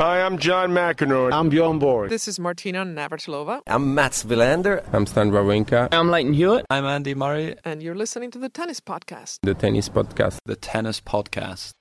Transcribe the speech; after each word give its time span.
Hi, 0.00 0.22
I'm 0.22 0.38
John 0.38 0.70
McEnroe. 0.70 1.30
I'm 1.30 1.50
Bjorn 1.50 1.78
Borg. 1.78 2.08
This 2.08 2.26
is 2.26 2.40
Martina 2.40 2.86
Navratilova. 2.86 3.60
I'm 3.66 3.94
Mats 3.94 4.24
Wilander. 4.24 4.82
I'm 4.94 5.04
Stan 5.04 5.30
Wawrinka. 5.30 5.88
I'm 5.92 6.08
Lleyton 6.08 6.32
Hewitt. 6.32 6.64
I'm 6.70 6.86
Andy 6.86 7.14
Murray. 7.14 7.56
And 7.66 7.82
you're 7.82 7.94
listening 7.94 8.30
to 8.30 8.38
the 8.38 8.48
Tennis 8.48 8.80
Podcast. 8.80 9.40
The 9.42 9.52
Tennis 9.52 9.90
Podcast. 9.90 10.38
The 10.46 10.56
Tennis 10.56 11.02
Podcast. 11.02 11.74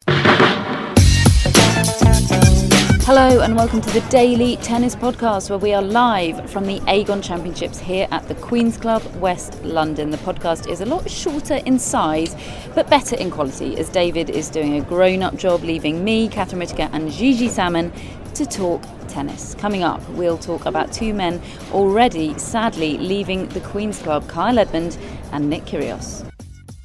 Hello 1.80 3.40
and 3.40 3.56
welcome 3.56 3.80
to 3.80 3.90
the 3.92 4.06
Daily 4.10 4.58
Tennis 4.58 4.98
Podcast, 4.98 5.50
where 5.50 5.58
we 5.58 5.74
are 5.74 5.82
live 5.82 6.50
from 6.52 6.66
the 6.66 6.82
Aegon 6.82 7.24
Championships 7.24 7.80
here 7.80 8.06
at 8.12 8.28
the 8.28 8.36
Queen's 8.36 8.78
Club, 8.78 9.02
West 9.16 9.64
London. 9.64 10.10
The 10.10 10.18
podcast 10.18 10.70
is 10.70 10.82
a 10.82 10.86
lot 10.86 11.10
shorter 11.10 11.56
in 11.56 11.80
size, 11.80 12.36
but 12.76 12.90
better 12.90 13.16
in 13.16 13.32
quality, 13.32 13.78
as 13.78 13.88
David 13.88 14.30
is 14.30 14.50
doing 14.50 14.76
a 14.76 14.82
grown 14.82 15.24
up 15.24 15.38
job, 15.38 15.64
leaving 15.64 16.04
me, 16.04 16.28
Catherine 16.28 16.60
Whitaker, 16.60 16.90
and 16.92 17.10
Gigi 17.10 17.48
Salmon 17.48 17.94
to 18.34 18.46
talk 18.46 18.84
tennis. 19.08 19.56
Coming 19.56 19.82
up, 19.82 20.06
we'll 20.10 20.38
talk 20.38 20.66
about 20.66 20.92
two 20.92 21.14
men 21.14 21.42
already 21.72 22.38
sadly 22.38 22.98
leaving 22.98 23.48
the 23.48 23.62
Queen's 23.62 24.02
Club 24.02 24.28
Kyle 24.28 24.60
Edmund 24.60 24.98
and 25.32 25.50
Nick 25.50 25.64
Kyrgios. 25.64 26.30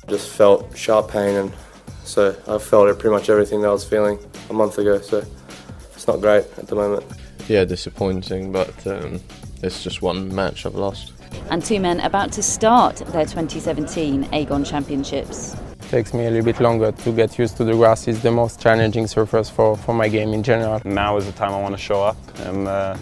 Just 0.07 0.29
felt 0.29 0.79
sharp 0.79 1.11
pain, 1.11 1.35
and 1.35 1.53
so 2.05 2.37
I 2.47 2.59
felt 2.59 2.89
it 2.89 2.99
pretty 2.99 3.15
much 3.15 3.29
everything 3.29 3.63
that 3.63 3.69
I 3.69 3.73
was 3.73 3.85
feeling 3.85 4.19
a 4.51 4.53
month 4.53 4.79
ago. 4.79 5.01
So 5.01 5.25
it's 5.93 6.07
not 6.07 6.21
great 6.21 6.45
at 6.59 6.67
the 6.67 6.75
moment. 6.75 7.05
Yeah, 7.49 7.65
disappointing, 7.65 8.53
but 8.53 8.87
um, 8.87 9.21
it's 9.63 9.83
just 9.83 10.03
one 10.03 10.35
match 10.35 10.67
I've 10.67 10.75
lost. 10.75 11.13
And 11.51 11.65
two 11.65 11.81
men 11.81 12.01
about 12.01 12.33
to 12.33 12.43
start 12.43 12.97
their 12.97 13.25
2017 13.25 14.25
Aegon 14.27 14.67
Championships. 14.67 15.55
It 15.55 15.89
takes 15.91 16.15
me 16.15 16.27
a 16.27 16.31
little 16.31 16.45
bit 16.45 16.61
longer 16.61 16.93
to 16.93 17.13
get 17.13 17.39
used 17.39 17.57
to 17.59 17.65
the 17.65 17.73
grass. 17.73 18.09
It's 18.09 18.21
the 18.21 18.31
most 18.31 18.61
challenging 18.61 19.07
surface 19.07 19.51
for, 19.51 19.77
for 19.77 19.95
my 19.95 20.09
game 20.09 20.33
in 20.33 20.43
general. 20.43 20.81
Now 20.85 21.17
is 21.17 21.27
the 21.27 21.33
time 21.33 21.53
I 21.53 21.61
want 21.61 21.75
to 21.75 21.81
show 21.81 22.03
up. 22.03 22.17
And, 22.41 22.67
uh, 22.67 22.97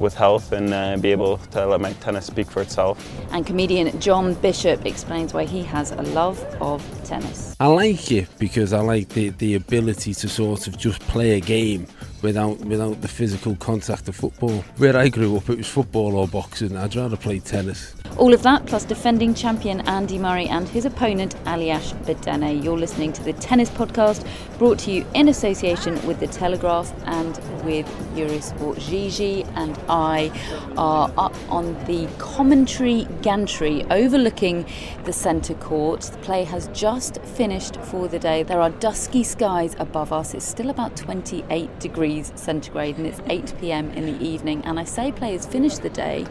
with 0.00 0.14
health 0.14 0.52
and 0.52 0.72
uh, 0.72 0.96
be 0.96 1.10
able 1.12 1.38
to 1.52 1.66
let 1.66 1.80
my 1.80 1.92
tennis 1.94 2.26
speak 2.26 2.50
for 2.50 2.62
itself. 2.62 2.96
And 3.32 3.46
comedian 3.46 3.98
John 4.00 4.34
Bishop 4.34 4.84
explains 4.86 5.32
why 5.34 5.44
he 5.44 5.62
has 5.62 5.92
a 5.92 6.02
love 6.02 6.38
of 6.60 6.82
tennis. 7.04 7.54
I 7.60 7.66
like 7.66 8.12
it 8.12 8.28
because 8.38 8.72
I 8.72 8.80
like 8.80 9.08
the, 9.10 9.30
the 9.30 9.54
ability 9.54 10.14
to 10.14 10.28
sort 10.28 10.66
of 10.66 10.76
just 10.76 11.00
play 11.02 11.32
a 11.32 11.40
game 11.40 11.86
without 12.22 12.58
without 12.60 13.00
the 13.02 13.08
physical 13.08 13.54
contact 13.56 14.08
of 14.08 14.16
football. 14.16 14.64
Where 14.78 14.96
I 14.96 15.08
grew 15.08 15.36
up, 15.36 15.48
it 15.48 15.58
was 15.58 15.68
football 15.68 16.16
or 16.16 16.26
boxing. 16.26 16.76
I'd 16.76 16.96
rather 16.96 17.16
play 17.16 17.38
tennis. 17.38 17.94
All 18.16 18.32
of 18.32 18.42
that, 18.42 18.66
plus 18.66 18.84
defending 18.84 19.34
champion 19.34 19.82
Andy 19.82 20.18
Murray 20.18 20.46
and 20.48 20.66
his 20.68 20.86
opponent 20.86 21.36
Aljaz 21.44 21.92
Bedene. 22.04 22.64
You're 22.64 22.78
listening 22.78 23.12
to 23.12 23.22
the 23.22 23.34
Tennis 23.34 23.70
Podcast, 23.70 24.26
brought 24.58 24.78
to 24.80 24.90
you 24.90 25.06
in 25.14 25.28
association 25.28 26.04
with 26.06 26.18
The 26.18 26.26
Telegraph 26.26 26.92
and 27.04 27.36
with 27.64 27.86
Eurosport. 28.14 28.78
Gigi 28.80 29.44
and 29.56 29.76
I 29.88 30.30
are 30.76 31.12
up 31.18 31.34
on 31.50 31.74
the 31.86 32.08
commentary 32.18 33.08
gantry 33.22 33.84
overlooking 33.90 34.66
the 35.04 35.12
centre 35.12 35.54
court. 35.54 36.02
The 36.02 36.18
play 36.18 36.44
has 36.44 36.68
just 36.68 37.20
finished 37.22 37.76
for 37.76 38.06
the 38.06 38.18
day. 38.18 38.42
There 38.42 38.60
are 38.60 38.70
dusky 38.70 39.24
skies 39.24 39.74
above 39.78 40.12
us. 40.12 40.34
It's 40.34 40.46
still 40.46 40.70
about 40.70 40.96
28 40.96 41.80
degrees 41.80 42.32
centigrade 42.36 42.98
and 42.98 43.06
it's 43.06 43.20
8 43.28 43.54
pm 43.60 43.90
in 43.92 44.06
the 44.06 44.24
evening. 44.24 44.62
And 44.64 44.78
I 44.78 44.84
say 44.84 45.10
play 45.10 45.32
has 45.32 45.46
finished 45.46 45.82
the 45.82 45.90
day 45.90 46.26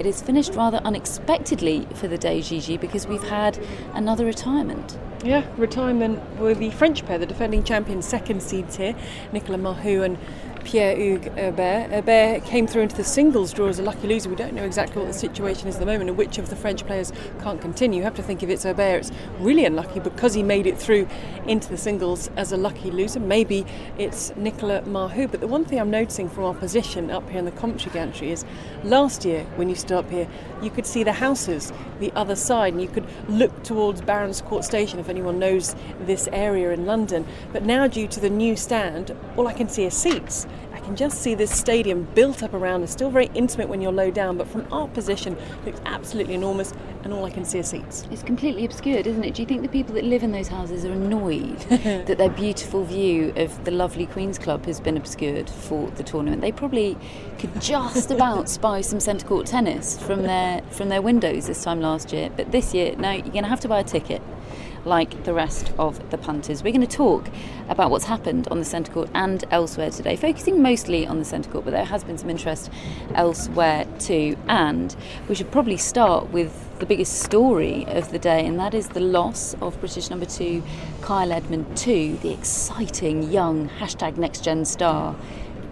it 0.00 0.06
is 0.06 0.22
finished 0.22 0.54
rather 0.54 0.78
unexpectedly 0.78 1.86
for 1.94 2.08
the 2.08 2.16
day, 2.16 2.40
Gigi, 2.40 2.78
because 2.78 3.06
we've 3.06 3.28
had 3.28 3.58
another 3.92 4.24
retirement. 4.24 4.96
Yeah, 5.22 5.44
retirement 5.58 6.18
with 6.38 6.58
the 6.58 6.70
French 6.70 7.04
pair, 7.04 7.18
the 7.18 7.26
defending 7.26 7.62
champions, 7.62 8.06
second 8.06 8.42
seeds 8.42 8.76
here, 8.76 8.94
Nicolas 9.30 9.60
Mahut 9.60 10.04
and 10.06 10.18
Pierre-Hugues 10.64 11.28
Herbert. 11.28 11.90
Herbert 11.90 12.44
came 12.44 12.66
through 12.66 12.82
into 12.82 12.96
the 12.96 13.04
singles 13.04 13.52
draw 13.52 13.68
as 13.68 13.78
a 13.78 13.82
lucky 13.82 14.06
loser. 14.06 14.28
We 14.28 14.36
don't 14.36 14.54
know 14.54 14.64
exactly 14.64 15.02
what 15.02 15.12
the 15.12 15.18
situation 15.18 15.68
is 15.68 15.76
at 15.76 15.80
the 15.80 15.86
moment 15.86 16.10
and 16.10 16.18
which 16.18 16.38
of 16.38 16.48
the 16.50 16.56
French 16.56 16.86
players 16.86 17.12
can't 17.40 17.60
continue. 17.60 17.98
You 17.98 18.04
have 18.04 18.14
to 18.14 18.22
think 18.22 18.42
if 18.42 18.48
it's 18.48 18.64
Herbert, 18.64 19.00
it's 19.00 19.12
really 19.38 19.64
unlucky 19.64 20.00
because 20.00 20.34
he 20.34 20.42
made 20.42 20.66
it 20.66 20.78
through 20.78 21.08
into 21.46 21.68
the 21.68 21.76
singles 21.76 22.30
as 22.36 22.52
a 22.52 22.56
lucky 22.56 22.90
loser. 22.90 23.20
Maybe 23.20 23.66
it's 23.98 24.34
Nicolas 24.36 24.86
Mahut. 24.86 25.30
But 25.30 25.40
the 25.40 25.48
one 25.48 25.64
thing 25.64 25.80
I'm 25.80 25.90
noticing 25.90 26.28
from 26.28 26.44
our 26.44 26.54
position 26.54 27.10
up 27.10 27.28
here 27.28 27.38
in 27.38 27.44
the 27.44 27.52
commentary 27.52 27.92
gantry 27.92 28.30
is 28.30 28.44
last 28.84 29.24
year 29.24 29.44
when 29.56 29.68
you 29.68 29.74
stood 29.74 29.98
up 29.98 30.10
here, 30.10 30.28
you 30.62 30.70
could 30.70 30.86
see 30.86 31.02
the 31.02 31.12
houses 31.12 31.72
the 31.98 32.12
other 32.14 32.36
side 32.36 32.72
and 32.72 32.82
you 32.82 32.88
could 32.88 33.06
look 33.28 33.62
towards 33.62 34.00
Barons 34.00 34.40
Court 34.40 34.64
Station 34.64 34.98
if 34.98 35.08
anyone 35.08 35.38
knows 35.38 35.74
this 36.00 36.28
area 36.32 36.70
in 36.72 36.86
London. 36.86 37.26
But 37.52 37.64
now, 37.64 37.86
due 37.86 38.08
to 38.08 38.20
the 38.20 38.30
new 38.30 38.56
stand, 38.56 39.16
all 39.36 39.46
I 39.46 39.52
can 39.52 39.68
see 39.68 39.86
are 39.86 39.90
seats. 39.90 40.46
Can 40.90 40.96
just 40.96 41.22
see 41.22 41.36
this 41.36 41.56
stadium 41.56 42.02
built 42.16 42.42
up 42.42 42.52
around. 42.52 42.82
It's 42.82 42.90
still 42.90 43.10
very 43.10 43.30
intimate 43.32 43.68
when 43.68 43.80
you're 43.80 43.92
low 43.92 44.10
down, 44.10 44.36
but 44.36 44.48
from 44.48 44.66
our 44.72 44.88
position, 44.88 45.36
it 45.36 45.66
looks 45.66 45.80
absolutely 45.86 46.34
enormous, 46.34 46.74
and 47.04 47.12
all 47.12 47.24
I 47.24 47.30
can 47.30 47.44
see 47.44 47.60
are 47.60 47.62
seats. 47.62 48.08
It's 48.10 48.24
completely 48.24 48.64
obscured, 48.64 49.06
isn't 49.06 49.22
it? 49.22 49.34
Do 49.34 49.42
you 49.42 49.46
think 49.46 49.62
the 49.62 49.68
people 49.68 49.94
that 49.94 50.02
live 50.02 50.24
in 50.24 50.32
those 50.32 50.48
houses 50.48 50.84
are 50.84 50.90
annoyed 50.90 51.60
that 51.68 52.18
their 52.18 52.28
beautiful 52.28 52.82
view 52.84 53.32
of 53.36 53.64
the 53.64 53.70
lovely 53.70 54.04
Queen's 54.04 54.36
Club 54.36 54.66
has 54.66 54.80
been 54.80 54.96
obscured 54.96 55.48
for 55.48 55.88
the 55.92 56.02
tournament? 56.02 56.42
They 56.42 56.50
probably 56.50 56.98
could 57.38 57.60
just 57.60 58.10
about 58.10 58.48
spy 58.48 58.80
some 58.80 58.98
centre 58.98 59.28
court 59.28 59.46
tennis 59.46 59.96
from 59.96 60.22
their 60.22 60.60
from 60.72 60.88
their 60.88 61.02
windows 61.02 61.46
this 61.46 61.62
time 61.62 61.80
last 61.80 62.12
year, 62.12 62.30
but 62.36 62.50
this 62.50 62.74
year, 62.74 62.96
no, 62.96 63.12
you're 63.12 63.22
going 63.28 63.44
to 63.44 63.48
have 63.48 63.60
to 63.60 63.68
buy 63.68 63.78
a 63.78 63.84
ticket 63.84 64.20
like 64.84 65.24
the 65.24 65.32
rest 65.34 65.72
of 65.78 66.10
the 66.10 66.18
punters. 66.18 66.62
We're 66.62 66.72
going 66.72 66.86
to 66.86 66.96
talk 66.96 67.28
about 67.68 67.90
what's 67.90 68.06
happened 68.06 68.48
on 68.48 68.58
the 68.58 68.64
centre 68.64 68.92
court 68.92 69.10
and 69.14 69.44
elsewhere 69.50 69.90
today, 69.90 70.16
focusing 70.16 70.62
mostly 70.62 71.06
on 71.06 71.18
the 71.18 71.24
centre 71.24 71.50
court, 71.50 71.64
but 71.64 71.72
there 71.72 71.84
has 71.84 72.04
been 72.04 72.18
some 72.18 72.30
interest 72.30 72.70
elsewhere 73.14 73.86
too. 73.98 74.36
And 74.48 74.94
we 75.28 75.34
should 75.34 75.50
probably 75.50 75.76
start 75.76 76.30
with 76.30 76.78
the 76.78 76.86
biggest 76.86 77.20
story 77.22 77.84
of 77.88 78.10
the 78.10 78.18
day, 78.18 78.46
and 78.46 78.58
that 78.58 78.74
is 78.74 78.88
the 78.88 79.00
loss 79.00 79.54
of 79.60 79.78
British 79.80 80.10
number 80.10 80.26
two 80.26 80.62
Kyle 81.02 81.30
Edmund 81.30 81.76
to 81.78 82.16
the 82.22 82.32
exciting 82.32 83.30
young 83.30 83.68
hashtag 83.68 84.16
next 84.16 84.42
gen 84.42 84.64
star 84.64 85.14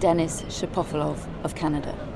Denis 0.01 0.43
Shapovalov 0.43 1.27
of 1.45 1.55
Canada. 1.55 2.08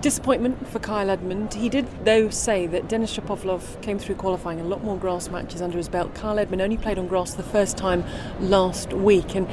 Disappointment 0.00 0.68
for 0.68 0.78
Kyle 0.78 1.10
Edmund. 1.10 1.54
He 1.54 1.68
did, 1.68 1.88
though, 2.04 2.30
say 2.30 2.68
that 2.68 2.88
Denis 2.88 3.16
Shapovalov 3.16 3.82
came 3.82 3.98
through 3.98 4.14
qualifying 4.14 4.60
a 4.60 4.64
lot 4.64 4.84
more 4.84 4.96
grass 4.96 5.28
matches 5.28 5.60
under 5.60 5.76
his 5.76 5.88
belt. 5.88 6.14
Kyle 6.14 6.38
Edmund 6.38 6.62
only 6.62 6.76
played 6.76 7.00
on 7.00 7.08
grass 7.08 7.34
the 7.34 7.42
first 7.42 7.76
time 7.76 8.04
last 8.38 8.92
week, 8.92 9.34
and 9.34 9.48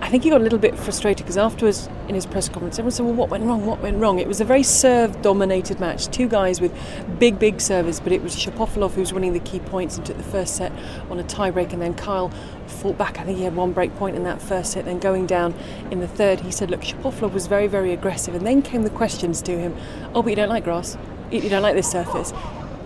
I 0.00 0.08
think 0.08 0.24
he 0.24 0.30
got 0.30 0.40
a 0.40 0.44
little 0.44 0.58
bit 0.58 0.78
frustrated 0.78 1.26
because 1.26 1.36
afterwards 1.36 1.90
in 2.08 2.14
his 2.14 2.24
press 2.24 2.48
conference, 2.48 2.76
everyone 2.76 2.90
said, 2.90 3.04
Well, 3.04 3.14
what 3.14 3.28
went 3.28 3.44
wrong? 3.44 3.66
What 3.66 3.80
went 3.80 3.98
wrong? 3.98 4.18
It 4.18 4.26
was 4.26 4.40
a 4.40 4.46
very 4.46 4.62
serve 4.62 5.20
dominated 5.20 5.78
match. 5.78 6.08
Two 6.08 6.26
guys 6.26 6.58
with 6.58 6.74
big, 7.18 7.38
big 7.38 7.60
servers, 7.60 8.00
but 8.00 8.12
it 8.12 8.22
was 8.22 8.34
Shapovalov 8.34 8.92
who 8.92 9.00
was 9.00 9.12
winning 9.12 9.34
the 9.34 9.40
key 9.40 9.60
points 9.60 9.98
and 9.98 10.06
took 10.06 10.16
the 10.16 10.22
first 10.24 10.56
set 10.56 10.72
on 11.10 11.20
a 11.20 11.24
tiebreak, 11.24 11.72
and 11.74 11.82
then 11.82 11.94
Kyle 11.94 12.32
fought 12.66 12.98
back. 12.98 13.18
I 13.18 13.24
think 13.24 13.38
he 13.38 13.44
had 13.44 13.56
one 13.56 13.72
break 13.72 13.94
point 13.96 14.16
in 14.16 14.24
that 14.24 14.40
first 14.40 14.72
set, 14.72 14.84
then 14.84 14.98
going 14.98 15.26
down 15.26 15.54
in 15.90 16.00
the 16.00 16.08
third, 16.08 16.40
he 16.40 16.50
said, 16.50 16.70
Look, 16.70 16.82
Shapovalov 16.82 17.32
was 17.32 17.46
very, 17.46 17.66
very 17.66 17.92
aggressive. 17.92 18.34
And 18.34 18.46
then 18.46 18.62
came 18.62 18.82
the 18.82 18.90
questions 18.90 19.42
to 19.42 19.58
him 19.58 19.76
Oh, 20.14 20.22
but 20.22 20.30
you 20.30 20.36
don't 20.36 20.48
like 20.48 20.64
grass. 20.64 20.96
You 21.30 21.48
don't 21.48 21.62
like 21.62 21.74
this 21.74 21.90
surface. 21.90 22.32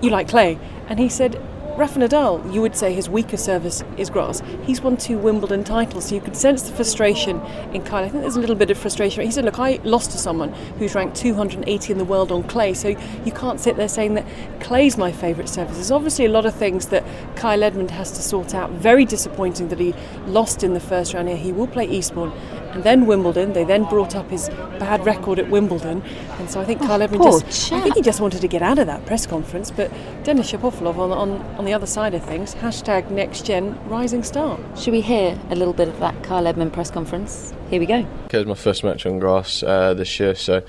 You 0.00 0.10
like 0.10 0.28
clay. 0.28 0.58
And 0.88 0.98
he 0.98 1.08
said, 1.08 1.40
Rafa 1.76 1.98
Nadal, 1.98 2.54
you 2.54 2.62
would 2.62 2.74
say 2.74 2.94
his 2.94 3.10
weaker 3.10 3.36
service 3.36 3.84
is 3.98 4.08
grass. 4.08 4.40
He's 4.62 4.80
won 4.80 4.96
two 4.96 5.18
Wimbledon 5.18 5.62
titles, 5.62 6.06
so 6.06 6.14
you 6.14 6.22
can 6.22 6.32
sense 6.32 6.62
the 6.62 6.72
frustration 6.72 7.38
in 7.74 7.82
Kyle. 7.82 8.02
I 8.02 8.08
think 8.08 8.22
there's 8.22 8.36
a 8.36 8.40
little 8.40 8.56
bit 8.56 8.70
of 8.70 8.78
frustration. 8.78 9.22
He 9.22 9.30
said, 9.30 9.44
Look, 9.44 9.58
I 9.58 9.78
lost 9.84 10.10
to 10.12 10.18
someone 10.18 10.54
who's 10.78 10.94
ranked 10.94 11.18
280 11.18 11.92
in 11.92 11.98
the 11.98 12.04
world 12.06 12.32
on 12.32 12.44
clay, 12.44 12.72
so 12.72 12.88
you 12.88 13.32
can't 13.32 13.60
sit 13.60 13.76
there 13.76 13.88
saying 13.88 14.14
that 14.14 14.24
clay's 14.60 14.96
my 14.96 15.12
favourite 15.12 15.50
surface. 15.50 15.74
There's 15.74 15.90
obviously 15.90 16.24
a 16.24 16.30
lot 16.30 16.46
of 16.46 16.54
things 16.54 16.86
that 16.86 17.04
Kyle 17.36 17.62
Edmund 17.62 17.90
has 17.90 18.10
to 18.12 18.22
sort 18.22 18.54
out. 18.54 18.70
Very 18.70 19.04
disappointing 19.04 19.68
that 19.68 19.78
he 19.78 19.94
lost 20.26 20.64
in 20.64 20.72
the 20.72 20.80
first 20.80 21.12
round 21.12 21.28
here. 21.28 21.36
He 21.36 21.52
will 21.52 21.66
play 21.66 21.86
Eastbourne 21.86 22.32
and 22.72 22.84
then 22.84 23.04
Wimbledon. 23.04 23.52
They 23.52 23.64
then 23.64 23.84
brought 23.84 24.16
up 24.16 24.30
his 24.30 24.48
bad 24.78 25.04
record 25.04 25.38
at 25.38 25.50
Wimbledon, 25.50 26.02
and 26.38 26.50
so 26.50 26.58
I 26.58 26.64
think 26.64 26.80
oh, 26.80 26.86
Kyle 26.86 27.02
Edmund 27.02 27.22
just, 27.22 27.68
chap. 27.68 27.80
I 27.80 27.82
think 27.82 27.96
he 27.96 28.02
just 28.02 28.20
wanted 28.22 28.40
to 28.40 28.48
get 28.48 28.62
out 28.62 28.78
of 28.78 28.86
that 28.86 29.04
press 29.04 29.26
conference. 29.26 29.70
But 29.70 29.92
Denis 30.24 30.50
Shapovalov 30.50 30.96
on, 30.96 31.12
on 31.12 31.65
on 31.65 31.65
the 31.66 31.74
other 31.74 31.86
side 31.86 32.14
of 32.14 32.24
things, 32.24 32.54
hashtag 32.54 33.10
next 33.10 33.44
gen 33.44 33.78
rising 33.88 34.22
star. 34.22 34.58
Should 34.76 34.92
we 34.92 35.00
hear 35.00 35.38
a 35.50 35.54
little 35.54 35.74
bit 35.74 35.88
of 35.88 35.98
that 36.00 36.22
Kyle 36.22 36.46
Edmund 36.46 36.72
press 36.72 36.90
conference? 36.90 37.52
Here 37.68 37.80
we 37.80 37.86
go. 37.86 38.06
Okay, 38.26 38.38
it's 38.38 38.48
my 38.48 38.54
first 38.54 38.84
match 38.84 39.04
on 39.04 39.18
grass 39.18 39.62
uh, 39.62 39.92
this 39.94 40.18
year, 40.18 40.34
so 40.34 40.62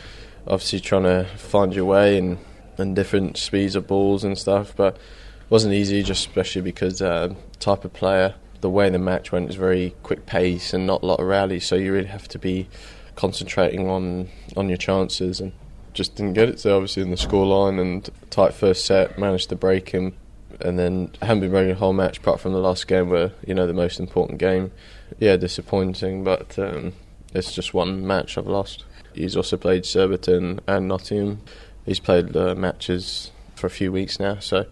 obviously 0.47 0.79
trying 0.79 1.03
to 1.03 1.25
find 1.37 1.73
your 1.73 1.85
way 1.85 2.17
and 2.17 2.39
and 2.79 2.95
different 2.95 3.37
speeds 3.37 3.75
of 3.75 3.87
balls 3.87 4.23
and 4.23 4.37
stuff, 4.37 4.75
but 4.75 4.95
it 4.95 5.01
wasn't 5.49 5.73
easy, 5.73 6.03
just 6.03 6.27
especially 6.27 6.61
because 6.61 7.01
uh, 7.01 7.33
type 7.59 7.83
of 7.85 7.93
player. 7.93 8.35
The 8.61 8.69
way 8.69 8.89
the 8.89 8.99
match 8.99 9.31
went 9.31 9.49
is 9.49 9.55
very 9.55 9.95
quick 10.03 10.25
pace 10.25 10.73
and 10.73 10.85
not 10.85 11.01
a 11.01 11.05
lot 11.05 11.19
of 11.19 11.25
rallies, 11.25 11.65
so 11.65 11.75
you 11.75 11.93
really 11.93 12.07
have 12.07 12.27
to 12.29 12.39
be 12.39 12.67
concentrating 13.15 13.89
on 13.89 14.29
on 14.55 14.69
your 14.69 14.77
chances 14.77 15.39
and 15.41 15.53
just 15.93 16.15
didn't 16.15 16.33
get 16.33 16.49
it. 16.49 16.59
So 16.59 16.75
obviously 16.75 17.01
in 17.03 17.09
the 17.09 17.17
scoreline 17.17 17.81
and 17.81 18.07
tight 18.29 18.53
first 18.53 18.85
set, 18.85 19.17
managed 19.17 19.49
to 19.49 19.55
break 19.55 19.89
him, 19.89 20.15
and 20.61 20.77
then 20.77 21.11
haven't 21.21 21.41
been 21.41 21.51
breaking 21.51 21.69
the 21.69 21.75
whole 21.75 21.93
match 21.93 22.17
apart 22.17 22.39
from 22.39 22.53
the 22.53 22.59
last 22.59 22.87
game, 22.87 23.09
where 23.09 23.31
you 23.45 23.53
know 23.53 23.67
the 23.67 23.73
most 23.73 23.99
important 23.99 24.39
game. 24.39 24.71
Yeah, 25.19 25.37
disappointing, 25.37 26.23
but 26.23 26.57
um, 26.59 26.93
it's 27.33 27.53
just 27.53 27.73
one 27.73 28.05
match 28.05 28.37
I've 28.37 28.47
lost. 28.47 28.83
He's 29.13 29.35
also 29.35 29.57
played 29.57 29.85
Surbiton 29.85 30.59
and 30.67 30.87
Nottingham. 30.87 31.41
He's 31.85 31.99
played 31.99 32.35
uh, 32.35 32.55
matches 32.55 33.31
for 33.55 33.67
a 33.67 33.71
few 33.71 33.91
weeks 33.91 34.19
now, 34.19 34.39
so 34.39 34.65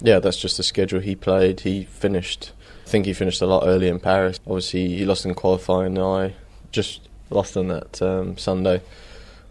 yeah, 0.00 0.18
that's 0.18 0.36
just 0.38 0.56
the 0.56 0.62
schedule 0.62 1.00
he 1.00 1.14
played. 1.14 1.60
He 1.60 1.84
finished. 1.84 2.52
I 2.84 2.88
think 2.88 3.06
he 3.06 3.12
finished 3.12 3.42
a 3.42 3.46
lot 3.46 3.64
early 3.66 3.88
in 3.88 3.98
Paris. 3.98 4.40
Obviously, 4.46 4.88
he 4.88 5.04
lost 5.04 5.24
in 5.24 5.34
qualifying. 5.34 5.98
I 5.98 6.34
just 6.72 7.08
lost 7.30 7.56
on 7.56 7.68
that 7.68 8.00
um, 8.00 8.36
Sunday 8.38 8.82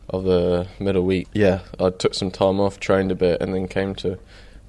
of 0.10 0.24
the 0.24 0.68
middle 0.80 1.04
week. 1.04 1.28
Yeah, 1.34 1.62
I 1.80 1.90
took 1.90 2.14
some 2.14 2.32
time 2.32 2.60
off, 2.60 2.80
trained 2.80 3.12
a 3.12 3.16
bit, 3.16 3.42
and 3.42 3.54
then 3.54 3.68
came 3.68 3.96
to 3.96 4.18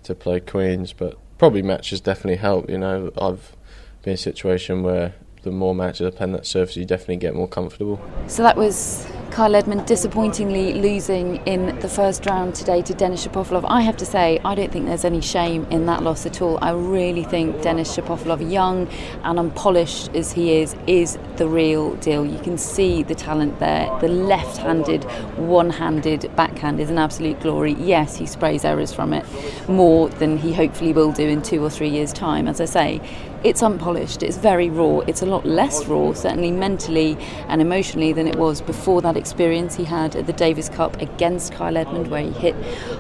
to 0.07 0.15
play 0.15 0.41
Queens. 0.41 0.93
But 0.93 1.17
probably 1.39 1.63
matches 1.63 2.01
definitely 2.01 2.37
help. 2.37 2.69
You 2.71 2.79
know, 2.79 3.13
I've 3.19 3.55
been 4.03 4.13
in 4.13 4.15
a 4.15 4.17
situation 4.17 4.83
where 4.83 5.15
the 5.47 5.53
more 5.53 5.75
matches 5.75 6.07
I 6.07 6.11
play 6.11 6.25
on 6.25 6.33
that 6.33 6.45
surface, 6.45 6.77
you 6.77 6.85
definitely 6.85 7.17
get 7.17 7.35
more 7.35 7.49
comfortable. 7.49 8.01
So 8.27 8.43
that 8.43 8.57
was 8.57 9.07
Kyle 9.31 9.55
Edmund 9.55 9.87
disappointingly 9.87 10.75
losing 10.75 11.37
in 11.47 11.79
the 11.81 11.89
first 11.89 12.27
round 12.27 12.55
today 12.55 12.83
to 12.83 12.95
Denis 12.95 13.27
Shapovalov. 13.27 13.65
I 13.69 13.83
have 13.83 13.97
to 13.99 14.07
say, 14.07 14.41
I 14.45 14.55
don't 14.55 14.73
think 14.73 14.87
there's 14.87 15.05
any 15.05 15.21
shame 15.21 15.67
in 15.71 15.87
that 15.87 16.03
loss 16.03 16.27
at 16.27 16.41
all. 16.43 16.59
I 16.63 16.71
really 16.73 17.23
think 17.23 17.63
Denis 17.63 17.95
Shapovalov, 17.97 18.51
young 18.51 18.89
and 19.25 19.39
unpolished 19.39 20.15
as 20.15 20.33
he 20.33 20.55
is, 20.55 20.75
is 20.87 21.19
the 21.37 21.47
real 21.47 21.95
deal. 21.97 22.25
You 22.25 22.39
can 22.41 22.59
see 22.59 23.03
the 23.03 23.15
talent 23.15 23.59
there. 23.59 23.95
The 24.01 24.09
left 24.09 24.57
handed, 24.57 25.05
one 25.37 25.71
handed 25.71 26.35
backhand 26.35 26.81
is 26.81 26.91
an 26.91 26.99
absolute 26.99 27.39
glory. 27.41 27.75
Yes, 27.75 28.17
he 28.17 28.27
sprays 28.27 28.65
errors 28.65 28.93
from 28.93 29.13
it 29.13 29.25
more 29.69 30.09
than 30.09 30.39
he 30.39 30.55
hopefully 30.55 30.93
will 30.93 31.13
do 31.13 31.29
in 31.29 31.43
two 31.43 31.63
or 31.63 31.71
three 31.71 31.91
years' 31.91 32.13
time. 32.13 32.49
As 32.49 32.61
I 32.61 32.65
say, 32.65 33.01
it's 33.45 33.63
unpolished, 33.63 34.23
it's 34.23 34.37
very 34.37 34.71
raw, 34.71 34.99
it's 35.01 35.23
a 35.23 35.27
lot 35.27 35.45
less 35.45 35.87
raw, 35.87 36.13
certainly 36.13 36.51
mentally 36.51 37.17
and 37.49 37.61
emotionally, 37.61 38.13
than 38.13 38.27
it 38.27 38.37
was 38.37 38.61
before 38.61 39.03
that 39.03 39.17
experience 39.17 39.77
he 39.77 39.85
had 39.85 40.17
at 40.17 40.27
the 40.27 40.33
Davis 40.33 40.69
Cup 40.69 41.01
against 41.01 41.53
Kyle 41.53 41.77
Edmund, 41.77 42.09
where 42.09 42.23
he 42.23 42.31
hit 42.31 42.55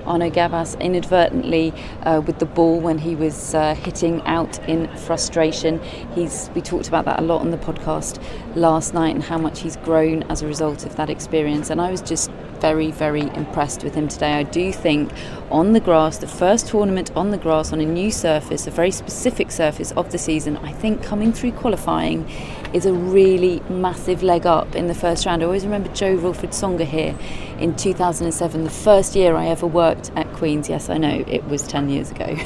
Arnaud 0.06 0.30
Gabas 0.30 0.78
inadvertently 0.80 1.72
uh, 2.02 2.22
with 2.24 2.38
the 2.38 2.46
ball 2.46 2.80
when 2.80 2.98
he 2.98 3.14
was 3.14 3.54
uh, 3.54 3.74
hitting 3.74 4.22
out 4.22 4.58
in 4.68 4.88
frustration. 4.96 5.80
He's 6.14 6.50
we 6.54 6.60
talked 6.60 6.88
about 6.88 7.04
that 7.06 7.18
a 7.18 7.22
lot 7.22 7.40
on 7.40 7.50
the 7.50 7.58
podcast 7.58 8.22
last 8.54 8.94
night 8.94 9.14
and 9.14 9.24
how 9.24 9.38
much 9.38 9.60
he's 9.60 9.76
grown 9.76 10.22
as 10.24 10.42
a 10.42 10.46
result 10.46 10.86
of 10.86 10.96
that 10.96 11.10
experience, 11.10 11.70
and 11.70 11.80
I 11.80 11.90
was 11.90 12.02
just 12.02 12.30
very, 12.60 12.90
very 12.90 13.22
impressed 13.22 13.84
with 13.84 13.94
him 13.94 14.08
today. 14.08 14.32
I 14.32 14.42
do 14.42 14.72
think 14.72 15.12
on 15.50 15.72
the 15.72 15.80
grass, 15.80 16.18
the 16.18 16.26
first 16.26 16.68
tournament 16.68 17.10
on 17.16 17.30
the 17.30 17.38
grass 17.38 17.72
on 17.72 17.80
a 17.80 17.84
new 17.84 18.10
surface, 18.10 18.66
a 18.66 18.70
very 18.70 18.90
specific 18.90 19.50
surface 19.50 19.92
of 19.92 20.10
the 20.10 20.18
season, 20.18 20.56
I 20.58 20.72
think 20.72 21.02
coming 21.02 21.32
through 21.32 21.52
qualifying 21.52 22.28
is 22.72 22.84
a 22.84 22.92
really 22.92 23.60
massive 23.70 24.22
leg 24.22 24.46
up 24.46 24.74
in 24.74 24.86
the 24.86 24.94
first 24.94 25.24
round. 25.24 25.42
I 25.42 25.46
always 25.46 25.64
remember 25.64 25.88
Jo-Wilfried 25.94 26.50
Tsonga 26.50 26.84
here 26.84 27.16
in 27.58 27.76
2007, 27.76 28.64
the 28.64 28.70
first 28.70 29.14
year 29.14 29.36
I 29.36 29.46
ever 29.46 29.66
worked 29.66 30.10
at 30.16 30.30
Queen's. 30.32 30.68
Yes, 30.68 30.90
I 30.90 30.98
know 30.98 31.24
it 31.26 31.44
was 31.44 31.62
10 31.62 31.88
years 31.88 32.10
ago. 32.10 32.36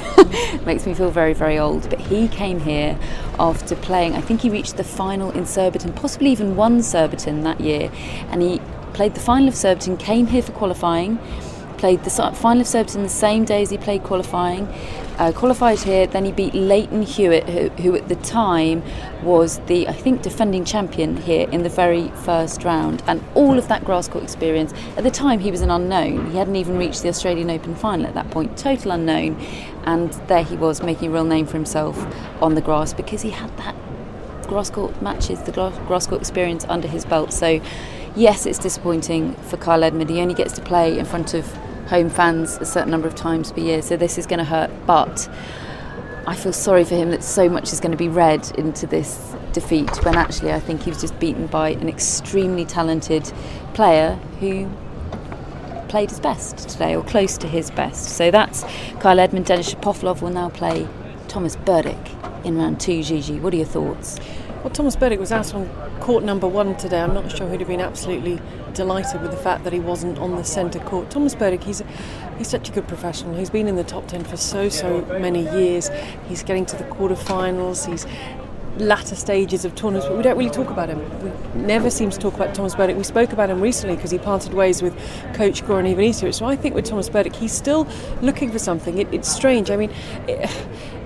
Makes 0.65 0.85
me 0.85 0.93
feel 0.93 1.11
very, 1.11 1.33
very 1.33 1.57
old. 1.59 1.89
But 1.89 1.99
he 1.99 2.27
came 2.27 2.59
here 2.59 2.97
after 3.39 3.75
playing, 3.75 4.13
I 4.13 4.21
think 4.21 4.41
he 4.41 4.49
reached 4.49 4.77
the 4.77 4.83
final 4.83 5.31
in 5.31 5.45
Surbiton, 5.45 5.93
possibly 5.93 6.29
even 6.31 6.55
won 6.55 6.81
Surbiton 6.81 7.41
that 7.41 7.59
year, 7.59 7.91
and 8.29 8.41
he 8.41 8.61
played 8.93 9.13
the 9.13 9.19
final 9.19 9.47
of 9.47 9.55
Surbiton, 9.55 9.97
came 9.97 10.27
here 10.27 10.41
for 10.41 10.51
qualifying, 10.51 11.17
played 11.77 12.03
the 12.03 12.09
final 12.09 12.61
of 12.61 12.67
Surbiton 12.67 13.03
the 13.03 13.09
same 13.09 13.43
day 13.43 13.63
as 13.63 13.71
he 13.71 13.77
played 13.77 14.03
qualifying, 14.03 14.67
uh, 15.17 15.31
qualified 15.31 15.79
here, 15.79 16.07
then 16.07 16.25
he 16.25 16.31
beat 16.31 16.53
Lleyton 16.53 17.03
Hewitt, 17.03 17.47
who, 17.47 17.69
who, 17.81 17.95
at 17.95 18.07
the 18.07 18.15
time 18.15 18.81
was 19.23 19.59
the, 19.67 19.87
I 19.87 19.93
think, 19.93 20.23
defending 20.23 20.65
champion 20.65 21.17
here 21.17 21.47
in 21.49 21.63
the 21.63 21.69
very 21.69 22.09
first 22.23 22.63
round. 22.63 23.03
And 23.07 23.23
all 23.35 23.59
of 23.59 23.67
that 23.67 23.85
grass 23.85 24.07
court 24.07 24.23
experience, 24.23 24.73
at 24.97 25.03
the 25.03 25.11
time 25.11 25.39
he 25.39 25.51
was 25.51 25.61
an 25.61 25.69
unknown. 25.69 26.31
He 26.31 26.37
hadn't 26.37 26.55
even 26.55 26.77
reached 26.77 27.03
the 27.03 27.09
Australian 27.09 27.51
Open 27.51 27.75
final 27.75 28.07
at 28.07 28.15
that 28.15 28.31
point, 28.31 28.57
total 28.57 28.91
unknown. 28.91 29.39
And 29.83 30.11
there 30.27 30.43
he 30.43 30.55
was, 30.55 30.81
making 30.81 31.09
a 31.09 31.11
real 31.11 31.23
name 31.23 31.45
for 31.45 31.53
himself 31.53 31.97
on 32.41 32.55
the 32.55 32.61
grass 32.61 32.93
because 32.93 33.21
he 33.21 33.29
had 33.29 33.55
that 33.57 33.75
grass 34.47 34.69
court 34.69 34.99
matches, 35.01 35.39
the 35.43 35.51
grass 35.51 36.07
court 36.07 36.21
experience 36.21 36.65
under 36.67 36.87
his 36.87 37.05
belt. 37.05 37.31
So, 37.31 37.61
yes, 38.15 38.45
it's 38.45 38.59
disappointing 38.59 39.33
for 39.35 39.57
Kyle 39.57 39.83
Edmund. 39.83 40.09
He 40.09 40.21
only 40.21 40.33
gets 40.33 40.53
to 40.53 40.61
play 40.61 40.97
in 40.97 41.05
front 41.05 41.33
of 41.33 41.45
home 41.87 42.09
fans 42.09 42.57
a 42.57 42.65
certain 42.65 42.89
number 42.89 43.07
of 43.07 43.15
times 43.15 43.51
per 43.51 43.59
year, 43.59 43.81
so 43.81 43.97
this 43.97 44.17
is 44.17 44.25
going 44.25 44.39
to 44.39 44.45
hurt. 44.45 44.71
But 44.85 45.29
I 46.27 46.35
feel 46.35 46.53
sorry 46.53 46.83
for 46.83 46.95
him 46.95 47.09
that 47.11 47.23
so 47.23 47.49
much 47.49 47.73
is 47.73 47.79
going 47.79 47.91
to 47.91 47.97
be 47.97 48.07
read 48.07 48.49
into 48.57 48.87
this 48.87 49.35
defeat 49.53 50.03
when 50.05 50.15
actually 50.15 50.53
I 50.53 50.59
think 50.59 50.83
he 50.83 50.89
was 50.89 51.01
just 51.01 51.19
beaten 51.19 51.47
by 51.47 51.69
an 51.69 51.89
extremely 51.89 52.63
talented 52.63 53.31
player 53.73 54.15
who 54.39 54.69
played 55.89 56.09
his 56.09 56.21
best 56.21 56.69
today 56.69 56.95
or 56.95 57.03
close 57.03 57.37
to 57.39 57.47
his 57.47 57.69
best. 57.71 58.15
So 58.15 58.31
that's 58.31 58.63
Kyle 59.01 59.19
Edmund. 59.19 59.47
Denis 59.47 59.73
Shapovalov 59.73 60.21
will 60.21 60.29
now 60.29 60.49
play 60.49 60.87
Tomas 61.27 61.57
Berdych 61.57 62.45
in 62.45 62.57
round 62.57 62.79
two. 62.79 63.03
Gigi, 63.03 63.39
what 63.39 63.53
are 63.53 63.57
your 63.57 63.65
thoughts? 63.65 64.19
Well, 64.63 64.69
Tomas 64.69 64.95
Berdych 64.95 65.17
was 65.17 65.31
out 65.31 65.55
on 65.55 65.67
court 66.01 66.23
number 66.23 66.47
one 66.47 66.77
today. 66.77 67.01
I'm 67.01 67.15
not 67.15 67.35
sure 67.35 67.49
he'd 67.49 67.61
have 67.61 67.67
been 67.67 67.81
absolutely 67.81 68.39
delighted 68.75 69.19
with 69.19 69.31
the 69.31 69.37
fact 69.37 69.63
that 69.63 69.73
he 69.73 69.79
wasn't 69.79 70.19
on 70.19 70.35
the 70.35 70.43
centre 70.43 70.77
court. 70.77 71.09
Tomas 71.09 71.33
Berdych, 71.33 71.63
he's 71.63 71.81
he's 72.37 72.47
such 72.47 72.69
a 72.69 72.71
good 72.71 72.87
professional. 72.87 73.35
He's 73.35 73.49
been 73.49 73.67
in 73.67 73.75
the 73.75 73.83
top 73.83 74.07
ten 74.07 74.23
for 74.23 74.37
so 74.37 74.69
so 74.69 75.01
many 75.19 75.49
years. 75.57 75.89
He's 76.27 76.43
getting 76.43 76.67
to 76.67 76.75
the 76.75 76.83
quarterfinals. 76.83 77.89
He's 77.89 78.05
latter 78.77 79.15
stages 79.15 79.65
of 79.65 79.73
tournaments, 79.73 80.07
but 80.07 80.15
we 80.15 80.23
don't 80.23 80.37
really 80.37 80.51
talk 80.51 80.69
about 80.69 80.89
him. 80.89 80.99
We 81.23 81.61
never 81.61 81.89
seem 81.89 82.11
to 82.11 82.19
talk 82.19 82.35
about 82.35 82.53
Tomas 82.53 82.75
Berdych. 82.75 82.95
We 82.95 83.03
spoke 83.03 83.33
about 83.33 83.49
him 83.49 83.61
recently 83.61 83.95
because 83.95 84.11
he 84.11 84.19
parted 84.19 84.53
ways 84.53 84.83
with 84.83 84.93
coach 85.33 85.63
Goran 85.63 85.91
Ivanisevic. 85.91 86.35
So 86.35 86.45
I 86.45 86.55
think 86.55 86.75
with 86.75 86.85
Tomas 86.85 87.09
Berdych, 87.09 87.35
he's 87.35 87.51
still 87.51 87.87
looking 88.21 88.51
for 88.51 88.59
something. 88.59 88.99
It, 88.99 89.11
it's 89.11 89.31
strange. 89.31 89.71
I 89.71 89.75
mean, 89.75 89.91
it, 90.27 90.49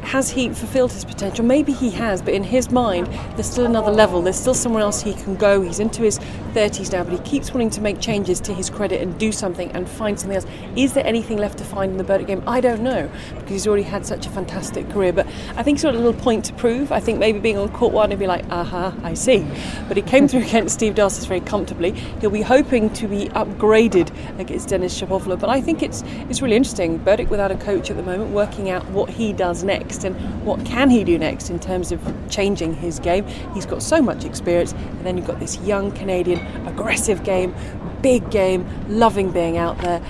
has 0.06 0.30
he 0.30 0.50
fulfilled 0.50 0.92
his 0.92 1.04
potential? 1.04 1.44
Maybe 1.44 1.74
he 1.74 1.90
has, 1.92 2.22
but 2.22 2.34
in 2.34 2.44
his 2.44 2.70
mind, 2.72 3.08
there's 3.36 3.50
still 3.50 3.66
another 3.66 3.92
level. 3.92 4.22
There's 4.22 4.40
still 4.40 4.54
somewhere 4.54 4.84
else 4.84 5.02
he 5.02 5.14
can 5.14 5.36
go. 5.36 5.62
He's 5.62 5.80
into 5.80 6.04
his 6.04 6.20
30s 6.54 6.92
now, 6.92 7.04
but 7.04 7.14
he 7.14 7.20
keeps 7.20 7.52
wanting 7.52 7.72
to 7.72 7.82
make 7.82 8.00
changes 8.00 8.40
to 8.42 8.54
his 8.54 8.70
credit 8.70 9.02
and 9.02 9.18
do 9.18 9.32
something 9.32 9.72
and 9.72 9.90
find 9.90 10.20
something 10.20 10.36
else. 10.36 10.46
Is 10.76 10.94
there 10.94 11.06
anything 11.06 11.38
left 11.38 11.58
to 11.58 11.64
find 11.64 11.92
in 11.92 11.98
the 11.98 12.04
Berdych 12.04 12.28
game? 12.28 12.44
I 12.46 12.62
don't 12.62 12.82
know 12.82 13.10
because 13.36 13.50
he's 13.50 13.68
already 13.68 13.84
had 13.84 14.06
such 14.06 14.28
a 14.28 14.30
fantastic 14.30 14.90
career. 14.92 15.12
But 15.12 15.28
I 15.56 15.64
think 15.64 15.78
he's 15.78 15.84
got 15.84 15.96
a 15.96 15.98
little 15.98 16.14
point 16.14 16.46
to 16.46 16.54
prove. 16.54 16.92
I 16.92 17.00
think 17.00 17.18
maybe 17.18 17.40
being 17.40 17.58
on 17.58 17.70
court 17.70 17.92
one 17.92 18.12
he'd 18.12 18.20
be 18.20 18.28
like, 18.28 18.46
aha, 18.52 18.96
I 19.04 19.16
see. 19.16 19.46
But 19.88 19.98
he 19.98 20.04
came 20.04 20.28
through 20.28 20.42
against 20.46 20.76
Steve 20.76 20.94
Darcis 20.94 21.28
very 21.28 21.42
comfortably. 21.42 21.92
He'll 22.22 22.30
be 22.30 22.42
hoping 22.42 22.92
to 22.92 23.08
be 23.08 23.30
upgraded 23.30 24.12
against 24.40 24.70
Denis 24.70 25.00
Shapovalov. 25.00 25.40
But 25.40 25.50
I 25.50 25.62
think 25.62 25.82
it's 25.82 26.04
it's 26.30 26.42
really 26.42 26.56
interesting. 26.56 27.00
Berdych 27.00 27.30
without 27.30 27.52
a 27.52 27.58
coach 27.58 27.90
at 27.90 27.98
the 27.98 28.04
moment, 28.04 28.32
working 28.32 28.70
out 28.70 28.86
what 28.90 29.10
he 29.10 29.34
does 29.34 29.64
next 29.64 29.95
and 30.04 30.16
what 30.46 30.66
can 30.66 30.90
he 30.90 31.04
do 31.04 31.18
next 31.18 31.50
in 31.50 31.60
terms 31.60 31.92
of 31.92 32.02
changing 32.30 32.74
his 32.74 33.00
game. 33.00 33.26
He's 33.54 33.66
got 33.66 33.82
so 33.82 34.02
much 34.02 34.26
experience, 34.26 34.74
and 34.74 35.06
then 35.06 35.18
you've 35.18 35.28
got 35.28 35.40
this 35.40 35.58
young 35.62 35.92
Canadian, 35.92 36.40
aggressive 36.68 37.24
game, 37.24 37.56
big 38.02 38.30
game, 38.30 38.68
loving 38.90 39.32
being 39.32 39.58
out 39.58 39.78
there. 39.80 40.02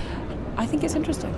I 0.56 0.66
think 0.66 0.82
it's 0.82 0.94
interesting. 0.94 1.34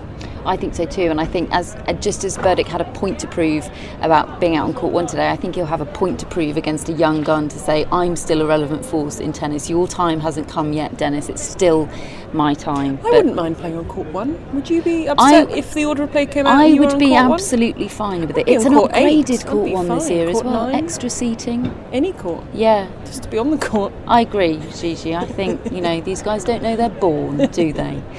I 0.48 0.56
think 0.56 0.74
so 0.74 0.86
too, 0.86 1.02
and 1.10 1.20
I 1.20 1.26
think 1.26 1.50
as 1.52 1.76
uh, 1.86 1.92
just 1.92 2.24
as 2.24 2.38
Berdych 2.38 2.66
had 2.66 2.80
a 2.80 2.90
point 2.92 3.18
to 3.20 3.26
prove 3.28 3.68
about 4.00 4.40
being 4.40 4.56
out 4.56 4.64
on 4.66 4.72
court 4.74 4.92
one 4.92 5.06
today, 5.06 5.28
I 5.30 5.36
think 5.36 5.54
he'll 5.54 5.66
have 5.66 5.80
a 5.82 5.86
point 5.86 6.18
to 6.20 6.26
prove 6.26 6.56
against 6.56 6.88
a 6.88 6.92
young 6.92 7.22
gun 7.22 7.48
to 7.50 7.58
say 7.58 7.84
I'm 7.92 8.16
still 8.16 8.40
a 8.42 8.46
relevant 8.46 8.84
force 8.84 9.20
in 9.20 9.32
tennis. 9.32 9.68
Your 9.68 9.86
time 9.86 10.20
hasn't 10.20 10.48
come 10.48 10.72
yet, 10.72 10.96
Dennis. 10.96 11.28
It's 11.28 11.42
still 11.42 11.88
my 12.32 12.54
time. 12.54 12.98
I 13.04 13.10
wouldn't 13.10 13.34
mind 13.34 13.56
playing 13.58 13.76
on 13.76 13.84
court 13.86 14.08
one. 14.08 14.38
Would 14.54 14.68
you 14.70 14.82
be 14.82 15.06
upset 15.08 15.48
I- 15.50 15.52
if 15.56 15.74
the 15.74 15.84
order 15.84 16.04
of 16.04 16.12
play 16.12 16.26
came 16.26 16.46
out? 16.46 16.56
I 16.56 16.64
and 16.64 16.74
you 16.74 16.80
were 16.80 16.86
would 16.88 16.98
be 16.98 17.08
court 17.10 17.24
one? 17.24 17.32
absolutely 17.32 17.88
fine 17.88 18.26
with 18.26 18.38
it. 18.38 18.48
It's 18.48 18.64
an 18.64 18.74
court 18.74 18.90
eight. 18.94 19.26
upgraded 19.26 19.40
I'd 19.40 19.46
court 19.46 19.70
one 19.70 19.88
this 19.88 20.08
fine. 20.08 20.16
year 20.16 20.28
as 20.30 20.42
well. 20.42 20.66
nine. 20.66 20.74
Extra 20.74 21.10
seating. 21.10 21.74
Any 21.92 22.12
court. 22.14 22.44
Yeah. 22.54 22.88
Just 23.04 23.22
to 23.24 23.28
be 23.28 23.38
on 23.38 23.50
the 23.50 23.58
court. 23.58 23.92
I 24.06 24.22
agree, 24.22 24.60
Gigi. 24.78 25.14
I 25.14 25.24
think, 25.26 25.72
you 25.72 25.80
know, 25.80 26.00
these 26.00 26.22
guys 26.22 26.44
don't 26.44 26.62
know 26.62 26.76
they're 26.76 26.88
born, 26.88 27.46
do 27.48 27.72
they? 27.72 28.02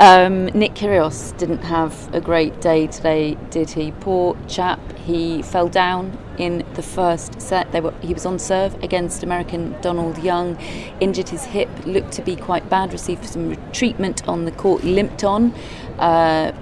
Um, 0.00 0.44
Nick 0.46 0.74
Kyrgios 0.74 1.36
didn't 1.38 1.58
have 1.68 2.08
a 2.12 2.20
great 2.20 2.60
day 2.60 2.86
today, 2.88 3.36
did 3.50 3.70
he? 3.70 3.92
Poor 3.92 4.36
chap. 4.48 4.80
He 5.08 5.40
fell 5.40 5.70
down 5.70 6.18
in 6.36 6.66
the 6.74 6.82
first 6.82 7.40
set. 7.40 7.72
Were, 7.82 7.94
he 8.02 8.12
was 8.12 8.26
on 8.26 8.38
serve 8.38 8.74
against 8.84 9.22
American 9.22 9.74
Donald 9.80 10.22
Young, 10.22 10.58
injured 11.00 11.30
his 11.30 11.44
hip, 11.44 11.70
looked 11.86 12.12
to 12.12 12.22
be 12.22 12.36
quite 12.36 12.68
bad, 12.68 12.92
received 12.92 13.24
some 13.24 13.56
treatment 13.72 14.28
on 14.28 14.44
the 14.44 14.52
court, 14.52 14.84
limped 14.84 15.24
on. 15.24 15.54
Uh, 15.98 16.52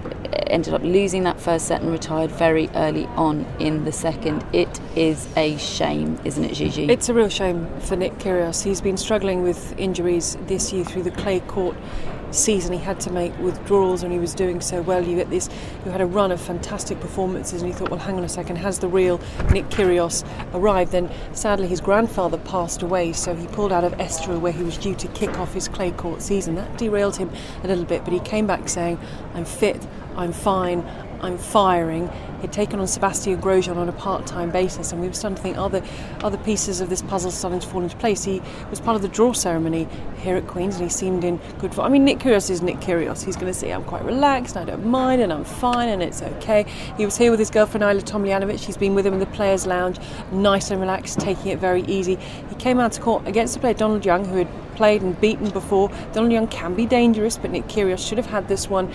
ended 0.46 0.72
up 0.72 0.82
losing 0.82 1.24
that 1.24 1.40
first 1.40 1.66
set 1.66 1.82
and 1.82 1.90
retired 1.90 2.30
very 2.30 2.68
early 2.76 3.06
on 3.16 3.44
in 3.58 3.84
the 3.84 3.90
second. 3.90 4.44
It 4.52 4.80
is 4.94 5.26
a 5.36 5.56
shame, 5.56 6.20
isn't 6.24 6.44
it, 6.44 6.54
Gigi? 6.54 6.88
It's 6.88 7.08
a 7.08 7.14
real 7.14 7.28
shame 7.28 7.68
for 7.80 7.96
Nick 7.96 8.18
Kyrgios. 8.18 8.62
He's 8.62 8.80
been 8.80 8.96
struggling 8.96 9.42
with 9.42 9.76
injuries 9.76 10.38
this 10.46 10.72
year 10.72 10.84
through 10.84 11.02
the 11.02 11.10
clay 11.10 11.40
court 11.40 11.76
season. 12.30 12.72
He 12.72 12.78
had 12.78 13.00
to 13.00 13.10
make 13.10 13.36
withdrawals 13.38 14.02
and 14.02 14.12
he 14.12 14.18
was 14.18 14.34
doing 14.34 14.60
so 14.60 14.82
well. 14.82 15.02
You 15.02 15.16
get 15.16 15.30
this, 15.30 15.48
you 15.84 15.90
had 15.90 16.00
a 16.00 16.06
run 16.06 16.32
of 16.32 16.40
fantastic 16.40 17.00
performances, 17.00 17.62
and 17.62 17.70
you 17.70 17.76
thought, 17.76 17.90
well, 17.90 18.00
hang 18.00 18.16
on 18.16 18.24
a 18.24 18.28
second, 18.37 18.57
has 18.57 18.81
the 18.81 18.88
real 18.88 19.19
Nick 19.50 19.71
Kyrgios 19.71 20.23
arrived? 20.52 20.93
Then 20.93 21.11
sadly, 21.33 21.66
his 21.66 21.81
grandfather 21.81 22.37
passed 22.37 22.83
away, 22.83 23.14
so 23.14 23.35
he 23.35 23.47
pulled 23.47 23.73
out 23.73 23.83
of 23.83 23.95
Estoril 23.95 24.40
where 24.40 24.52
he 24.52 24.62
was 24.62 24.76
due 24.76 24.95
to 24.95 25.09
kick 25.09 25.38
off 25.38 25.55
his 25.55 25.69
clay 25.69 25.90
court 25.90 26.21
season. 26.21 26.55
That 26.55 26.76
derailed 26.76 27.16
him 27.16 27.31
a 27.64 27.66
little 27.66 27.85
bit, 27.85 28.05
but 28.05 28.12
he 28.12 28.21
came 28.21 28.47
back 28.47 28.69
saying, 28.69 28.99
I'm 29.33 29.47
fit, 29.47 29.87
I'm 30.16 30.33
fine, 30.33 30.85
I'm 31.20 31.38
firing. 31.38 32.11
He'd 32.42 32.52
taken 32.52 32.80
on 32.80 32.87
Sebastian 32.87 33.40
Grosjean 33.40 33.76
on 33.76 33.88
a 33.88 33.92
part-time 33.92 34.50
basis, 34.50 34.92
and 34.92 35.00
we 35.00 35.08
were 35.08 35.14
starting 35.14 35.37
to 35.37 35.42
think 35.42 35.56
other 35.56 35.82
other 36.23 36.37
pieces 36.38 36.80
of 36.80 36.90
this 36.90 37.02
puzzle 37.02 37.30
starting 37.30 37.61
to 37.61 37.66
fall 37.66 37.82
into 37.82 37.96
place. 37.96 38.25
He 38.25 38.42
was 38.70 38.78
part 38.80 38.94
of 38.96 39.02
the 39.02 39.08
draw 39.08 39.32
ceremony 39.32 39.88
here 40.18 40.37
at 40.37 40.46
Queens, 40.46 40.75
and 40.76 40.85
he 40.85 40.90
seemed 40.90 41.25
in 41.25 41.40
good 41.58 41.75
form. 41.75 41.87
I 41.87 41.88
mean, 41.88 42.04
Nick 42.04 42.18
Kyrgios 42.18 42.50
is 42.50 42.61
Nick 42.61 42.76
Kyrgios. 42.80 43.25
He's 43.25 43.37
going 43.37 43.52
to 43.52 43.58
say, 43.58 43.73
"I'm 43.73 43.85
quite 43.85 44.04
relaxed, 44.04 44.56
I 44.56 44.64
don't 44.64 44.87
mind, 44.87 45.23
and 45.23 45.32
I'm 45.32 45.44
fine, 45.44 45.88
and 45.88 46.02
it's 46.02 46.23
okay." 46.23 46.66
He 46.96 47.04
was 47.04 47.16
here 47.16 47.30
with 47.30 47.40
his 47.40 47.50
girlfriend 47.50 47.85
Ajla 47.85 48.02
Tomljanovic. 48.02 48.61
He's 48.61 48.76
been 48.76 48.94
with 48.94 49.06
him 49.06 49.14
in 49.14 49.20
the 49.20 49.26
players' 49.26 49.66
lounge, 49.66 49.99
nice 50.30 50.70
and 50.70 50.80
relaxed, 50.80 51.18
taking 51.18 51.52
it 51.52 51.58
very 51.58 51.82
easy. 51.82 52.18
He 52.50 52.54
came 52.56 52.78
out 52.78 52.92
to 52.92 53.00
court 53.00 53.26
against 53.26 53.54
the 53.54 53.61
player 53.61 53.75
Donald 53.75 54.04
Young, 54.04 54.25
who 54.26 54.37
had 54.38 54.49
played 54.76 55.00
and 55.00 55.18
beaten 55.23 55.49
before. 55.49 55.90
Donald 56.12 56.32
Young 56.32 56.46
can 56.49 56.75
be 56.75 56.85
dangerous, 56.85 57.38
but 57.38 57.50
Nick 57.50 57.66
Kyrgios 57.66 58.06
should 58.06 58.18
have 58.18 58.26
had 58.26 58.46
this 58.46 58.68
one. 58.68 58.92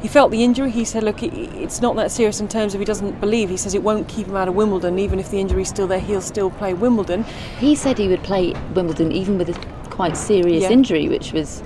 He 0.00 0.06
felt 0.08 0.30
the 0.30 0.44
injury. 0.44 0.70
He 0.70 0.84
said, 0.84 1.02
"Look, 1.02 1.22
it's 1.22 1.80
not 1.80 1.96
that 1.96 2.10
serious 2.12 2.38
in 2.40 2.46
terms 2.48 2.72
of 2.74 2.80
he 2.80 2.84
doesn't 2.84 3.20
believe." 3.20 3.48
He 3.50 3.56
says 3.56 3.74
it 3.74 3.82
won't 3.82 4.06
keep 4.06 4.26
him 4.28 4.36
out 4.36 4.46
of 4.48 4.54
Wimbledon, 4.54 4.98
even 4.98 5.18
if 5.18 5.30
the 5.30 5.40
injury's 5.40 5.68
still 5.68 5.86
there. 5.88 5.98
He'll 5.98 6.20
still 6.20 6.50
play 6.50 6.72
Wimbledon. 6.72 7.24
He 7.58 7.74
said 7.74 7.98
he 7.98 8.06
would 8.08 8.22
play 8.22 8.54
Wimbledon 8.74 9.10
even 9.10 9.38
with 9.38 9.48
a 9.48 9.54
quite 9.90 10.16
serious 10.16 10.62
Yeah. 10.62 10.70
injury, 10.70 11.08
which 11.08 11.32
was 11.32 11.62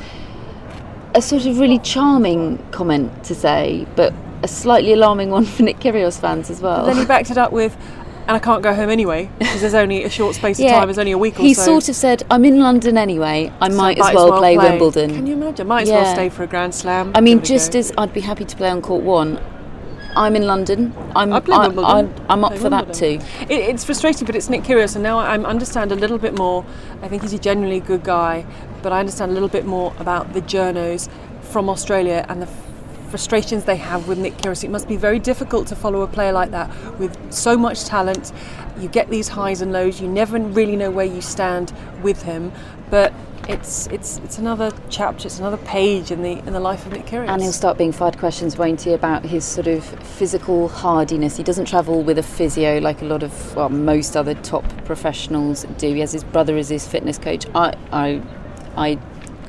a 1.14 1.20
sort 1.20 1.44
of 1.44 1.58
really 1.58 1.78
charming 1.80 2.58
comment 2.70 3.22
to 3.24 3.34
say, 3.34 3.86
but 3.96 4.14
a 4.42 4.48
slightly 4.48 4.94
alarming 4.94 5.30
one 5.38 5.44
for 5.44 5.62
Nick 5.62 5.78
Kyrgios 5.80 6.18
fans 6.18 6.48
as 6.48 6.62
well. 6.62 6.86
But 6.86 6.94
then 6.94 6.96
he 6.96 7.04
backed 7.04 7.30
it 7.30 7.36
up 7.36 7.52
with, 7.52 7.76
"And 8.28 8.36
I 8.36 8.38
can't 8.38 8.62
go 8.62 8.72
home 8.74 8.90
anyway 8.90 9.28
because 9.38 9.60
there's 9.60 9.74
only 9.74 10.04
a 10.04 10.10
short 10.10 10.34
space 10.34 10.58
of 10.60 10.66
time. 10.66 10.86
There's 10.88 10.98
only 10.98 11.12
a 11.12 11.18
week 11.18 11.38
or 11.38 11.42
he 11.42 11.54
so." 11.54 11.64
sort 11.64 11.88
of 11.88 11.96
said, 11.96 12.22
"I'm 12.30 12.44
in 12.44 12.60
London 12.60 12.96
anyway. 12.96 13.52
I 13.60 13.68
So 13.68 13.76
might, 13.76 13.98
as 13.98 14.14
well, 14.14 14.38
play, 14.38 14.56
Wimbledon." 14.56 15.14
Can 15.14 15.26
you 15.26 15.34
imagine? 15.34 15.66
Might 15.66 15.82
as 15.82 15.88
Yeah. 15.88 16.02
well 16.02 16.14
stay 16.14 16.28
for 16.28 16.42
a 16.42 16.46
Grand 16.46 16.74
Slam. 16.74 17.12
I 17.14 17.20
mean, 17.20 17.38
Give 17.38 17.44
it 17.44 17.50
a 17.50 17.54
just 17.54 17.74
as 17.74 17.92
I'd 17.98 18.12
be 18.12 18.20
happy 18.20 18.44
to 18.44 18.56
play 18.56 18.68
on 18.70 18.80
court 18.82 19.02
one, 19.02 19.38
I'm 20.14 20.36
in 20.36 20.46
London. 20.46 20.92
I'm 21.16 21.32
I 21.32 21.40
play 21.40 21.56
I, 21.56 21.66
Wimbledon. 21.68 22.12
I, 22.28 22.32
am 22.32 22.44
up 22.44 22.52
Play 22.52 22.60
for 22.60 22.70
that 22.70 22.92
too. 22.92 23.18
It, 23.48 23.60
it's 23.70 23.84
frustrating, 23.84 24.26
but 24.26 24.36
it's 24.36 24.48
Nick 24.50 24.62
Kyrgios, 24.62 24.94
and 24.94 25.02
now 25.02 25.18
I 25.18 25.36
understand 25.38 25.90
a 25.90 25.94
little 25.96 26.18
bit 26.18 26.36
more. 26.38 26.64
I 27.02 27.08
think 27.08 27.22
he's 27.22 27.32
a 27.32 27.38
genuinely 27.38 27.80
good 27.80 28.04
guy, 28.04 28.44
but 28.82 28.92
I 28.92 29.00
understand 29.00 29.30
a 29.30 29.34
little 29.34 29.48
bit 29.48 29.64
more 29.64 29.92
about 29.98 30.34
the 30.34 30.42
journos 30.42 31.08
from 31.40 31.68
Australia 31.68 32.24
and 32.28 32.42
the 32.42 32.48
frustrations 33.12 33.64
they 33.64 33.76
have 33.76 34.08
with 34.08 34.18
Nick 34.18 34.34
Kyrgios. 34.38 34.64
It 34.64 34.70
must 34.70 34.88
be 34.88 34.96
very 34.96 35.18
difficult 35.18 35.68
to 35.68 35.76
follow 35.76 36.00
a 36.02 36.10
player 36.16 36.32
like 36.32 36.50
that 36.50 36.68
with 36.98 37.12
so 37.30 37.56
much 37.56 37.84
talent. 37.84 38.32
You 38.80 38.88
get 38.88 39.10
these 39.10 39.28
highs 39.28 39.60
and 39.60 39.70
lows. 39.70 40.00
You 40.00 40.08
never 40.08 40.40
really 40.60 40.76
know 40.82 40.90
where 40.90 41.10
you 41.16 41.20
stand 41.20 41.72
with 42.02 42.22
him, 42.22 42.50
but. 42.90 43.12
It's 43.48 43.88
it's 43.88 44.18
it's 44.18 44.38
another 44.38 44.70
chapter. 44.88 45.26
It's 45.26 45.40
another 45.40 45.56
page 45.56 46.12
in 46.12 46.22
the 46.22 46.34
in 46.46 46.52
the 46.52 46.60
life 46.60 46.86
of 46.86 46.92
Nick 46.92 47.06
Kyrgios. 47.06 47.28
And 47.28 47.42
he'll 47.42 47.60
start 47.62 47.76
being 47.76 47.90
fired 47.90 48.16
questions, 48.16 48.56
won't 48.56 48.82
he, 48.82 48.92
about 48.92 49.24
his 49.24 49.44
sort 49.44 49.66
of 49.66 49.84
physical 49.84 50.68
hardiness. 50.68 51.36
He 51.38 51.42
doesn't 51.42 51.64
travel 51.64 52.04
with 52.04 52.18
a 52.18 52.22
physio 52.22 52.78
like 52.78 53.02
a 53.02 53.04
lot 53.04 53.24
of, 53.24 53.32
well, 53.56 53.68
most 53.68 54.16
other 54.16 54.34
top 54.34 54.64
professionals 54.84 55.66
do. 55.76 55.92
He 55.92 55.98
has 55.98 56.12
his 56.12 56.22
brother 56.22 56.56
as 56.56 56.68
his 56.68 56.86
fitness 56.86 57.18
coach. 57.18 57.44
I, 57.52 57.74
I, 57.90 58.22
I 58.76 58.98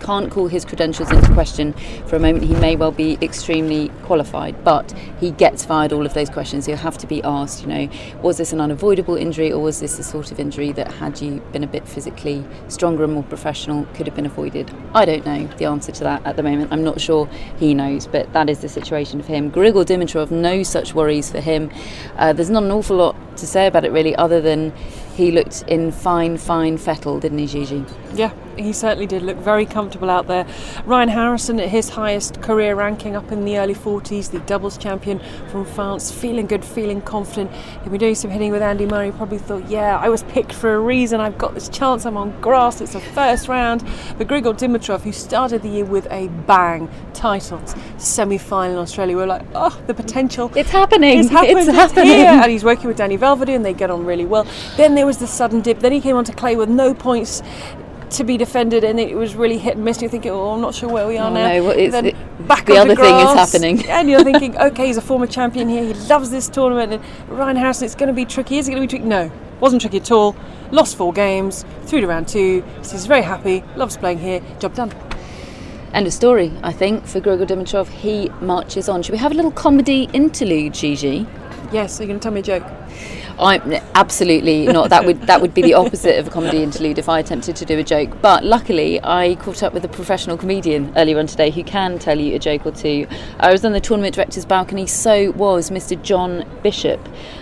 can't 0.03 0.29
call 0.29 0.47
his 0.47 0.65
credentials 0.65 1.09
into 1.11 1.33
question 1.33 1.73
for 2.05 2.17
a 2.17 2.19
moment. 2.19 2.43
He 2.43 2.55
may 2.55 2.75
well 2.75 2.91
be 2.91 3.17
extremely 3.21 3.89
qualified, 4.03 4.63
but 4.63 4.91
he 5.19 5.31
gets 5.31 5.65
fired 5.65 5.93
all 5.93 6.05
of 6.05 6.13
those 6.13 6.29
questions. 6.29 6.65
He'll 6.65 6.75
have 6.77 6.97
to 6.99 7.07
be 7.07 7.23
asked, 7.23 7.61
you 7.61 7.67
know, 7.67 7.89
was 8.21 8.37
this 8.37 8.53
an 8.53 8.59
unavoidable 8.59 9.15
injury 9.15 9.51
or 9.51 9.59
was 9.59 9.79
this 9.79 9.97
the 9.97 10.03
sort 10.03 10.31
of 10.31 10.39
injury 10.39 10.71
that 10.73 10.91
had 10.91 11.21
you 11.21 11.39
been 11.51 11.63
a 11.63 11.67
bit 11.67 11.87
physically 11.87 12.45
stronger 12.67 13.03
and 13.05 13.13
more 13.13 13.23
professional 13.23 13.85
could 13.93 14.05
have 14.05 14.15
been 14.15 14.25
avoided? 14.25 14.69
I 14.93 15.05
don't 15.05 15.25
know 15.25 15.47
the 15.57 15.65
answer 15.65 15.91
to 15.93 16.03
that 16.03 16.25
at 16.25 16.35
the 16.35 16.43
moment. 16.43 16.71
I'm 16.71 16.83
not 16.83 16.99
sure 16.99 17.27
he 17.57 17.73
knows, 17.73 18.07
but 18.07 18.31
that 18.33 18.49
is 18.49 18.59
the 18.59 18.69
situation 18.69 19.21
for 19.21 19.31
him. 19.31 19.51
Grigor 19.51 19.85
Dimitrov, 19.85 20.31
no 20.31 20.63
such 20.63 20.93
worries 20.93 21.31
for 21.31 21.39
him. 21.39 21.71
Uh, 22.17 22.33
there's 22.33 22.49
not 22.49 22.63
an 22.63 22.71
awful 22.71 22.97
lot 22.97 23.15
to 23.37 23.47
say 23.47 23.67
about 23.67 23.85
it 23.85 23.91
really, 23.91 24.15
other 24.15 24.41
than 24.41 24.73
he 25.15 25.31
looked 25.31 25.63
in 25.67 25.91
fine, 25.91 26.37
fine 26.37 26.77
fettle, 26.77 27.19
didn't 27.19 27.37
he, 27.37 27.47
Gigi? 27.47 27.85
Yeah, 28.13 28.33
he 28.57 28.73
certainly 28.73 29.07
did 29.07 29.21
look 29.23 29.37
very 29.37 29.65
comfortable 29.65 30.09
out 30.09 30.27
there. 30.27 30.45
Ryan 30.85 31.09
Harrison 31.09 31.59
at 31.59 31.69
his 31.69 31.89
highest 31.89 32.41
career 32.41 32.75
ranking 32.75 33.15
up 33.15 33.31
in 33.31 33.45
the 33.45 33.57
early 33.57 33.75
40s, 33.75 34.31
the 34.31 34.39
doubles 34.39 34.77
champion 34.77 35.19
from 35.49 35.65
France, 35.65 36.11
feeling 36.11 36.47
good, 36.47 36.63
feeling 36.63 37.01
confident. 37.01 37.51
He'd 37.83 37.89
been 37.89 37.99
doing 37.99 38.15
some 38.15 38.31
hitting 38.31 38.51
with 38.51 38.61
Andy 38.61 38.85
Murray, 38.85 39.11
probably 39.11 39.37
thought, 39.37 39.67
yeah, 39.69 39.97
I 39.97 40.09
was 40.09 40.23
picked 40.23 40.53
for 40.53 40.75
a 40.75 40.79
reason, 40.79 41.19
I've 41.19 41.37
got 41.37 41.53
this 41.53 41.69
chance, 41.69 42.05
I'm 42.05 42.17
on 42.17 42.39
grass, 42.41 42.81
it's 42.81 42.93
the 42.93 42.99
first 43.01 43.47
round. 43.47 43.83
But 44.17 44.27
Grigor 44.27 44.57
Dimitrov, 44.57 45.01
who 45.01 45.11
started 45.11 45.61
the 45.61 45.69
year 45.69 45.85
with 45.85 46.07
a 46.11 46.27
bang, 46.47 46.89
titles, 47.13 47.75
semi 47.97 48.37
final 48.37 48.73
in 48.75 48.79
Australia, 48.79 49.15
we 49.15 49.21
we're 49.23 49.27
like, 49.27 49.45
oh, 49.55 49.81
the 49.87 49.93
potential. 49.93 50.51
It's 50.55 50.69
happening. 50.69 51.19
It's 51.19 51.29
happened. 51.29 51.59
It's 51.59 51.67
It's 51.67 51.77
happening. 51.77 52.07
here. 52.07 52.27
And 52.27 52.51
he's 52.51 52.63
working 52.63 52.87
with 52.87 52.97
Dani 52.97 53.17
Vallverdu 53.17 53.55
and 53.55 53.65
they 53.65 53.73
get 53.73 53.89
on 53.89 54.05
really 54.05 54.25
well. 54.25 54.45
Then 54.77 54.95
there 54.95 55.05
was 55.05 55.17
the 55.17 55.27
sudden 55.27 55.61
dip. 55.61 55.79
Then 55.79 55.91
he 55.91 56.01
came 56.01 56.15
onto 56.15 56.33
clay 56.33 56.55
with 56.55 56.69
no 56.69 56.93
points 56.93 57.41
to 58.13 58.23
be 58.23 58.37
defended 58.37 58.83
and 58.83 58.99
it 58.99 59.15
was 59.15 59.35
really 59.35 59.57
hit 59.57 59.75
and 59.75 59.85
miss. 59.85 60.01
You're 60.01 60.09
thinking, 60.09 60.31
oh, 60.31 60.49
I'm 60.51 60.61
not 60.61 60.73
sure 60.75 60.89
where 60.89 61.07
we 61.07 61.17
are 61.17 61.29
Oh, 61.29 61.33
now. 61.33 61.47
no, 61.47 61.63
well, 61.63 61.71
it's- 61.71 61.91
then 61.91 62.05
it- 62.07 62.47
back 62.47 62.65
the 62.65 62.77
other 62.77 62.95
thing 62.95 63.15
is 63.15 63.33
happening. 63.33 63.85
And 63.89 64.09
you're 64.09 64.23
thinking, 64.23 64.57
okay, 64.67 64.87
he's 64.87 64.97
a 64.97 65.01
former 65.01 65.27
champion 65.27 65.69
here. 65.69 65.83
He 65.83 65.93
loves 65.93 66.29
this 66.29 66.47
tournament. 66.49 66.93
And 66.93 67.01
Ryan 67.29 67.55
Harrison, 67.57 67.85
it's 67.85 67.95
going 67.95 68.07
to 68.07 68.13
be 68.13 68.25
tricky. 68.25 68.57
Is 68.57 68.67
it 68.67 68.71
going 68.71 68.81
to 68.81 68.87
be 68.87 68.89
tricky? 68.97 69.05
No, 69.09 69.31
wasn't 69.59 69.81
tricky 69.81 69.97
at 69.97 70.11
all. 70.11 70.35
Lost 70.71 70.95
four 70.95 71.13
games, 71.13 71.65
through 71.85 72.01
to 72.01 72.07
round 72.07 72.27
two. 72.27 72.63
He's 72.79 73.05
very 73.05 73.21
happy, 73.21 73.63
loves 73.75 73.95
playing 73.97 74.19
here. 74.19 74.41
Job 74.59 74.73
done. 74.73 74.91
End 75.93 76.07
of 76.07 76.13
story, 76.13 76.51
I 76.63 76.71
think, 76.71 77.05
for 77.05 77.21
Grigor 77.21 77.45
Dimitrov. 77.45 77.87
He 77.87 78.29
marches 78.41 78.89
on. 78.89 79.03
Should 79.03 79.11
we 79.11 79.19
have 79.19 79.31
a 79.31 79.35
little 79.35 79.51
comedy 79.51 80.09
interlude, 80.11 80.73
Gigi? 80.73 81.27
Yes, 81.71 81.99
are 81.99 82.03
you're 82.03 82.07
going 82.07 82.19
to 82.19 82.23
tell 82.23 82.31
me 82.31 82.39
a 82.39 82.43
joke? 82.43 82.63
I'm 83.39 83.73
absolutely 83.95 84.67
not. 84.67 84.89
That 84.89 85.05
would 85.05 85.21
that 85.23 85.41
would 85.41 85.53
be 85.53 85.61
the 85.61 85.73
opposite 85.73 86.19
of 86.19 86.27
a 86.27 86.29
comedy 86.29 86.61
interlude 86.61 86.99
if 86.99 87.09
I 87.09 87.19
attempted 87.19 87.55
to 87.57 87.65
do 87.65 87.79
a 87.79 87.83
joke. 87.83 88.21
But 88.21 88.43
luckily, 88.43 88.99
I 89.03 89.35
caught 89.35 89.63
up 89.63 89.73
with 89.73 89.83
a 89.85 89.87
professional 89.87 90.37
comedian 90.37 90.93
earlier 90.95 91.19
on 91.19 91.27
today 91.27 91.49
who 91.49 91.63
can 91.63 91.99
tell 91.99 92.19
you 92.19 92.35
a 92.35 92.39
joke 92.39 92.65
or 92.65 92.71
two. 92.71 93.07
I 93.39 93.51
was 93.51 93.65
on 93.65 93.71
the 93.71 93.81
tournament 93.81 94.15
director's 94.15 94.45
balcony. 94.45 94.87
So 94.87 95.31
was 95.31 95.69
Mr. 95.69 96.01
John 96.01 96.45
Bishop, 96.61 96.99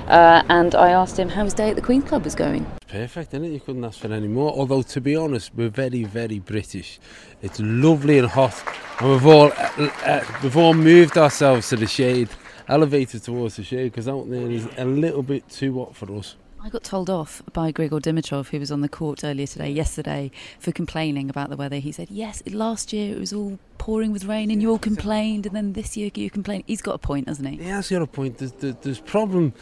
uh, 0.07 0.43
and 0.50 0.75
I 0.75 0.91
asked 0.91 1.19
him 1.19 1.29
how 1.29 1.43
his 1.43 1.53
day 1.53 1.69
at 1.69 1.75
the 1.75 1.81
Queen's 1.81 2.05
Club 2.05 2.24
was 2.24 2.36
going. 2.36 2.65
Perfect, 2.88 3.33
isn't 3.33 3.45
it? 3.45 3.51
You 3.51 3.60
couldn't 3.60 3.86
ask 3.86 4.00
for 4.00 4.12
any 4.12 4.27
more. 4.27 4.51
Although, 4.51 4.81
to 4.81 5.01
be 5.01 5.15
honest, 5.15 5.51
we're 5.55 5.69
very, 5.69 6.03
very 6.03 6.39
British. 6.39 7.00
It's 7.41 7.60
lovely 7.60 8.19
and 8.19 8.27
hot, 8.27 8.62
and 9.00 9.12
we've 9.12 9.25
all 9.25 9.51
uh, 9.51 9.89
uh, 10.05 10.24
we've 10.43 10.57
all 10.57 10.74
moved 10.74 11.17
ourselves 11.17 11.69
to 11.69 11.77
the 11.77 11.88
shade, 11.88 12.29
elevated 12.68 13.24
towards 13.24 13.56
the 13.56 13.63
shade, 13.63 13.91
because 13.91 14.08
out 14.08 14.30
there 14.30 14.50
is 14.50 14.68
a 14.77 14.86
little 14.86 15.24
bit 15.24 15.48
too 15.50 15.80
hot 15.80 15.96
for 15.96 16.15
us. 16.15 16.36
I 16.63 16.70
got 16.70 16.84
told 16.84 17.10
off 17.10 17.41
by 17.53 17.72
Grigor 17.72 18.00
Dimitrov, 18.00 18.50
who 18.50 18.60
was 18.60 18.72
on 18.72 18.82
the 18.82 18.89
court 18.89 19.24
earlier 19.24 19.48
today, 19.48 19.72
yesterday, 19.72 20.30
for 20.60 20.72
complaining 20.72 21.27
about 21.27 21.50
the 21.50 21.58
weather. 21.58 21.77
He 21.77 21.91
said, 21.91 22.12
Yes, 22.12 22.44
last 22.51 22.94
year 22.94 23.15
it 23.15 23.20
was 23.20 23.34
all 23.34 23.58
pouring 23.80 24.12
with 24.12 24.25
rain 24.25 24.51
and 24.51 24.62
you 24.62 24.70
all 24.70 24.77
complained, 24.77 25.48
and 25.48 25.56
then 25.56 25.74
this 25.74 25.98
year 25.98 26.12
you 26.13 26.30
complained. 26.30 26.65
He's 26.68 26.84
got 26.84 26.94
a 26.94 27.00
point, 27.00 27.27
hasn't 27.27 27.50
he? 27.50 27.58
He 27.58 27.63
has 27.63 27.89
got 27.89 28.03
a 28.03 28.08
point. 28.08 28.38
There's, 28.38 28.51
there's, 28.51 28.75
there's 28.82 29.00
problem 29.00 29.53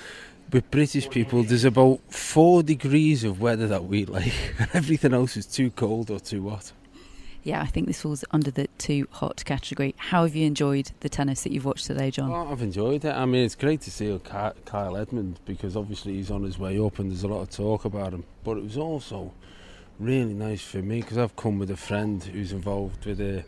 with 0.51 0.69
British 0.71 1.09
people. 1.09 1.43
There's 1.43 1.63
about 1.63 2.01
four 2.09 2.63
degrees 2.63 3.23
of 3.23 3.39
weather 3.39 3.67
that 3.67 3.85
we 3.85 4.03
like, 4.03 4.33
and 4.59 4.69
everything 4.73 5.13
else 5.13 5.37
is 5.37 5.45
too 5.45 5.71
cold 5.71 6.11
or 6.11 6.19
too 6.19 6.49
hot. 6.49 6.73
Yeah, 7.43 7.61
I 7.61 7.67
think 7.67 7.87
this 7.87 8.01
falls 8.01 8.23
under 8.31 8.51
the 8.51 8.67
too 8.77 9.07
hot 9.11 9.43
category. 9.45 9.95
How 9.97 10.23
have 10.23 10.35
you 10.35 10.45
enjoyed 10.45 10.91
the 10.99 11.09
tennis 11.09 11.43
that 11.43 11.51
you've 11.51 11.65
watched 11.65 11.85
today, 11.85 12.11
John? 12.11 12.31
Oh, 12.31 12.51
I've 12.51 12.61
enjoyed 12.61 13.05
it. 13.05 13.13
I 13.15 13.25
mean, 13.25 13.45
it's 13.45 13.55
great 13.55 13.81
to 13.81 13.91
see 13.91 14.19
Kyle 14.23 14.97
Edmund 14.97 15.39
because 15.45 15.77
obviously 15.77 16.13
he's 16.13 16.31
on 16.31 16.43
his 16.43 16.59
way 16.59 16.77
up 16.79 16.99
and 16.99 17.09
there's 17.09 17.23
a 17.23 17.27
lot 17.27 17.41
of 17.41 17.49
talk 17.49 17.85
about 17.85 18.13
him. 18.13 18.25
But 18.43 18.57
it 18.57 18.63
was 18.63 18.77
also 18.77 19.33
really 19.99 20.33
nice 20.33 20.61
for 20.61 20.79
me 20.79 21.01
because 21.01 21.17
I've 21.17 21.35
come 21.35 21.59
with 21.59 21.71
a 21.71 21.77
friend 21.77 22.23
who's 22.23 22.51
involved 22.51 23.05
with 23.05 23.21
a. 23.21 23.45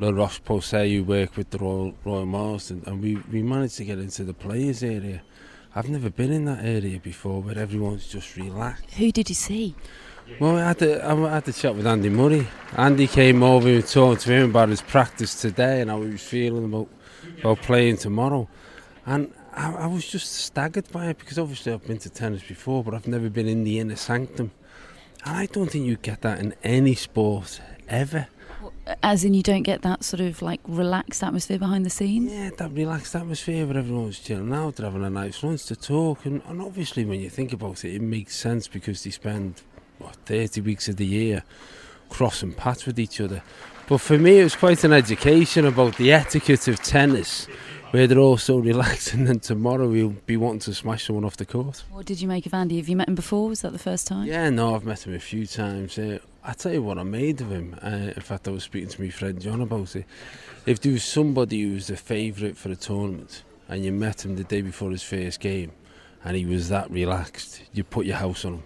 La 0.00 0.10
Roche 0.10 0.42
Posay, 0.42 0.96
who 0.96 1.04
work 1.04 1.36
with 1.36 1.50
the 1.50 1.58
Royal, 1.58 1.94
Royal 2.04 2.26
Marsden, 2.26 2.82
and 2.84 3.00
we, 3.00 3.14
we 3.30 3.44
managed 3.44 3.76
to 3.76 3.84
get 3.84 4.00
into 4.00 4.24
the 4.24 4.34
players' 4.34 4.82
area. 4.82 5.22
I've 5.72 5.88
never 5.88 6.10
been 6.10 6.32
in 6.32 6.46
that 6.46 6.64
area 6.64 6.98
before 6.98 7.40
where 7.40 7.56
everyone's 7.56 8.08
just 8.08 8.36
relaxed. 8.36 8.90
Who 8.94 9.12
did 9.12 9.28
you 9.28 9.36
see? 9.36 9.76
Well, 10.40 10.56
I 10.56 10.68
had, 10.68 10.78
to, 10.78 11.06
I 11.06 11.34
had 11.34 11.44
to 11.44 11.52
chat 11.52 11.74
with 11.74 11.86
Andy 11.86 12.08
Murray. 12.08 12.46
Andy 12.76 13.06
came 13.06 13.42
over 13.42 13.68
and 13.68 13.86
talked 13.86 14.22
to 14.22 14.32
him 14.32 14.50
about 14.50 14.70
his 14.70 14.80
practice 14.80 15.40
today 15.40 15.80
and 15.82 15.90
how 15.90 16.00
he 16.02 16.10
was 16.10 16.22
feeling 16.22 16.64
about, 16.64 16.88
about 17.40 17.62
playing 17.62 17.98
tomorrow. 17.98 18.48
And 19.06 19.32
I, 19.52 19.72
I 19.72 19.86
was 19.86 20.06
just 20.06 20.32
staggered 20.32 20.90
by 20.90 21.08
it 21.08 21.18
because 21.18 21.38
obviously 21.38 21.72
I've 21.72 21.86
been 21.86 21.98
to 21.98 22.10
tennis 22.10 22.42
before, 22.42 22.82
but 22.82 22.94
I've 22.94 23.06
never 23.06 23.28
been 23.28 23.46
in 23.46 23.64
the 23.64 23.78
inner 23.78 23.96
sanctum. 23.96 24.50
And 25.24 25.36
I 25.36 25.46
don't 25.46 25.70
think 25.70 25.86
you 25.86 25.96
get 25.96 26.22
that 26.22 26.40
in 26.40 26.54
any 26.64 26.94
sport 26.94 27.60
ever. 27.88 28.26
As 29.02 29.24
in, 29.24 29.34
you 29.34 29.42
don't 29.42 29.62
get 29.62 29.82
that 29.82 30.04
sort 30.04 30.20
of 30.20 30.40
like 30.40 30.60
relaxed 30.66 31.22
atmosphere 31.22 31.58
behind 31.58 31.84
the 31.84 31.90
scenes? 31.90 32.32
Yeah, 32.32 32.50
that 32.56 32.72
relaxed 32.72 33.14
atmosphere 33.14 33.66
where 33.66 33.78
everyone's 33.78 34.18
chilling 34.18 34.52
out, 34.52 34.76
they're 34.76 34.86
having 34.86 35.04
a 35.04 35.10
nice 35.10 35.42
lunch 35.42 35.66
to 35.66 35.76
talk. 35.76 36.24
And, 36.24 36.42
and 36.46 36.62
obviously, 36.62 37.04
when 37.04 37.20
you 37.20 37.28
think 37.28 37.52
about 37.52 37.84
it, 37.84 37.94
it 37.94 38.02
makes 38.02 38.36
sense 38.36 38.68
because 38.68 39.04
they 39.04 39.10
spend 39.10 39.62
what, 39.98 40.16
30 40.26 40.60
weeks 40.60 40.88
of 40.88 40.96
the 40.96 41.06
year 41.06 41.42
crossing 42.14 42.52
paths 42.52 42.86
with 42.86 42.98
each 42.98 43.20
other. 43.20 43.42
But 43.88 43.98
for 43.98 44.16
me, 44.16 44.38
it 44.38 44.44
was 44.44 44.56
quite 44.56 44.84
an 44.84 44.92
education 44.92 45.66
about 45.66 45.96
the 45.96 46.12
etiquette 46.12 46.68
of 46.68 46.80
tennis, 46.80 47.46
where 47.90 48.06
they're 48.06 48.18
all 48.18 48.38
so 48.38 48.58
relaxed, 48.70 49.12
and 49.12 49.26
then 49.26 49.40
tomorrow 49.40 49.88
we'll 49.88 50.16
be 50.24 50.36
wanting 50.36 50.60
to 50.60 50.74
smash 50.74 51.06
someone 51.06 51.24
off 51.24 51.36
the 51.36 51.44
court. 51.44 51.84
What 51.90 52.06
did 52.06 52.20
you 52.20 52.28
make 52.28 52.46
of 52.46 52.54
Andy? 52.54 52.76
Have 52.76 52.88
you 52.88 52.96
met 52.96 53.08
him 53.08 53.14
before? 53.14 53.48
Was 53.48 53.62
that 53.62 53.72
the 53.72 53.78
first 53.78 54.06
time? 54.06 54.26
Yeah, 54.26 54.48
no, 54.50 54.74
I've 54.74 54.84
met 54.84 55.06
him 55.06 55.14
a 55.14 55.18
few 55.18 55.46
times. 55.46 55.98
Uh, 55.98 56.18
I 56.44 56.52
tell 56.52 56.72
you 56.72 56.82
what 56.82 56.98
I 56.98 57.02
made 57.02 57.40
of 57.40 57.50
him. 57.50 57.76
Uh, 57.82 58.12
in 58.14 58.22
fact, 58.22 58.48
I 58.48 58.52
was 58.52 58.64
speaking 58.64 58.88
to 58.88 59.02
my 59.02 59.10
friend 59.10 59.40
John 59.40 59.60
about 59.60 59.94
it. 59.96 60.06
If 60.66 60.80
there 60.80 60.92
was 60.92 61.04
somebody 61.04 61.62
who 61.62 61.74
was 61.74 61.90
a 61.90 61.96
favourite 61.96 62.56
for 62.56 62.70
a 62.70 62.76
tournament, 62.76 63.42
and 63.68 63.84
you 63.84 63.92
met 63.92 64.24
him 64.24 64.36
the 64.36 64.44
day 64.44 64.62
before 64.62 64.92
his 64.92 65.02
first 65.02 65.40
game, 65.40 65.72
and 66.24 66.36
he 66.36 66.46
was 66.46 66.68
that 66.68 66.90
relaxed, 66.90 67.62
you 67.72 67.82
put 67.84 68.06
your 68.06 68.16
house 68.16 68.44
on 68.44 68.54
him. 68.54 68.62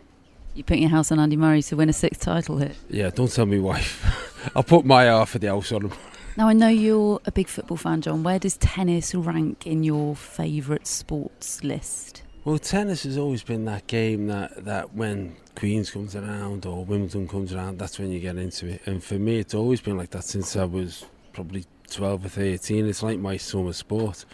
You 0.59 0.65
put 0.65 0.79
your 0.79 0.91
house 0.91 1.12
on 1.12 1.21
Andy 1.21 1.37
Murray 1.37 1.62
to 1.62 1.77
win 1.77 1.88
a 1.88 1.93
sixth 1.93 2.21
title 2.21 2.59
here. 2.59 2.73
Yeah, 2.91 3.11
don't 3.11 3.31
tell 3.31 3.47
me 3.47 3.61
wife. 3.61 4.50
I'll 4.57 4.65
put 4.65 4.85
my 4.85 5.05
half 5.05 5.37
of 5.37 5.41
the 5.41 5.47
house 5.47 5.71
on 5.71 5.83
him. 5.83 5.93
Now 6.37 6.49
I 6.49 6.53
know 6.53 6.67
you're 6.67 7.21
a 7.27 7.31
big 7.31 7.47
football 7.47 7.77
fan, 7.77 8.00
John. 8.00 8.25
Where 8.25 8.41
does 8.41 8.57
tennis 8.57 9.15
rank 9.15 9.69
in 9.69 9.85
your 9.85 10.17
favourite 10.17 10.88
sports 10.88 11.62
list? 11.62 12.25
Well, 12.45 12.59
tennis 12.59 13.05
has 13.05 13.17
always 13.17 13.45
been 13.45 13.67
that 13.67 13.87
game 13.87 14.27
that, 14.27 14.65
that 14.65 14.95
when 14.95 15.37
Queens 15.55 15.93
comes 15.93 16.17
around 16.17 16.67
or 16.67 16.85
Wimbledon 16.85 17.29
comes 17.29 17.55
around, 17.55 17.79
that's 17.79 18.00
when 18.00 18.11
you 18.11 18.19
get 18.19 18.37
into 18.37 18.67
it. 18.67 18.83
And 18.85 19.00
for 19.00 19.15
me, 19.15 19.38
it's 19.38 19.55
always 19.55 19.81
been 19.81 19.97
like 19.97 20.11
that 20.11 20.25
since 20.25 20.57
I 20.57 20.65
was 20.65 21.05
probably 21.38 21.64
12 21.88 22.25
or 22.25 22.28
13. 22.28 22.87
It's 22.87 23.00
like 23.00 23.21
my 23.21 23.37
summer 23.37 23.73
sport. 23.73 24.25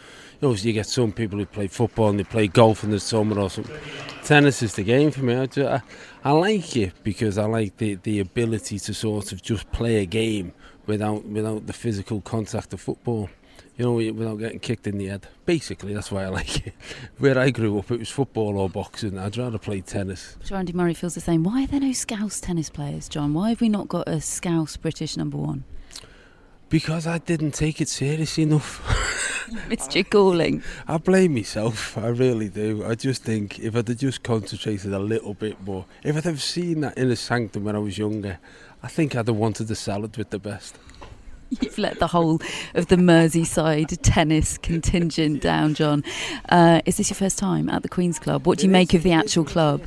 You 0.40 0.48
know, 0.48 0.54
you 0.54 0.72
get 0.72 0.86
some 0.86 1.12
people 1.12 1.38
who 1.38 1.44
play 1.44 1.66
football 1.66 2.08
and 2.08 2.18
they 2.18 2.24
play 2.24 2.46
golf 2.46 2.82
in 2.82 2.90
the 2.90 2.98
summer 2.98 3.38
or 3.38 3.50
something. 3.50 3.76
Tennis 4.22 4.62
is 4.62 4.74
the 4.74 4.84
game 4.84 5.10
for 5.10 5.22
me. 5.22 5.34
I, 5.34 5.44
just, 5.44 5.84
I, 6.24 6.30
I 6.30 6.32
like 6.32 6.74
it 6.78 6.94
because 7.02 7.36
I 7.36 7.44
like 7.44 7.76
the, 7.76 7.96
the 7.96 8.20
ability 8.20 8.78
to 8.78 8.94
sort 8.94 9.32
of 9.32 9.42
just 9.42 9.70
play 9.70 9.96
a 9.96 10.06
game 10.06 10.54
without 10.86 11.26
without 11.26 11.66
the 11.66 11.74
physical 11.74 12.22
contact 12.22 12.72
of 12.72 12.80
football. 12.80 13.28
You 13.76 13.84
know, 13.84 14.12
without 14.14 14.38
getting 14.38 14.60
kicked 14.60 14.86
in 14.86 14.96
the 14.96 15.08
head. 15.08 15.26
Basically, 15.44 15.92
that's 15.92 16.10
why 16.10 16.24
I 16.24 16.28
like 16.28 16.68
it. 16.68 16.74
Where 17.18 17.38
I 17.38 17.50
grew 17.50 17.78
up, 17.78 17.90
it 17.90 17.98
was 17.98 18.08
football 18.08 18.56
or 18.56 18.70
boxing. 18.70 19.18
I'd 19.18 19.36
rather 19.36 19.58
play 19.58 19.82
tennis. 19.82 20.38
Sure, 20.42 20.56
Andy 20.56 20.72
Murray 20.72 20.94
feels 20.94 21.16
the 21.16 21.20
same. 21.20 21.42
Why 21.42 21.64
are 21.64 21.66
there 21.66 21.80
no 21.80 21.92
Scouse 21.92 22.40
tennis 22.40 22.70
players, 22.70 23.10
John? 23.10 23.34
Why 23.34 23.50
have 23.50 23.60
we 23.60 23.68
not 23.68 23.88
got 23.88 24.08
a 24.08 24.22
Scouse 24.22 24.78
British 24.78 25.18
number 25.18 25.36
one? 25.36 25.64
Because 26.74 27.06
I 27.06 27.18
didn't 27.18 27.52
take 27.52 27.80
it 27.80 27.88
serious 27.88 28.36
enough. 28.36 28.82
Missed 29.68 29.94
your 29.94 30.02
calling. 30.02 30.60
I 30.88 30.96
blame 30.96 31.34
myself. 31.34 31.96
I 31.96 32.08
really 32.08 32.48
do. 32.48 32.84
I 32.84 32.96
just 32.96 33.22
think 33.22 33.60
if 33.60 33.76
I'd 33.76 33.86
have 33.86 33.96
just 33.96 34.24
concentrated 34.24 34.92
a 34.92 34.98
little 34.98 35.34
bit 35.34 35.64
more, 35.64 35.84
if 36.02 36.16
I'd 36.16 36.24
have 36.24 36.42
seen 36.42 36.80
that 36.80 36.98
inner 36.98 37.14
sanctum 37.14 37.62
when 37.62 37.76
I 37.76 37.78
was 37.78 37.96
younger, 37.96 38.40
I 38.82 38.88
think 38.88 39.14
I'd 39.14 39.28
have 39.28 39.36
wanted 39.36 39.68
the 39.68 39.76
salad 39.76 40.16
with 40.16 40.30
the 40.30 40.40
best. 40.40 40.74
You've 41.60 41.78
let 41.78 41.98
the 41.98 42.06
whole 42.06 42.40
of 42.74 42.88
the 42.88 42.96
Merseyside 42.96 43.98
tennis 44.02 44.58
contingent 44.58 45.42
down, 45.42 45.74
John. 45.74 46.04
Uh, 46.48 46.80
is 46.86 46.96
this 46.96 47.10
your 47.10 47.16
first 47.16 47.38
time 47.38 47.68
at 47.68 47.82
the 47.82 47.88
Queen's 47.88 48.18
Club? 48.18 48.46
What 48.46 48.58
do 48.58 48.66
you 48.66 48.72
make 48.72 48.94
of 48.94 49.02
the 49.02 49.12
actual 49.12 49.44
club? 49.44 49.86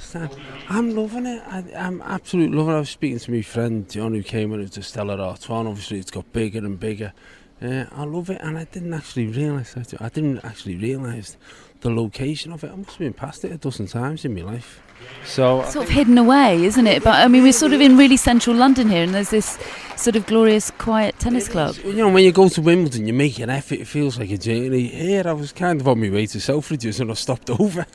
I'm 0.70 0.96
loving 0.96 1.26
it. 1.26 1.42
I, 1.48 1.64
am 1.74 2.02
absolutely 2.02 2.58
loving 2.58 2.74
it. 2.74 2.78
I 2.78 2.80
was 2.80 2.90
speaking 2.90 3.20
to 3.20 3.32
my 3.32 3.42
friend 3.42 3.90
John 3.90 4.14
who 4.14 4.24
came 4.24 4.54
in 4.54 4.68
to 4.68 4.84
Stella 4.84 5.18
Artois. 5.18 5.68
Obviously, 5.68 6.00
it's 6.00 6.12
got 6.12 6.32
bigger 6.32 6.60
and 6.60 6.80
bigger. 6.80 7.14
Yeah, 7.62 7.88
I 7.92 8.04
love 8.04 8.30
it, 8.30 8.40
and 8.42 8.58
I 8.58 8.66
didn't 8.66 8.94
actually 8.94 9.28
realise 9.28 9.74
that. 9.74 10.00
I 10.00 10.10
didn't 10.10 10.46
actually 10.46 10.76
realise 10.76 11.38
the 11.82 11.90
location 11.90 12.52
of 12.52 12.64
it. 12.64 12.72
I 12.72 12.76
must 12.76 12.92
have 12.92 13.00
been 13.00 13.14
past 13.14 13.44
it 13.46 13.52
a 13.52 13.58
dozen 13.58 13.88
times 13.88 14.26
in 14.26 14.36
my 14.36 14.42
life. 14.42 14.82
So 15.26 15.64
sort 15.66 15.86
of 15.86 15.92
hidden 15.92 16.18
away, 16.18 16.64
isn't 16.64 16.88
it? 16.88 17.04
But 17.04 17.16
I 17.16 17.28
mean, 17.28 17.44
we're 17.44 17.52
sort 17.52 17.74
of 17.74 17.82
in 17.82 17.98
really 17.98 18.18
central 18.18 18.56
London 18.56 18.90
here, 18.90 19.04
and 19.04 19.14
there's 19.14 19.30
this 19.30 19.60
sort 19.98 20.16
of 20.16 20.26
glorious, 20.26 20.72
quiet 20.72 21.20
tennis 21.20 21.50
club. 21.50 21.76
You 21.84 21.94
know, 21.94 22.10
when 22.10 22.24
you 22.24 22.32
go 22.32 22.48
to 22.50 22.62
Wimbledon, 22.62 23.08
you 23.08 23.14
make 23.14 23.40
an 23.40 23.50
effort. 23.50 23.80
It 23.80 23.88
feels 23.88 24.18
like 24.18 24.32
a 24.32 24.38
journey. 24.38 24.88
Here, 24.88 25.24
I 25.26 25.34
was 25.34 25.52
kind 25.52 25.82
of 25.82 25.88
on 25.88 26.00
my 26.00 26.10
way 26.10 26.26
to 26.28 26.38
Selfridges, 26.38 27.00
and 27.02 27.12
I 27.12 27.14
stopped 27.16 27.50
over. 27.60 27.86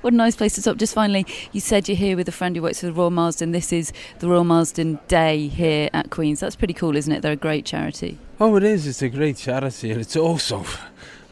what 0.00 0.12
a 0.12 0.16
nice 0.16 0.36
place 0.36 0.54
to 0.54 0.62
stop. 0.62 0.76
Just 0.78 0.94
finally, 0.94 1.26
you 1.52 1.60
said 1.60 1.88
you're 1.88 1.96
here 1.96 2.16
with 2.16 2.28
a 2.28 2.32
friend 2.32 2.56
who 2.56 2.62
works 2.62 2.80
for 2.80 2.86
the 2.86 2.92
Royal 2.92 3.10
Marsden. 3.10 3.52
This 3.52 3.72
is 3.72 3.92
the 4.20 4.28
Royal 4.28 4.44
Marsden 4.44 4.98
Day 5.08 5.48
here 5.48 5.90
at 5.92 6.10
Queen's. 6.10 6.40
That's 6.40 6.56
pretty 6.56 6.74
cool, 6.74 6.96
isn't 6.96 7.12
it? 7.12 7.20
They're 7.20 7.32
a 7.32 7.36
great 7.36 7.66
charity. 7.66 8.18
Oh, 8.40 8.56
it 8.56 8.62
is. 8.62 8.86
It's 8.86 9.02
a 9.02 9.08
great 9.08 9.36
charity, 9.36 9.90
and 9.90 10.00
it's 10.00 10.16
also, 10.16 10.64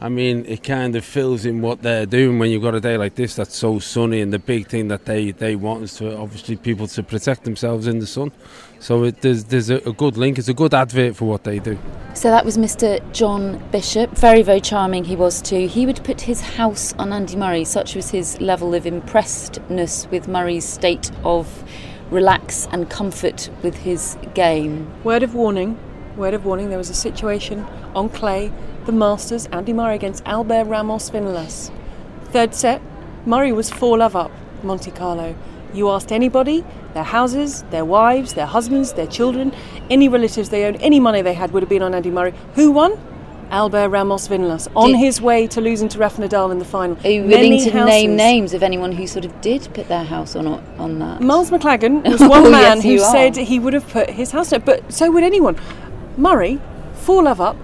I 0.01 0.09
mean, 0.09 0.45
it 0.45 0.61
kind 0.61 0.95
of 0.97 1.05
fills 1.05 1.45
in 1.45 1.61
what 1.61 1.81
they're 1.81 2.05
doing 2.05 2.37
when 2.37 2.51
you've 2.51 2.61
got 2.61 2.75
a 2.75 2.81
day 2.81 2.97
like 2.97 3.15
this 3.15 3.35
that's 3.35 3.55
so 3.55 3.79
sunny. 3.79 4.19
And 4.19 4.33
the 4.33 4.39
big 4.39 4.67
thing 4.67 4.89
that 4.89 5.05
they, 5.05 5.31
they 5.31 5.55
want 5.55 5.83
is 5.83 5.95
to 5.95 6.17
obviously 6.17 6.57
people 6.57 6.85
to 6.87 7.03
protect 7.03 7.45
themselves 7.45 7.87
in 7.87 7.99
the 7.99 8.07
sun. 8.07 8.31
So 8.79 9.05
it, 9.05 9.21
there's 9.21 9.45
there's 9.45 9.69
a, 9.69 9.77
a 9.77 9.93
good 9.93 10.17
link. 10.17 10.37
It's 10.37 10.49
a 10.49 10.53
good 10.53 10.73
advert 10.73 11.15
for 11.15 11.25
what 11.25 11.45
they 11.45 11.59
do. 11.59 11.79
So 12.13 12.29
that 12.29 12.43
was 12.43 12.57
Mr. 12.57 12.99
John 13.13 13.63
Bishop. 13.71 14.11
Very 14.11 14.41
very 14.41 14.61
charming 14.61 15.05
he 15.05 15.15
was 15.15 15.41
too. 15.41 15.67
He 15.67 15.85
would 15.85 16.03
put 16.03 16.21
his 16.21 16.41
house 16.41 16.93
on 16.93 17.13
Andy 17.13 17.37
Murray. 17.37 17.63
Such 17.63 17.95
was 17.95 18.09
his 18.11 18.39
level 18.41 18.75
of 18.75 18.83
impressedness 18.83 20.11
with 20.11 20.27
Murray's 20.27 20.65
state 20.65 21.09
of 21.23 21.63
relax 22.11 22.67
and 22.71 22.89
comfort 22.89 23.49
with 23.63 23.77
his 23.77 24.17
game. 24.33 24.91
Word 25.03 25.23
of 25.23 25.33
warning 25.33 25.79
Word 26.15 26.33
of 26.33 26.45
warning 26.45 26.69
there 26.69 26.77
was 26.77 26.89
a 26.89 26.95
situation 26.95 27.65
on 27.93 28.07
clay, 28.07 28.49
the 28.85 28.91
Masters, 28.91 29.47
Andy 29.47 29.73
Murray 29.73 29.95
against 29.95 30.23
Albert 30.25 30.65
Ramos 30.65 31.09
Vinolas. 31.09 31.71
Third 32.25 32.53
set, 32.53 32.81
Murray 33.25 33.51
was 33.51 33.71
4 33.71 33.97
love 33.97 34.15
up, 34.15 34.31
Monte 34.61 34.91
Carlo. 34.91 35.35
You 35.73 35.89
asked 35.89 36.11
anybody, 36.11 36.63
their 36.93 37.03
houses, 37.03 37.63
their 37.71 37.83
wives, 37.83 38.35
their 38.35 38.45
husbands, 38.45 38.93
their 38.93 39.07
children, 39.07 39.53
any 39.89 40.07
relatives 40.07 40.49
they 40.49 40.65
owned, 40.65 40.77
any 40.81 40.99
money 40.99 41.21
they 41.21 41.33
had 41.33 41.51
would 41.51 41.63
have 41.63 41.69
been 41.69 41.81
on 41.81 41.95
Andy 41.95 42.11
Murray. 42.11 42.33
Who 42.53 42.71
won? 42.71 42.97
Albert 43.51 43.89
Ramos 43.89 44.27
Vinolas 44.27 44.67
on 44.75 44.91
did, 44.91 44.97
his 44.97 45.21
way 45.21 45.47
to 45.47 45.61
losing 45.61 45.87
to 45.89 45.99
Rafa 45.99 46.21
Nadal 46.21 46.51
in 46.51 46.59
the 46.59 46.65
final. 46.65 46.97
Are 47.03 47.09
you 47.09 47.21
willing 47.23 47.51
Many 47.51 47.63
to 47.65 47.71
houses. 47.71 47.87
name 47.87 48.15
names 48.15 48.53
of 48.53 48.63
anyone 48.63 48.91
who 48.91 49.05
sort 49.05 49.23
of 49.23 49.39
did 49.41 49.67
put 49.73 49.87
their 49.87 50.03
house 50.03 50.35
on 50.35 50.47
on 50.47 50.99
that? 50.99 51.21
Miles 51.21 51.51
Maclagan 51.51 52.03
was 52.11 52.21
one 52.21 52.47
oh, 52.47 52.51
man 52.51 52.77
yes, 52.77 52.83
who 52.83 52.97
said 52.99 53.35
he 53.35 53.59
would 53.59 53.73
have 53.73 53.87
put 53.89 54.09
his 54.09 54.31
house 54.31 54.51
on 54.51 54.61
but 54.61 54.91
so 54.91 55.11
would 55.11 55.23
anyone. 55.23 55.55
Murray, 56.17 56.59
four 56.93 57.21
love 57.23 57.39
up, 57.39 57.55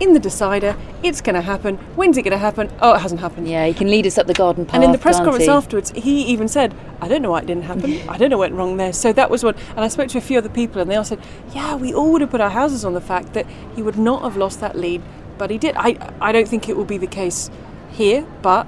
in 0.00 0.12
the 0.12 0.20
decider. 0.20 0.76
It's 1.02 1.20
going 1.20 1.34
to 1.34 1.40
happen. 1.40 1.76
When's 1.96 2.16
it 2.16 2.22
going 2.22 2.32
to 2.32 2.38
happen? 2.38 2.70
Oh, 2.80 2.94
it 2.94 3.00
hasn't 3.00 3.20
happened. 3.20 3.48
Yeah, 3.48 3.66
he 3.66 3.74
can 3.74 3.90
lead 3.90 4.06
us 4.06 4.18
up 4.18 4.26
the 4.26 4.34
garden 4.34 4.66
path. 4.66 4.76
And 4.76 4.84
in 4.84 4.92
the 4.92 4.98
press 4.98 5.16
conference 5.16 5.44
he? 5.44 5.50
afterwards, 5.50 5.90
he 5.90 6.22
even 6.26 6.48
said, 6.48 6.74
"I 7.00 7.08
don't 7.08 7.22
know 7.22 7.30
why 7.30 7.40
it 7.40 7.46
didn't 7.46 7.64
happen. 7.64 8.00
I 8.08 8.16
don't 8.18 8.30
know 8.30 8.38
what 8.38 8.50
went 8.50 8.54
wrong 8.54 8.76
there." 8.76 8.92
So 8.92 9.12
that 9.12 9.30
was 9.30 9.44
what. 9.44 9.56
And 9.70 9.80
I 9.80 9.88
spoke 9.88 10.08
to 10.10 10.18
a 10.18 10.22
few 10.22 10.38
other 10.38 10.48
people, 10.48 10.80
and 10.80 10.90
they 10.90 10.96
all 10.96 11.04
said, 11.04 11.20
"Yeah, 11.54 11.76
we 11.76 11.92
all 11.92 12.12
would 12.12 12.20
have 12.20 12.30
put 12.30 12.40
our 12.40 12.50
houses 12.50 12.84
on 12.84 12.94
the 12.94 13.00
fact 13.00 13.34
that 13.34 13.46
he 13.74 13.82
would 13.82 13.98
not 13.98 14.22
have 14.22 14.36
lost 14.36 14.60
that 14.60 14.76
lead, 14.76 15.02
but 15.36 15.50
he 15.50 15.58
did." 15.58 15.74
I 15.76 15.96
I 16.20 16.32
don't 16.32 16.48
think 16.48 16.68
it 16.68 16.76
will 16.76 16.84
be 16.84 16.98
the 16.98 17.06
case 17.06 17.50
here, 17.90 18.26
but 18.42 18.66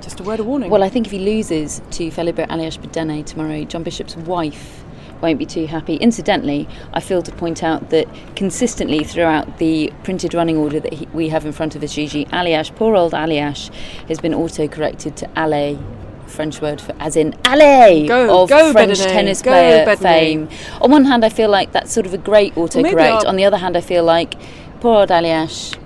just 0.00 0.20
a 0.20 0.22
word 0.22 0.40
of 0.40 0.46
warning. 0.46 0.70
Well, 0.70 0.82
I 0.82 0.88
think 0.88 1.06
if 1.06 1.12
he 1.12 1.18
loses 1.18 1.82
to 1.92 2.10
Felipe 2.10 2.36
Aljaz 2.36 2.78
Bedene 2.78 3.24
tomorrow, 3.24 3.64
John 3.64 3.82
Bishop's 3.82 4.16
wife 4.16 4.84
won't 5.20 5.38
be 5.38 5.46
too 5.46 5.66
happy. 5.66 5.96
Incidentally, 5.96 6.68
I 6.92 7.00
feel 7.00 7.22
to 7.22 7.32
point 7.32 7.62
out 7.62 7.90
that 7.90 8.06
consistently 8.36 9.02
throughout 9.04 9.58
the 9.58 9.92
printed 10.04 10.34
running 10.34 10.56
order 10.56 10.78
that 10.80 10.92
he, 10.92 11.06
we 11.12 11.28
have 11.30 11.44
in 11.46 11.52
front 11.52 11.74
of 11.74 11.82
us, 11.82 11.94
Gigi, 11.94 12.24
Aljaz, 12.26 12.74
poor 12.74 12.94
old 12.96 13.12
Aljaz, 13.12 13.72
has 14.08 14.20
been 14.20 14.34
auto 14.34 14.68
corrected 14.68 15.16
to 15.18 15.26
Allez. 15.38 15.78
French 16.26 16.60
word 16.60 16.80
for, 16.80 16.92
as 16.98 17.14
in 17.14 17.32
allez 17.44 18.08
Go, 18.08 18.42
of 18.42 18.48
go, 18.48 18.72
French 18.72 18.98
Bedene, 18.98 19.12
tennis 19.12 19.40
go, 19.42 19.52
player 19.52 19.86
Bedene. 19.86 19.98
fame. 20.02 20.48
On 20.80 20.90
one 20.90 21.04
hand, 21.04 21.24
I 21.24 21.28
feel 21.28 21.48
like 21.48 21.70
that's 21.70 21.92
sort 21.92 22.04
of 22.04 22.12
a 22.14 22.18
great 22.18 22.56
maybe 22.56 22.68
autocorrect. 22.68 23.00
I'll- 23.10 23.28
On 23.28 23.36
the 23.36 23.44
other 23.44 23.58
hand, 23.58 23.76
I 23.76 23.80
feel 23.80 24.02
like 24.02 24.34
poor 24.80 24.96
old 24.96 25.10
Aljaz, 25.10 25.78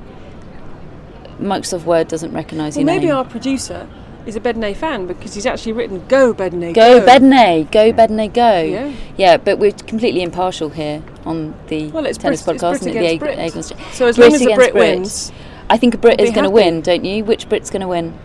Microsoft 1.38 1.84
Word 1.84 2.08
doesn't 2.08 2.32
recognise 2.32 2.74
well, 2.76 2.80
your 2.80 2.86
maybe 2.86 3.06
name. 3.06 3.16
our 3.16 3.24
producer 3.24 3.86
is 4.26 4.36
a 4.36 4.40
Bedney 4.40 4.76
fan 4.76 5.06
because 5.06 5.34
he's 5.34 5.46
actually 5.46 5.72
written 5.72 6.04
"Go 6.08 6.32
Bedney, 6.34 6.74
Go 6.74 7.00
Bedney, 7.00 7.70
go 7.70 7.92
Bedney, 7.92 8.32
go. 8.32 8.60
Yeah. 8.60 8.92
yeah, 9.16 9.36
but 9.36 9.58
we're 9.58 9.72
completely 9.72 10.22
impartial 10.22 10.68
here 10.70 11.02
on 11.24 11.54
the 11.68 11.88
Well, 11.88 12.06
it's 12.06 12.18
tennis 12.18 12.42
Brit- 12.42 12.56
it's 12.56 12.64
podcast 12.64 12.80
Brit 12.82 12.96
and 12.96 13.04
the 13.04 13.18
Brit. 13.18 13.38
Aegon 13.38 13.92
So 13.92 14.06
as 14.06 14.16
Brit 14.16 14.26
long 14.26 14.34
as 14.34 14.40
the 14.40 14.54
Brit 14.54 14.72
Brit. 14.72 14.96
wins, 14.98 15.32
I 15.68 15.76
think 15.76 15.94
a 15.94 15.98
Brit 15.98 16.18
we'll 16.18 16.28
is 16.28 16.34
going 16.34 16.44
to 16.44 16.50
win, 16.50 16.80
don't 16.80 17.04
you? 17.04 17.24
Which 17.24 17.48
Brit's 17.48 17.70
going 17.70 17.82
to 17.82 17.88
win? 17.88 18.18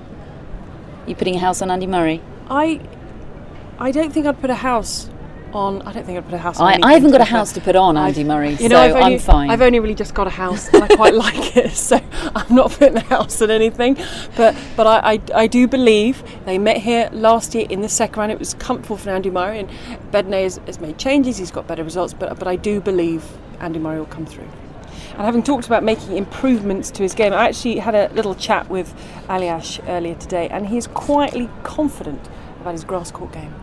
You 1.08 1.16
putting 1.16 1.36
a 1.36 1.40
house 1.40 1.62
on 1.62 1.70
Andy 1.72 1.88
Murray? 1.88 2.22
I, 2.50 2.82
I 3.80 3.92
don't 3.92 4.12
think 4.12 4.26
I'd 4.26 4.40
put 4.42 4.50
a 4.50 4.56
house 4.56 5.10
on. 5.56 5.82
I 5.84 5.94
don't 5.94 6.06
think 6.06 6.18
I'd 6.18 6.26
put 6.26 6.34
a 6.34 6.38
house. 6.38 6.60
on 6.60 6.68
I, 6.84 6.88
I 6.88 6.94
haven't 6.94 7.12
got 7.12 7.22
a 7.22 7.26
house 7.26 7.52
to 7.54 7.62
put 7.62 7.76
on 7.76 7.98
Andy 7.98 8.22
I've- 8.22 8.24
Murray, 8.28 8.54
You 8.56 8.70
know, 8.70 8.76
so 8.76 8.82
I've 8.82 8.96
only, 8.96 9.14
I'm 9.16 9.20
fine. 9.20 9.50
I've 9.50 9.62
only 9.62 9.80
really 9.80 9.96
just 9.96 10.14
got 10.14 10.28
a 10.28 10.32
house, 10.32 10.70
and 10.74 10.84
I 10.84 10.88
quite 10.88 11.14
like 11.26 11.58
it, 11.58 11.72
so 11.72 12.00
I'm 12.36 12.56
not 12.56 12.72
putting 12.72 12.98
a 12.98 13.02
house 13.02 13.42
on 13.42 13.52
anything. 13.52 13.98
But 14.36 14.56
but 14.76 14.88
I, 14.88 15.14
I, 15.14 15.22
I 15.34 15.48
do 15.48 15.68
believe 15.68 16.24
they 16.46 16.58
met 16.58 16.78
here 16.78 17.10
last 17.12 17.56
year 17.56 17.66
in 17.70 17.82
the 17.82 17.90
second 17.90 18.20
round. 18.20 18.32
It 18.32 18.40
was 18.40 18.54
comfortable 18.54 18.98
for 18.98 19.10
Andy 19.10 19.30
Murray, 19.30 19.60
and 19.60 19.70
Bedney 20.12 20.44
has, 20.44 20.58
has 20.66 20.80
made 20.80 20.98
changes. 20.98 21.38
He's 21.38 21.52
got 21.52 21.68
better 21.68 21.84
results, 21.84 22.14
but 22.14 22.38
but 22.38 22.48
I 22.48 22.56
do 22.56 22.82
believe 22.82 23.26
Andy 23.60 23.80
Murray 23.80 24.00
will 24.00 24.06
come 24.06 24.26
through. 24.26 24.50
And 25.12 25.22
having 25.24 25.44
talked 25.44 25.66
about 25.66 25.82
making 25.82 26.18
improvements 26.18 26.92
to 26.92 27.04
his 27.04 27.14
game, 27.14 27.32
I 27.32 27.48
actually 27.48 27.78
had 27.78 27.96
a 27.96 28.14
little 28.14 28.36
chat 28.36 28.70
with 28.70 28.94
Aljaz 29.30 29.80
earlier 29.88 30.16
today, 30.16 30.50
and 30.50 30.68
he's 30.68 30.88
quietly 30.88 31.50
confident 31.64 32.28
about 32.60 32.74
his 32.74 32.84
grass 32.84 33.12
court 33.12 33.32
game. 33.32 33.54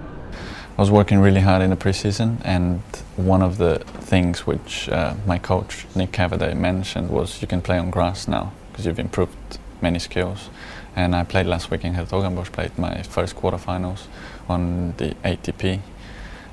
I 0.78 0.80
was 0.80 0.90
working 0.90 1.18
really 1.18 1.42
hard 1.42 1.60
in 1.60 1.68
the 1.68 1.76
preseason, 1.76 2.40
and 2.44 2.80
one 3.16 3.42
of 3.42 3.58
the 3.58 3.80
things 4.00 4.46
which 4.46 4.88
uh, 4.88 5.14
my 5.26 5.36
coach 5.38 5.86
Nick 5.94 6.12
Cavaday 6.12 6.56
mentioned 6.56 7.10
was 7.10 7.42
you 7.42 7.46
can 7.46 7.60
play 7.60 7.76
on 7.76 7.90
grass 7.90 8.26
now 8.26 8.52
because 8.70 8.86
you've 8.86 8.98
improved 8.98 9.36
many 9.82 9.98
skills. 9.98 10.48
And 10.96 11.14
I 11.14 11.24
played 11.24 11.44
last 11.44 11.70
week 11.70 11.84
in 11.84 11.92
Hertogenbosch, 11.92 12.52
played 12.52 12.78
my 12.78 13.02
first 13.02 13.36
quarterfinals 13.36 14.06
on 14.48 14.94
the 14.96 15.14
ATP 15.22 15.80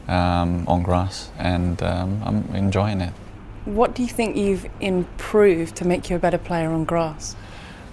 um, 0.10 0.68
on 0.68 0.84
grass, 0.84 1.32
and 1.38 1.82
um, 1.82 2.22
I'm 2.26 2.54
enjoying 2.54 3.00
it. 3.00 3.14
What 3.64 3.96
do 3.96 4.02
you 4.02 4.10
think 4.10 4.36
you've 4.36 4.70
improved 4.82 5.78
to 5.78 5.88
make 5.88 6.10
you 6.10 6.18
a 6.18 6.20
better 6.20 6.38
player 6.38 6.72
on 6.72 6.84
grass? 6.84 7.38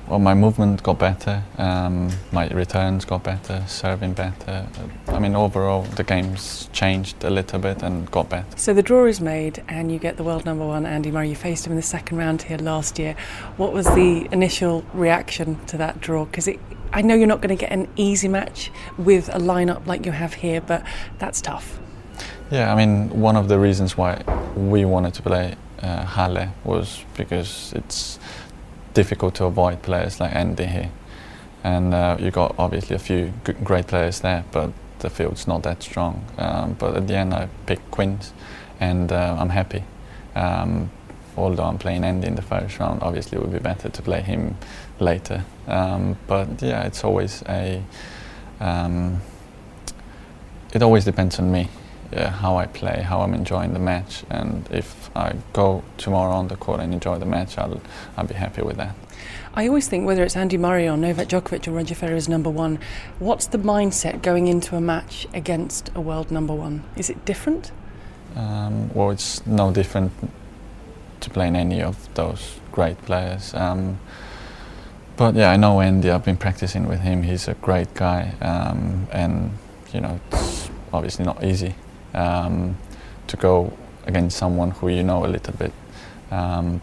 Well, 0.09 0.21
my 0.21 0.35
movement 0.35 0.85
got 0.85 1.01
better, 1.01 1.43
um, 1.59 2.11
my 2.31 2.47
returns 2.49 3.05
got 3.05 3.25
better, 3.25 3.65
serving 3.67 4.13
better. 4.13 4.65
I 5.09 5.19
mean, 5.19 5.35
overall, 5.35 5.83
the 5.83 6.05
game's 6.05 6.69
changed 6.73 7.25
a 7.25 7.31
little 7.31 7.59
bit 7.59 7.83
and 7.83 8.09
got 8.13 8.29
better. 8.29 8.47
So 8.57 8.73
the 8.73 8.85
draw 8.85 9.07
is 9.07 9.21
made, 9.21 9.65
and 9.67 9.91
you 9.91 9.99
get 9.99 10.17
the 10.17 10.23
world 10.23 10.45
number 10.45 10.65
one, 10.65 10.87
Andy 10.87 11.11
Murray. 11.11 11.31
You 11.31 11.35
faced 11.35 11.67
him 11.67 11.73
in 11.73 11.77
the 11.77 11.83
second 11.83 12.19
round 12.19 12.43
here 12.43 12.59
last 12.59 13.01
year. 13.01 13.17
What 13.57 13.73
was 13.73 13.87
the 13.87 14.29
initial 14.31 14.85
reaction 14.95 15.65
to 15.67 15.77
that 15.79 16.01
draw? 16.01 16.25
Because 16.25 16.49
I 16.93 17.03
know 17.03 17.17
you're 17.17 17.27
not 17.27 17.41
going 17.41 17.57
to 17.57 17.61
get 17.61 17.73
an 17.73 17.89
easy 17.97 18.29
match 18.29 18.71
with 18.97 19.29
a 19.31 19.39
lineup 19.39 19.89
like 19.89 20.07
you 20.07 20.13
have 20.13 20.35
here, 20.35 20.61
but 20.61 20.85
that's 21.19 21.41
tough. 21.41 21.81
Yeah, 22.53 22.73
I 22.73 22.77
mean, 22.77 23.11
one 23.11 23.35
of 23.35 23.49
the 23.49 23.59
reasons 23.59 23.97
why 23.97 24.23
we 24.57 24.85
wanted 24.85 25.15
to 25.15 25.23
play 25.23 25.57
uh, 25.83 26.05
Halle 26.05 26.49
was 26.65 27.05
because 27.17 27.73
it's 27.75 28.21
difficult 28.97 29.35
to 29.35 29.45
avoid 29.45 29.83
players 29.83 30.21
like 30.21 30.35
Andy 30.35 30.65
here. 30.65 30.91
And 31.63 31.93
uh, 31.93 32.17
you 32.19 32.31
got 32.31 32.55
obviously 32.59 32.97
a 32.97 32.99
few 32.99 33.31
great 33.63 33.89
players 33.89 34.21
there, 34.21 34.43
but 34.53 34.71
the 35.01 35.11
field's 35.11 35.47
not 35.47 35.63
that 35.65 35.83
strong. 35.83 36.25
Um, 36.39 36.73
but 36.79 36.97
at 36.97 37.07
the 37.07 37.15
end, 37.15 37.35
I 37.35 37.49
picked 37.67 37.91
Queen's, 37.91 38.33
and 38.81 39.13
uh, 39.13 39.37
I'm 39.39 39.51
happy. 39.51 39.85
Um, 40.35 40.91
although 41.37 41.65
I'm 41.65 41.77
playing 41.77 42.05
Andy 42.05 42.27
in 42.27 42.37
the 42.37 42.43
first 42.43 42.79
round, 42.79 43.03
obviously 43.03 43.37
it 43.37 43.43
would 43.43 43.53
be 43.53 43.59
better 43.59 43.91
to 43.91 44.03
play 44.03 44.23
him 44.23 44.57
later. 44.99 45.45
Um, 45.67 46.17
but 46.27 46.63
yeah, 46.63 46.87
it's 46.87 47.05
always 47.05 47.43
a. 47.49 47.83
Um, 48.61 49.21
it 50.73 50.83
always 50.83 51.05
depends 51.05 51.39
on 51.39 51.53
me, 51.53 51.69
uh, 52.15 52.31
how 52.31 52.57
I 52.57 52.67
play, 52.67 53.03
how 53.03 53.21
I'm 53.23 53.35
enjoying 53.35 53.73
the 53.73 53.79
match, 53.79 54.25
and 54.31 54.69
if 54.71 55.11
I 55.17 55.35
go 55.53 55.83
tomorrow 55.97 56.35
on 56.35 56.49
the 56.49 56.57
court 56.57 56.81
and 56.81 56.93
enjoy 56.93 57.19
the 57.19 57.27
match, 57.27 57.59
I'll 57.59 57.81
I'll 58.17 58.27
be 58.27 58.35
happy 58.35 58.63
with 58.63 58.77
that. 58.77 58.95
I 59.55 59.69
always 59.69 59.89
think 59.89 60.07
whether 60.07 60.23
it's 60.23 60.37
Andy 60.37 60.59
Murray 60.59 60.87
or 60.87 60.97
Novak 60.99 61.29
Djokovic 61.29 61.67
or 61.67 61.71
Roger 61.71 61.95
Federer's 61.95 62.29
number 62.29 62.51
one, 62.51 62.79
what's 63.19 63.47
the 63.47 63.59
mindset 63.59 64.21
going 64.23 64.49
into 64.49 64.77
a 64.77 64.81
match 64.81 65.27
against 65.33 65.91
a 65.95 66.01
world 66.01 66.31
number 66.31 66.53
one? 66.53 66.85
Is 66.95 67.09
it 67.09 67.25
different? 67.25 67.73
Um, 68.35 68.93
well, 68.93 69.11
it's 69.11 69.47
no 69.47 69.73
different 69.73 70.13
to 71.21 71.31
playing 71.31 71.57
any 71.57 71.81
of 71.81 72.13
those 72.15 72.61
great 72.71 73.01
players. 73.07 73.55
Um, 73.55 73.99
but 75.17 75.35
yeah, 75.35 75.51
I 75.51 75.57
know 75.57 75.81
Andy. 75.81 76.11
I've 76.11 76.25
been 76.25 76.37
practicing 76.37 76.87
with 76.87 77.01
him. 77.01 77.23
He's 77.23 77.49
a 77.49 77.55
great 77.55 77.95
guy, 77.95 78.35
um, 78.43 79.09
and 79.11 79.57
you 79.95 80.03
know, 80.03 80.21
it's 80.33 80.69
obviously 80.93 81.25
not 81.25 81.43
easy 81.43 81.75
um, 82.17 82.77
to 83.29 83.37
go 83.37 83.73
against 84.07 84.37
someone 84.37 84.71
who 84.73 84.89
you 84.89 85.03
know 85.03 85.25
a 85.25 85.29
little 85.29 85.55
bit. 85.55 85.73
Um, 86.31 86.81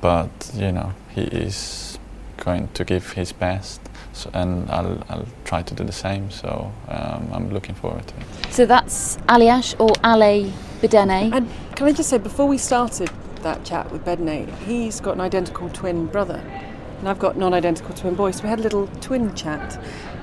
but 0.00 0.50
you 0.54 0.72
know, 0.72 0.92
he 1.14 1.22
is 1.22 1.98
going 2.38 2.68
to 2.74 2.84
give 2.84 3.12
his 3.12 3.32
best, 3.32 3.80
so, 4.12 4.30
and 4.34 4.68
I'll, 4.70 5.02
I'll 5.08 5.26
try 5.44 5.62
to 5.62 5.74
do 5.74 5.84
the 5.84 5.92
same. 5.92 6.30
So 6.30 6.72
um, 6.88 7.30
I'm 7.32 7.50
looking 7.50 7.74
forward 7.74 8.06
to 8.06 8.14
it. 8.16 8.52
So 8.52 8.66
that's 8.66 9.16
Aljaz 9.28 9.76
or 9.78 9.90
Ale 10.04 10.52
Bedene. 10.80 11.32
And 11.32 11.48
can 11.76 11.86
I 11.86 11.92
just 11.92 12.10
say, 12.10 12.18
before 12.18 12.46
we 12.46 12.58
started 12.58 13.10
that 13.42 13.64
chat 13.64 13.90
with 13.92 14.04
Bedney, 14.04 14.52
he's 14.58 15.00
got 15.00 15.14
an 15.14 15.20
identical 15.20 15.68
twin 15.70 16.06
brother, 16.06 16.42
and 17.02 17.08
I've 17.08 17.18
got 17.18 17.36
non-identical 17.36 17.96
twin 17.96 18.14
boys. 18.14 18.36
So 18.36 18.44
we 18.44 18.48
had 18.48 18.60
a 18.60 18.62
little 18.62 18.86
twin 19.00 19.34
chat. 19.34 19.76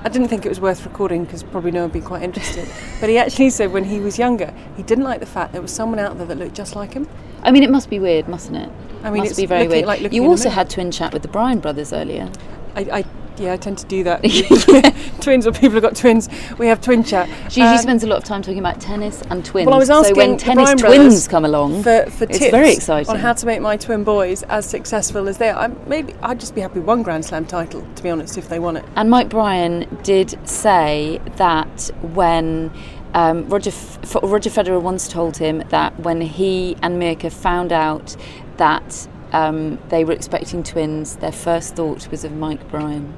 I 0.05 0.07
didn't 0.07 0.29
think 0.29 0.45
it 0.45 0.49
was 0.49 0.61
worth 0.61 0.85
recording 0.85 1.25
because 1.25 1.43
probably 1.43 1.71
no 1.71 1.81
one 1.81 1.89
would 1.89 1.93
be 1.93 1.99
quite 1.99 2.23
interested. 2.23 2.69
but 3.01 3.09
he 3.09 3.17
actually 3.17 3.49
said 3.49 3.73
when 3.73 3.83
he 3.83 3.99
was 3.99 4.17
younger, 4.17 4.53
he 4.77 4.83
didn't 4.83 5.03
like 5.03 5.19
the 5.19 5.25
fact 5.25 5.51
there 5.51 5.61
was 5.61 5.73
someone 5.73 5.99
out 5.99 6.17
there 6.17 6.25
that 6.25 6.37
looked 6.37 6.55
just 6.55 6.77
like 6.77 6.93
him. 6.93 7.05
I 7.43 7.51
mean, 7.51 7.63
it 7.63 7.69
must 7.69 7.89
be 7.89 7.99
weird, 7.99 8.29
mustn't 8.29 8.55
it? 8.55 8.69
I 9.03 9.09
mean, 9.09 9.17
it 9.17 9.25
must 9.25 9.31
it's 9.31 9.39
be 9.41 9.45
very 9.45 9.67
weird. 9.67 9.87
like 9.87 10.13
you 10.13 10.23
also 10.23 10.49
had 10.49 10.69
twin 10.69 10.89
chat 10.89 11.11
with 11.11 11.21
the 11.21 11.27
Bryan 11.27 11.59
brothers 11.59 11.91
earlier. 11.91 12.31
I, 12.75 12.81
I 12.99 13.05
yeah, 13.39 13.54
I 13.54 13.58
tend 13.58 13.78
to 13.80 13.86
do 13.86 14.04
that. 14.04 14.21
twins 15.21 15.47
or 15.47 15.52
people 15.52 15.71
who've 15.71 15.82
got 15.82 15.95
twins, 15.95 16.30
we 16.58 16.67
have 16.67 16.82
twin 16.82 17.04
chat. 17.04 17.30
Gigi 17.49 17.62
Um, 17.62 17.78
spends 17.78 18.04
a 18.04 18.08
lot 18.08 18.17
of 18.17 18.23
time 18.23 18.41
talking 18.41 18.60
about 18.60 18.80
tennis 18.82 19.21
and 19.30 19.43
twins. 19.45 19.65
Well, 19.65 19.75
I 19.75 19.80
was 19.80 19.89
asking 19.89 20.15
so 20.15 20.17
when 20.17 20.38
tennis 20.38 20.73
twins 20.82 21.28
come 21.28 21.45
along, 21.45 21.84
for, 21.84 22.06
for 22.10 22.25
it's 22.25 22.39
tips 22.39 22.52
very 22.52 22.71
exciting. 22.73 23.10
on 23.10 23.19
how 23.19 23.34
to 23.34 23.45
make 23.45 23.62
my 23.62 23.78
twin 23.78 24.04
boys 24.04 24.43
as 24.43 24.65
successful 24.65 25.28
as 25.28 25.38
they 25.38 25.49
are. 25.49 25.60
I, 25.60 25.67
maybe 25.88 26.13
I'd 26.21 26.39
just 26.39 26.56
be 26.56 26.62
happy 26.62 26.80
with 26.80 26.88
one 26.88 27.04
Grand 27.04 27.25
Slam 27.25 27.45
title, 27.45 27.86
to 27.95 28.04
be 28.04 28.10
honest, 28.10 28.38
if 28.38 28.49
they 28.49 28.60
won 28.60 28.78
it. 28.78 28.86
And 28.95 29.10
Mike 29.10 29.30
Bryan 29.30 29.88
did 30.04 30.38
say 30.47 31.21
that 31.38 31.89
when 32.02 32.71
um, 33.13 33.47
Roger 33.49 33.69
F- 33.71 34.15
Roger 34.21 34.49
Federer 34.49 34.82
once 34.82 35.08
told 35.08 35.38
him 35.38 35.63
that 35.69 35.99
when 35.99 36.21
he 36.21 36.75
and 36.82 37.02
Mirka 37.02 37.32
found 37.32 37.71
out 37.71 38.15
that 38.58 39.08
um, 39.32 39.80
they 39.89 40.04
were 40.04 40.13
expecting 40.13 40.63
twins, 40.63 41.15
their 41.17 41.32
first 41.32 41.75
thought 41.75 42.10
was 42.10 42.23
of 42.23 42.32
Mike 42.34 42.67
Bryan, 42.69 43.15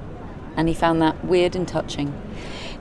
and 0.55 0.67
he 0.67 0.73
found 0.73 1.01
that 1.01 1.23
weird 1.25 1.55
and 1.55 1.67
touching. 1.67 2.13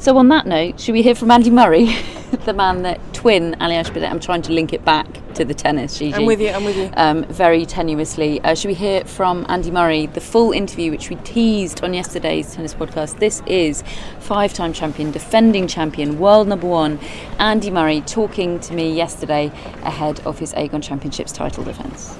So 0.01 0.17
on 0.17 0.29
that 0.29 0.47
note, 0.47 0.81
should 0.81 0.93
we 0.93 1.03
hear 1.03 1.15
from 1.15 1.31
Andy 1.31 1.51
Murray, 1.51 1.95
the 2.47 2.55
man 2.55 2.83
that 2.85 2.99
twin 3.13 3.55
Ali 3.61 3.75
Bedene? 3.75 4.11
I'm 4.11 4.19
trying 4.19 4.41
to 4.43 4.53
link 4.53 4.73
it 4.73 4.83
back 4.83 5.07
to 5.35 5.45
the 5.45 5.53
tennis, 5.53 5.99
Gigi. 5.99 6.15
I'm 6.15 6.25
with 6.25 6.41
you, 6.41 6.49
I'm 6.49 6.65
with 6.65 6.77
you. 6.79 6.91
Um, 6.97 7.25
very 7.25 7.67
tenuously. 7.67 8.41
Uh, 8.43 8.55
should 8.55 8.69
we 8.69 8.75
hear 8.75 9.05
from 9.05 9.45
Andy 9.51 9.71
Murray, 9.71 10.07
the 10.07 10.21
full 10.23 10.53
interview 10.53 10.91
which 10.91 11.11
we 11.11 11.17
teased 11.17 11.85
on 11.85 11.93
yesterday's 11.93 12.55
tennis 12.55 12.73
podcast? 12.73 13.19
This 13.19 13.43
is 13.47 13.85
five 14.21 14.55
time 14.55 14.73
champion, 14.73 15.11
defending 15.11 15.67
champion, 15.67 16.19
world 16.19 16.49
number 16.49 16.67
one, 16.67 16.99
Andy 17.39 17.71
Murray, 17.71 18.01
talking 18.01 18.59
to 18.61 18.73
me 18.73 18.95
yesterday 18.95 19.49
ahead 19.83 20.21
of 20.21 20.39
his 20.39 20.55
Aegon 20.55 20.83
Championships 20.83 21.33
title 21.33 21.63
defence. 21.63 22.20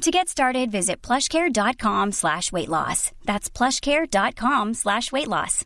To 0.00 0.10
get 0.10 0.28
started, 0.28 0.72
visit 0.72 1.00
plushcare.com 1.02 2.10
slash 2.12 2.50
weight 2.50 2.68
loss. 2.68 3.12
That's 3.24 3.48
plushcare.com 3.48 4.74
slash 4.74 5.12
weight 5.12 5.28
loss. 5.28 5.64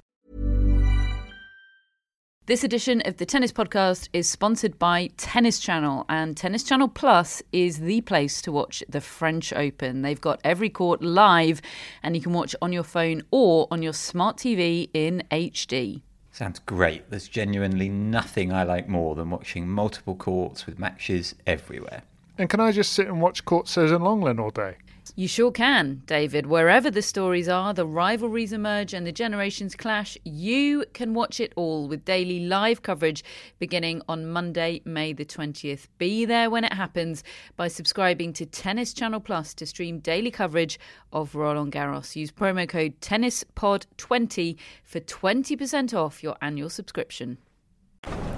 This 2.47 2.62
edition 2.62 3.03
of 3.07 3.17
the 3.17 3.27
Tennis 3.27 3.51
Podcast 3.53 4.09
is 4.12 4.29
sponsored 4.29 4.79
by 4.79 5.09
Tennis 5.17 5.59
Channel, 5.59 6.05
and 6.09 6.37
Tennis 6.37 6.62
Channel 6.62 6.87
Plus 6.87 7.43
is 7.51 7.81
the 7.81 8.03
place 8.03 8.41
to 8.43 8.53
watch 8.53 8.85
the 8.89 9.01
French 9.01 9.53
Open. 9.53 10.03
They've 10.03 10.21
got 10.21 10.41
every 10.45 10.71
court 10.71 11.03
live, 11.03 11.61
and 12.05 12.15
you 12.15 12.23
can 12.23 12.33
watch 12.33 12.55
on 12.62 12.73
your 12.73 12.85
phone 12.85 13.23
or 13.33 13.67
on 13.73 13.83
your 13.83 13.95
smart 13.95 14.37
TV 14.37 14.89
in 14.95 15.25
HD. 15.33 16.03
Sounds 16.31 16.61
great. 16.61 17.11
There's 17.11 17.27
genuinely 17.27 17.89
nothing 17.89 18.53
I 18.53 18.62
like 18.62 18.89
more 18.89 19.17
than 19.17 19.31
watching 19.31 19.67
multiple 19.67 20.15
courts 20.15 20.67
with 20.67 20.79
matches 20.79 21.35
everywhere. 21.49 22.03
And 22.38 22.51
can 22.51 22.61
I 22.61 22.72
just 22.72 22.92
sit 22.92 23.07
and 23.07 23.20
watch 23.20 23.44
Court 23.44 23.66
Suzanne 23.66 24.01
Lenglen 24.01 24.38
all 24.38 24.51
day? 24.51 24.77
You 25.14 25.29
sure 25.29 25.53
can, 25.53 26.03
David. 26.07 26.46
Wherever 26.46 26.90
the 26.90 27.01
stories 27.01 27.49
are, 27.49 27.72
the 27.72 27.87
rivalries 27.87 28.53
emerge, 28.53 28.92
and 28.92 29.07
the 29.07 29.12
generations 29.12 29.75
clash, 29.75 30.18
you 30.25 30.85
can 30.92 31.14
watch 31.14 31.40
it 31.40 31.53
all 31.57 31.88
with 31.88 32.05
daily 32.05 32.40
live 32.40 32.83
coverage 32.83 33.25
beginning 33.59 34.03
on 34.09 34.27
Monday, 34.27 34.83
May 34.85 35.12
the 35.12 35.25
20th. 35.25 35.87
Be 35.96 36.25
there 36.25 36.51
when 36.51 36.64
it 36.64 36.72
happens 36.72 37.22
by 37.57 37.68
subscribing 37.68 38.33
to 38.35 38.44
Tennis 38.44 38.92
Channel 38.92 39.20
Plus 39.20 39.55
to 39.55 39.64
stream 39.64 40.01
daily 40.01 40.31
coverage 40.31 40.79
of 41.12 41.35
Roland 41.35 41.72
Garros. 41.72 42.16
Use 42.16 42.33
promo 42.33 42.68
code 42.68 43.01
TennisPod20 43.01 44.57
for 44.83 45.01
20% 45.01 45.94
off 45.94 46.22
your 46.22 46.37
annual 46.42 46.68
subscription. 46.68 47.38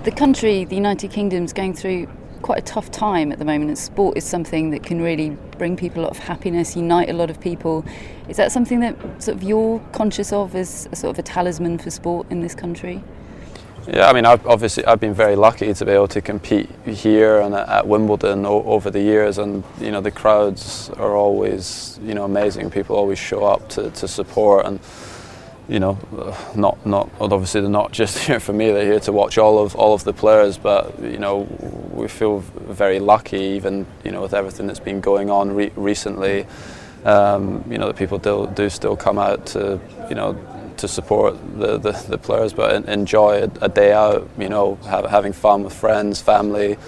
The 0.04 0.12
country, 0.12 0.64
the 0.64 0.76
United 0.76 1.10
Kingdom, 1.10 1.44
is 1.44 1.52
going 1.52 1.74
through 1.74 2.08
quite 2.42 2.58
a 2.58 2.62
tough 2.62 2.90
time 2.90 3.32
at 3.32 3.38
the 3.38 3.44
moment, 3.44 3.70
and 3.70 3.78
sport 3.78 4.16
is 4.16 4.24
something 4.24 4.70
that 4.70 4.82
can 4.82 5.00
really 5.00 5.30
bring 5.58 5.76
people 5.76 6.02
a 6.02 6.04
lot 6.04 6.10
of 6.10 6.18
happiness, 6.18 6.76
unite 6.76 7.10
a 7.10 7.12
lot 7.12 7.30
of 7.30 7.40
people. 7.40 7.84
Is 8.28 8.36
that 8.36 8.52
something 8.52 8.80
that 8.80 8.96
sort 9.22 9.36
of 9.36 9.42
you're 9.42 9.80
conscious 9.92 10.32
of 10.32 10.54
as 10.54 10.88
a 10.92 10.96
sort 10.96 11.14
of 11.14 11.18
a 11.18 11.22
talisman 11.22 11.78
for 11.78 11.90
sport 11.90 12.26
in 12.30 12.40
this 12.40 12.54
country? 12.54 13.02
Yeah, 13.86 14.10
I 14.10 14.12
mean, 14.12 14.26
I've 14.26 14.46
obviously 14.46 14.84
I've 14.84 15.00
been 15.00 15.14
very 15.14 15.34
lucky 15.34 15.72
to 15.72 15.84
be 15.84 15.92
able 15.92 16.08
to 16.08 16.20
compete 16.20 16.68
here 16.84 17.40
and 17.40 17.54
at 17.54 17.86
Wimbledon 17.86 18.44
over 18.44 18.90
the 18.90 19.00
years, 19.00 19.38
and 19.38 19.64
you 19.80 19.90
know 19.90 20.02
the 20.02 20.10
crowds 20.10 20.90
are 20.98 21.16
always 21.16 21.98
you 22.02 22.12
know 22.12 22.24
amazing. 22.24 22.70
People 22.70 22.96
always 22.96 23.18
show 23.18 23.44
up 23.44 23.66
to, 23.70 23.90
to 23.90 24.06
support 24.06 24.66
and 24.66 24.78
you 25.68 25.78
know, 25.78 25.98
not 26.56 26.84
not 26.86 27.10
obviously 27.20 27.60
they're 27.60 27.70
not 27.70 27.92
just 27.92 28.18
here 28.26 28.40
for 28.40 28.52
me. 28.52 28.70
They're 28.70 28.84
here 28.84 29.00
to 29.00 29.12
watch 29.12 29.38
all 29.38 29.58
of 29.58 29.76
all 29.76 29.94
of 29.94 30.04
the 30.04 30.12
players. 30.12 30.58
But 30.58 30.98
you 31.02 31.18
know, 31.18 31.46
we 31.92 32.08
feel 32.08 32.40
very 32.40 32.98
lucky, 32.98 33.38
even 33.38 33.86
you 34.04 34.10
know, 34.10 34.22
with 34.22 34.34
everything 34.34 34.66
that's 34.66 34.80
been 34.80 35.00
going 35.00 35.30
on 35.30 35.54
re- 35.54 35.72
recently. 35.76 36.46
Um, 37.04 37.64
you 37.70 37.78
know, 37.78 37.86
that 37.86 37.96
people 37.96 38.18
do, 38.18 38.50
do 38.54 38.68
still 38.68 38.96
come 38.96 39.18
out 39.18 39.46
to 39.46 39.80
you 40.08 40.14
know 40.14 40.36
to 40.78 40.88
support 40.88 41.36
the, 41.58 41.76
the, 41.76 41.92
the 42.08 42.18
players, 42.18 42.52
but 42.52 42.88
enjoy 42.88 43.42
a, 43.42 43.50
a 43.64 43.68
day 43.68 43.92
out. 43.92 44.28
You 44.38 44.48
know, 44.48 44.76
have, 44.86 45.04
having 45.06 45.32
fun 45.32 45.64
with 45.64 45.74
friends, 45.74 46.20
family. 46.20 46.78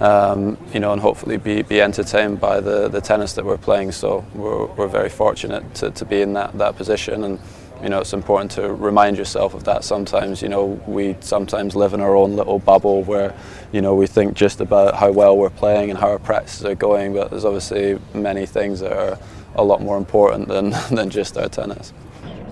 Um, 0.00 0.58
you 0.74 0.80
know, 0.80 0.92
and 0.92 1.00
hopefully 1.00 1.36
be, 1.36 1.62
be 1.62 1.80
entertained 1.80 2.40
by 2.40 2.58
the, 2.58 2.88
the 2.88 3.00
tennis 3.00 3.34
that 3.34 3.44
we're 3.44 3.56
playing. 3.58 3.92
So 3.92 4.24
we're, 4.34 4.66
we're 4.66 4.88
very 4.88 5.08
fortunate 5.08 5.74
to, 5.76 5.92
to 5.92 6.04
be 6.04 6.22
in 6.22 6.32
that, 6.32 6.58
that 6.58 6.74
position. 6.74 7.22
And 7.22 7.38
you 7.82 7.88
know, 7.88 8.00
it's 8.00 8.12
important 8.12 8.50
to 8.52 8.72
remind 8.72 9.18
yourself 9.18 9.54
of 9.54 9.64
that 9.64 9.82
sometimes. 9.82 10.40
You 10.40 10.48
know, 10.48 10.64
we 10.86 11.16
sometimes 11.20 11.74
live 11.74 11.94
in 11.94 12.00
our 12.00 12.14
own 12.14 12.36
little 12.36 12.60
bubble 12.60 13.02
where, 13.02 13.34
you 13.72 13.80
know, 13.80 13.94
we 13.94 14.06
think 14.06 14.34
just 14.34 14.60
about 14.60 14.94
how 14.94 15.10
well 15.10 15.36
we're 15.36 15.50
playing 15.50 15.90
and 15.90 15.98
how 15.98 16.10
our 16.10 16.18
practices 16.20 16.64
are 16.64 16.76
going, 16.76 17.12
but 17.12 17.30
there's 17.30 17.44
obviously 17.44 17.98
many 18.14 18.46
things 18.46 18.80
that 18.80 18.92
are 18.92 19.18
a 19.56 19.64
lot 19.64 19.82
more 19.82 19.98
important 19.98 20.48
than, 20.48 20.70
than 20.92 21.10
just 21.10 21.36
our 21.36 21.48
tennis. 21.48 21.92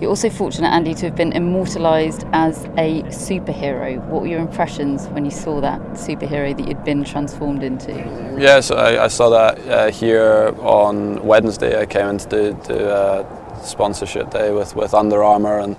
You're 0.01 0.09
also 0.09 0.31
fortunate, 0.31 0.69
Andy, 0.69 0.95
to 0.95 1.05
have 1.05 1.15
been 1.15 1.31
immortalised 1.31 2.25
as 2.33 2.65
a 2.75 3.03
superhero. 3.03 4.03
What 4.07 4.23
were 4.23 4.27
your 4.27 4.39
impressions 4.39 5.05
when 5.09 5.25
you 5.25 5.31
saw 5.31 5.61
that 5.61 5.79
superhero 5.91 6.57
that 6.57 6.67
you'd 6.67 6.83
been 6.83 7.03
transformed 7.03 7.61
into? 7.61 7.93
Yeah, 8.39 8.61
so 8.61 8.77
I, 8.77 9.03
I 9.03 9.07
saw 9.07 9.29
that 9.29 9.59
uh, 9.59 9.91
here 9.91 10.55
on 10.59 11.23
Wednesday. 11.23 11.79
I 11.79 11.85
came 11.85 12.07
in 12.07 12.17
to 12.17 12.27
do, 12.27 12.59
do 12.67 12.73
uh, 12.73 13.40
sponsorship 13.63 14.29
day 14.31 14.51
with, 14.51 14.75
with 14.75 14.93
Under 14.93 15.23
Armour 15.23 15.59
and 15.59 15.75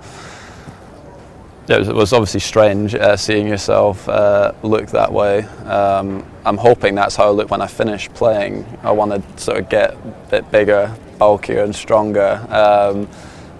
it 1.69 1.79
was, 1.79 1.87
it 1.87 1.95
was 1.95 2.11
obviously 2.11 2.41
strange 2.41 2.93
uh, 2.93 3.15
seeing 3.15 3.47
yourself 3.47 4.09
uh, 4.09 4.51
look 4.63 4.87
that 4.87 5.11
way. 5.11 5.43
Um, 5.65 6.25
I'm 6.45 6.57
hoping 6.57 6.95
that's 6.95 7.15
how 7.15 7.27
I 7.27 7.29
look 7.29 7.49
when 7.49 7.61
I 7.61 7.67
finish 7.67 8.09
playing. 8.09 8.65
I 8.83 8.91
want 8.91 9.13
to 9.13 9.41
sort 9.41 9.59
of 9.59 9.69
get 9.69 9.93
a 9.93 10.27
bit 10.29 10.51
bigger, 10.51 10.93
bulkier 11.17 11.63
and 11.63 11.73
stronger. 11.73 12.45
Um, 12.49 13.07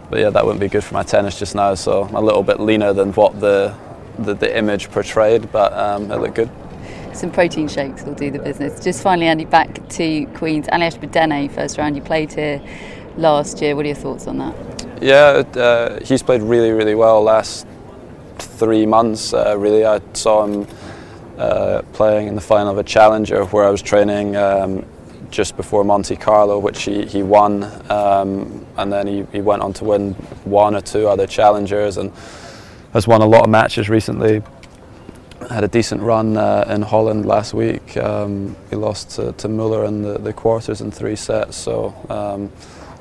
but 0.09 0.19
yeah, 0.19 0.29
that 0.31 0.45
wouldn't 0.45 0.59
be 0.59 0.67
good 0.67 0.83
for 0.83 0.93
my 0.93 1.03
tennis 1.03 1.39
just 1.39 1.55
now. 1.55 1.75
So 1.75 2.03
I'm 2.03 2.15
a 2.15 2.21
little 2.21 2.43
bit 2.43 2.59
leaner 2.59 2.91
than 2.91 3.13
what 3.13 3.39
the 3.39 3.73
the, 4.19 4.33
the 4.33 4.57
image 4.57 4.91
portrayed, 4.91 5.51
but 5.51 5.73
um, 5.73 6.12
it 6.12 6.17
looked 6.17 6.36
good. 6.36 6.49
Some 7.13 7.31
protein 7.31 7.67
shakes 7.67 8.03
will 8.03 8.15
do 8.15 8.31
the 8.31 8.39
business. 8.39 8.83
Just 8.83 9.01
finally, 9.01 9.27
Andy, 9.27 9.45
back 9.45 9.88
to 9.89 10.25
Queens. 10.36 10.67
Aljaz 10.67 10.97
Bedene, 10.97 11.51
first 11.51 11.77
round, 11.77 11.95
you 11.95 12.01
played 12.01 12.33
here 12.33 12.62
last 13.17 13.62
year. 13.62 13.76
What 13.76 13.86
are 13.86 13.89
your 13.89 13.95
thoughts 13.95 14.28
on 14.28 14.38
that? 14.39 14.56
Yeah, 15.02 15.43
uh, 15.60 15.99
he's 16.04 16.23
played 16.23 16.41
really, 16.41 16.71
really 16.71 16.95
well 16.95 17.21
last 17.21 17.67
three 18.38 18.86
months. 18.86 19.34
Uh, 19.34 19.58
really, 19.58 19.86
I 19.86 20.02
saw 20.13 20.45
him 20.45 20.67
uh, 21.38 21.82
playing 21.93 22.28
in 22.28 22.36
the 22.36 22.41
final 22.41 22.71
of 22.71 22.78
a 22.78 22.84
challenger 22.84 23.45
where 23.45 23.65
I 23.65 23.69
was 23.69 23.82
training 23.82 24.36
um, 24.36 24.86
just 25.30 25.58
before 25.58 25.84
Monte 25.84 26.15
Carlo, 26.15 26.60
which 26.60 26.84
he, 26.84 27.06
he 27.06 27.23
won, 27.23 27.63
um, 27.91 28.65
and 28.78 28.93
then 28.93 29.08
he, 29.08 29.26
he 29.32 29.41
went 29.41 29.62
on 29.62 29.73
to 29.73 29.84
win 29.84 30.13
one 30.45 30.76
or 30.76 30.82
two 30.82 31.08
other 31.08 31.26
challengers 31.28 31.97
and 31.97 32.12
has 32.93 33.08
won 33.08 33.21
a 33.21 33.26
lot 33.26 33.43
of 33.43 33.49
matches 33.49 33.89
recently. 33.89 34.43
Had 35.49 35.63
a 35.63 35.67
decent 35.67 36.02
run 36.02 36.38
uh, 36.38 36.65
in 36.69 36.84
Holland 36.84 37.26
last 37.26 37.54
week. 37.54 37.97
Um, 37.97 38.56
he 38.69 38.76
lost 38.76 39.10
to, 39.12 39.34
to 39.34 39.49
Muller 39.49 39.86
in 39.86 40.04
the, 40.04 40.17
the 40.19 40.32
quarters 40.32 40.80
in 40.80 40.91
three 40.91 41.15
sets, 41.15 41.58
so 41.58 41.93
um, 42.10 42.52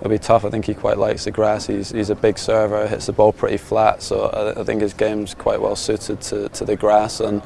it'll 0.02 0.10
be 0.10 0.18
tough. 0.18 0.44
I 0.44 0.50
think 0.50 0.64
he 0.64 0.74
quite 0.74 0.98
likes 0.98 1.24
the 1.26 1.30
grass. 1.30 1.68
He's, 1.68 1.90
he's 1.90 2.10
a 2.10 2.16
big 2.16 2.36
server, 2.36 2.88
hits 2.88 3.06
the 3.06 3.12
ball 3.12 3.32
pretty 3.32 3.56
flat, 3.56 4.02
so 4.02 4.26
I, 4.26 4.60
I 4.60 4.64
think 4.64 4.82
his 4.82 4.94
game's 4.94 5.32
quite 5.32 5.60
well 5.60 5.76
suited 5.76 6.20
to, 6.22 6.48
to 6.48 6.64
the 6.64 6.74
grass. 6.74 7.20
And 7.20 7.40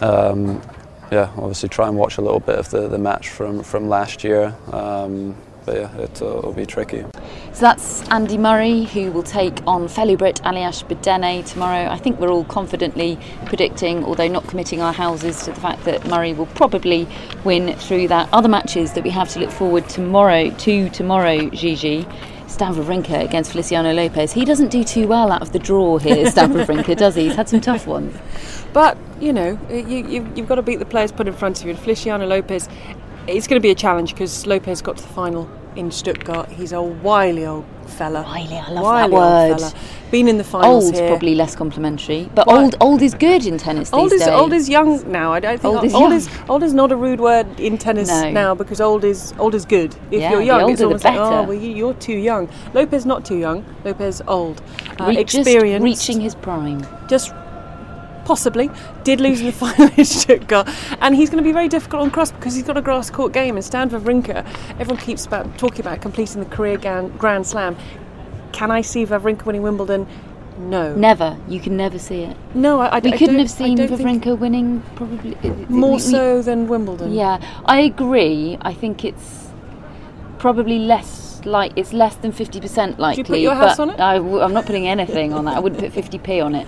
um, 0.00 0.62
yeah, 1.10 1.32
obviously 1.36 1.68
try 1.68 1.88
and 1.88 1.96
watch 1.96 2.18
a 2.18 2.20
little 2.20 2.38
bit 2.38 2.56
of 2.56 2.70
the, 2.70 2.86
the 2.86 2.98
match 2.98 3.30
from, 3.30 3.64
from 3.64 3.88
last 3.88 4.22
year. 4.22 4.54
Um, 4.70 5.34
but 5.64 5.76
yeah, 5.76 5.96
it, 5.96 6.22
uh, 6.22 6.38
it'll 6.38 6.52
be 6.52 6.66
tricky. 6.66 7.04
So 7.52 7.60
that's 7.60 8.08
Andy 8.08 8.38
Murray, 8.38 8.84
who 8.84 9.12
will 9.12 9.22
take 9.22 9.66
on 9.66 9.88
fellow 9.88 10.16
Brit 10.16 10.40
Aljaz 10.42 10.84
Bedene 10.84 11.44
tomorrow. 11.44 11.90
I 11.90 11.98
think 11.98 12.18
we're 12.18 12.30
all 12.30 12.44
confidently 12.44 13.18
predicting, 13.46 14.04
although 14.04 14.28
not 14.28 14.46
committing 14.46 14.80
our 14.80 14.92
houses 14.92 15.44
to 15.44 15.52
the 15.52 15.60
fact 15.60 15.84
that 15.84 16.06
Murray 16.06 16.32
will 16.32 16.46
probably 16.46 17.06
win 17.44 17.74
through 17.76 18.08
that. 18.08 18.28
Other 18.32 18.48
matches 18.48 18.92
that 18.94 19.04
we 19.04 19.10
have 19.10 19.28
to 19.30 19.40
look 19.40 19.50
forward 19.50 19.88
tomorrow 19.88 20.50
to 20.50 20.88
tomorrow, 20.90 21.50
Gigi. 21.50 22.06
Stan 22.52 22.74
Wawrinka 22.74 23.24
against 23.24 23.52
Feliciano 23.52 23.94
Lopez. 23.94 24.32
He 24.32 24.44
doesn't 24.44 24.68
do 24.68 24.84
too 24.84 25.08
well 25.08 25.32
out 25.32 25.40
of 25.40 25.52
the 25.52 25.58
draw 25.58 25.96
here, 25.96 26.26
Stan 26.30 26.52
Wawrinka, 26.52 26.96
does 26.96 27.14
he? 27.14 27.24
He's 27.24 27.34
had 27.34 27.48
some 27.48 27.62
tough 27.62 27.86
ones. 27.86 28.14
But, 28.74 28.98
you 29.20 29.32
know, 29.32 29.58
you, 29.70 30.06
you, 30.06 30.32
you've 30.36 30.48
got 30.48 30.56
to 30.56 30.62
beat 30.62 30.78
the 30.78 30.84
players 30.84 31.12
put 31.12 31.26
in 31.26 31.34
front 31.34 31.60
of 31.60 31.64
you. 31.64 31.70
And 31.70 31.78
Feliciano 31.78 32.26
Lopez, 32.26 32.68
it's 33.26 33.46
going 33.46 33.60
to 33.60 33.62
be 33.62 33.70
a 33.70 33.74
challenge 33.74 34.12
because 34.14 34.46
Lopez 34.46 34.82
got 34.82 34.96
to 34.96 35.02
the 35.02 35.08
final 35.12 35.48
in 35.76 35.90
Stuttgart. 35.90 36.48
He's 36.50 36.72
a 36.72 36.82
wily 36.82 37.46
old 37.46 37.64
fella. 37.86 38.22
Wily, 38.22 38.56
I 38.56 38.70
love 38.70 38.84
wily 38.84 39.10
that 39.10 39.16
word. 39.16 39.50
Old 39.52 39.60
fella. 39.72 39.74
Been 40.10 40.28
in 40.28 40.36
the 40.36 40.44
finals 40.44 40.84
Old's 40.84 40.98
here. 40.98 41.08
probably 41.08 41.34
less 41.34 41.56
complimentary, 41.56 42.28
but 42.34 42.46
What? 42.46 42.62
old 42.62 42.76
old 42.80 43.00
is 43.02 43.14
good 43.14 43.46
in 43.46 43.56
tennis 43.56 43.88
these 43.88 43.98
Old 43.98 44.12
is 44.12 44.20
days. 44.20 44.28
old 44.28 44.52
is 44.52 44.68
young 44.68 45.10
now. 45.10 45.32
I 45.32 45.40
don't 45.40 45.58
think 45.58 45.74
Old 45.74 45.84
is 45.84 45.94
old 45.94 46.12
is 46.12 46.28
old 46.50 46.62
is 46.62 46.74
not 46.74 46.92
a 46.92 46.96
rude 46.96 47.20
word 47.20 47.58
in 47.58 47.78
tennis 47.78 48.08
No. 48.08 48.30
now 48.30 48.54
because 48.54 48.80
old 48.82 49.04
is 49.04 49.32
old 49.38 49.54
is 49.54 49.64
good. 49.64 49.94
If 50.10 50.20
Yeah, 50.20 50.30
you're 50.32 50.40
the 50.40 50.44
young, 50.46 50.60
older 50.62 50.72
it's 50.72 50.80
the 50.80 50.86
almost 50.86 51.04
like 51.04 51.16
oh 51.18 51.42
well 51.44 51.54
you, 51.54 51.70
you're 51.70 51.94
too 51.94 52.16
young. 52.18 52.50
Lopez 52.74 53.06
not 53.06 53.24
too 53.24 53.38
young. 53.38 53.64
Lopez 53.84 54.20
old. 54.28 54.60
Uh, 55.00 55.06
Re- 55.06 55.16
experienced. 55.18 55.82
reaching 55.84 56.20
his 56.20 56.34
prime. 56.34 56.86
Just 57.08 57.32
possibly 58.24 58.70
did 59.04 59.20
lose 59.20 59.40
in 59.40 59.46
the 59.46 59.52
final 59.64 59.88
in 59.96 60.04
Stuttgart, 60.04 60.68
and 61.00 61.14
he's 61.14 61.30
going 61.30 61.42
to 61.42 61.46
be 61.46 61.52
very 61.52 61.68
difficult 61.68 62.02
on 62.02 62.10
cross 62.10 62.32
because 62.32 62.54
he's 62.54 62.64
got 62.64 62.76
a 62.76 62.82
grass 62.82 63.10
court 63.10 63.32
game. 63.32 63.56
And 63.56 63.64
Stan 63.64 63.90
Wawrinka, 63.90 64.46
everyone 64.78 64.98
keeps 64.98 65.26
about 65.26 65.58
talking 65.58 65.80
about 65.80 66.00
completing 66.00 66.40
the 66.40 66.48
career 66.48 66.76
Grand, 66.78 67.18
Grand 67.18 67.46
Slam. 67.46 67.76
Can 68.52 68.70
I 68.70 68.82
see 68.82 69.06
Wawrinka 69.06 69.44
winning 69.44 69.62
Wimbledon? 69.62 70.06
No. 70.58 70.94
Never. 70.94 71.38
You 71.48 71.60
can 71.60 71.76
never 71.76 71.98
see 71.98 72.22
it. 72.22 72.36
No, 72.54 72.80
I, 72.80 72.96
I 72.96 72.98
we 73.00 73.12
I 73.12 73.16
couldn't 73.16 73.38
have 73.38 73.50
seen 73.50 73.78
Wawrinka 73.78 74.38
winning 74.38 74.82
probably 74.94 75.34
uh, 75.36 75.48
uh, 75.48 75.54
more 75.68 75.94
we- 75.94 75.98
so 75.98 76.42
than 76.42 76.68
Wimbledon. 76.68 77.12
Yeah, 77.12 77.40
I 77.64 77.80
agree. 77.80 78.58
I 78.60 78.74
think 78.74 79.04
it's 79.04 79.48
probably 80.38 80.78
less 80.78 81.40
like 81.44 81.72
it's 81.76 81.92
less 81.92 82.14
than 82.16 82.32
fifty 82.32 82.60
percent 82.60 82.98
likely. 82.98 83.24
put 83.24 83.38
your 83.38 83.54
house 83.54 83.76
but 83.76 83.82
on 83.82 83.90
it? 83.90 84.00
I 84.00 84.16
I'm 84.16 84.52
not 84.52 84.66
putting 84.66 84.86
anything 84.86 85.32
on 85.32 85.44
that. 85.46 85.56
I 85.56 85.60
wouldn't 85.60 85.80
put 85.80 85.92
fifty 85.92 86.18
p 86.18 86.40
on 86.40 86.54
it. 86.54 86.66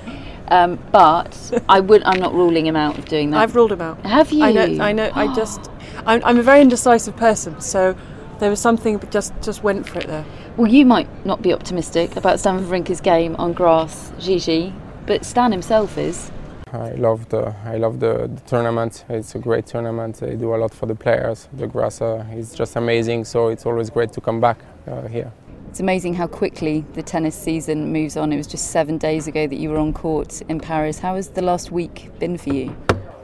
Um, 0.48 0.78
but 0.92 1.62
I 1.68 1.80
would. 1.80 2.02
I'm 2.04 2.20
not 2.20 2.34
ruling 2.34 2.66
him 2.66 2.76
out 2.76 2.98
of 2.98 3.06
doing 3.06 3.30
that. 3.30 3.40
I've 3.40 3.56
ruled 3.56 3.72
him 3.72 3.80
out. 3.80 4.04
Have 4.04 4.30
you? 4.32 4.44
I 4.44 4.52
know. 4.52 4.82
I 4.82 4.92
know. 4.92 5.10
I 5.14 5.34
just. 5.34 5.70
I'm, 6.06 6.22
I'm 6.24 6.38
a 6.38 6.42
very 6.42 6.60
indecisive 6.60 7.16
person, 7.16 7.60
so 7.60 7.96
there 8.40 8.50
was 8.50 8.60
something 8.60 8.98
that 8.98 9.10
just 9.10 9.32
just 9.42 9.62
went 9.62 9.88
for 9.88 10.00
it 10.00 10.06
there. 10.06 10.24
Well, 10.56 10.70
you 10.70 10.84
might 10.84 11.08
not 11.24 11.42
be 11.42 11.52
optimistic 11.52 12.16
about 12.16 12.40
Stan 12.40 12.64
Wawrinka's 12.64 13.00
game 13.00 13.36
on 13.36 13.52
grass, 13.52 14.12
Gigi, 14.18 14.72
but 15.06 15.24
Stan 15.24 15.50
himself 15.50 15.96
is. 15.98 16.30
I 16.72 16.90
love 16.92 17.28
the 17.28 17.54
I 17.64 17.76
love 17.76 18.00
the, 18.00 18.28
the 18.28 18.40
tournament. 18.46 19.04
It's 19.08 19.34
a 19.34 19.38
great 19.38 19.66
tournament. 19.66 20.16
They 20.16 20.34
do 20.34 20.54
a 20.54 20.56
lot 20.56 20.74
for 20.74 20.86
the 20.86 20.94
players. 20.94 21.48
The 21.52 21.66
grass 21.66 22.00
uh, 22.00 22.24
is 22.32 22.54
just 22.54 22.76
amazing. 22.76 23.24
So 23.24 23.48
it's 23.48 23.64
always 23.64 23.90
great 23.90 24.12
to 24.12 24.20
come 24.20 24.40
back 24.40 24.58
uh, 24.86 25.06
here. 25.06 25.32
It's 25.74 25.80
amazing 25.80 26.14
how 26.14 26.28
quickly 26.28 26.84
the 26.92 27.02
tennis 27.02 27.34
season 27.34 27.92
moves 27.92 28.16
on. 28.16 28.32
It 28.32 28.36
was 28.36 28.46
just 28.46 28.70
seven 28.70 28.96
days 28.96 29.26
ago 29.26 29.48
that 29.48 29.56
you 29.56 29.70
were 29.70 29.78
on 29.78 29.92
court 29.92 30.40
in 30.42 30.60
Paris. 30.60 31.00
How 31.00 31.16
has 31.16 31.30
the 31.30 31.42
last 31.42 31.72
week 31.72 32.16
been 32.20 32.38
for 32.38 32.50
you? 32.50 32.76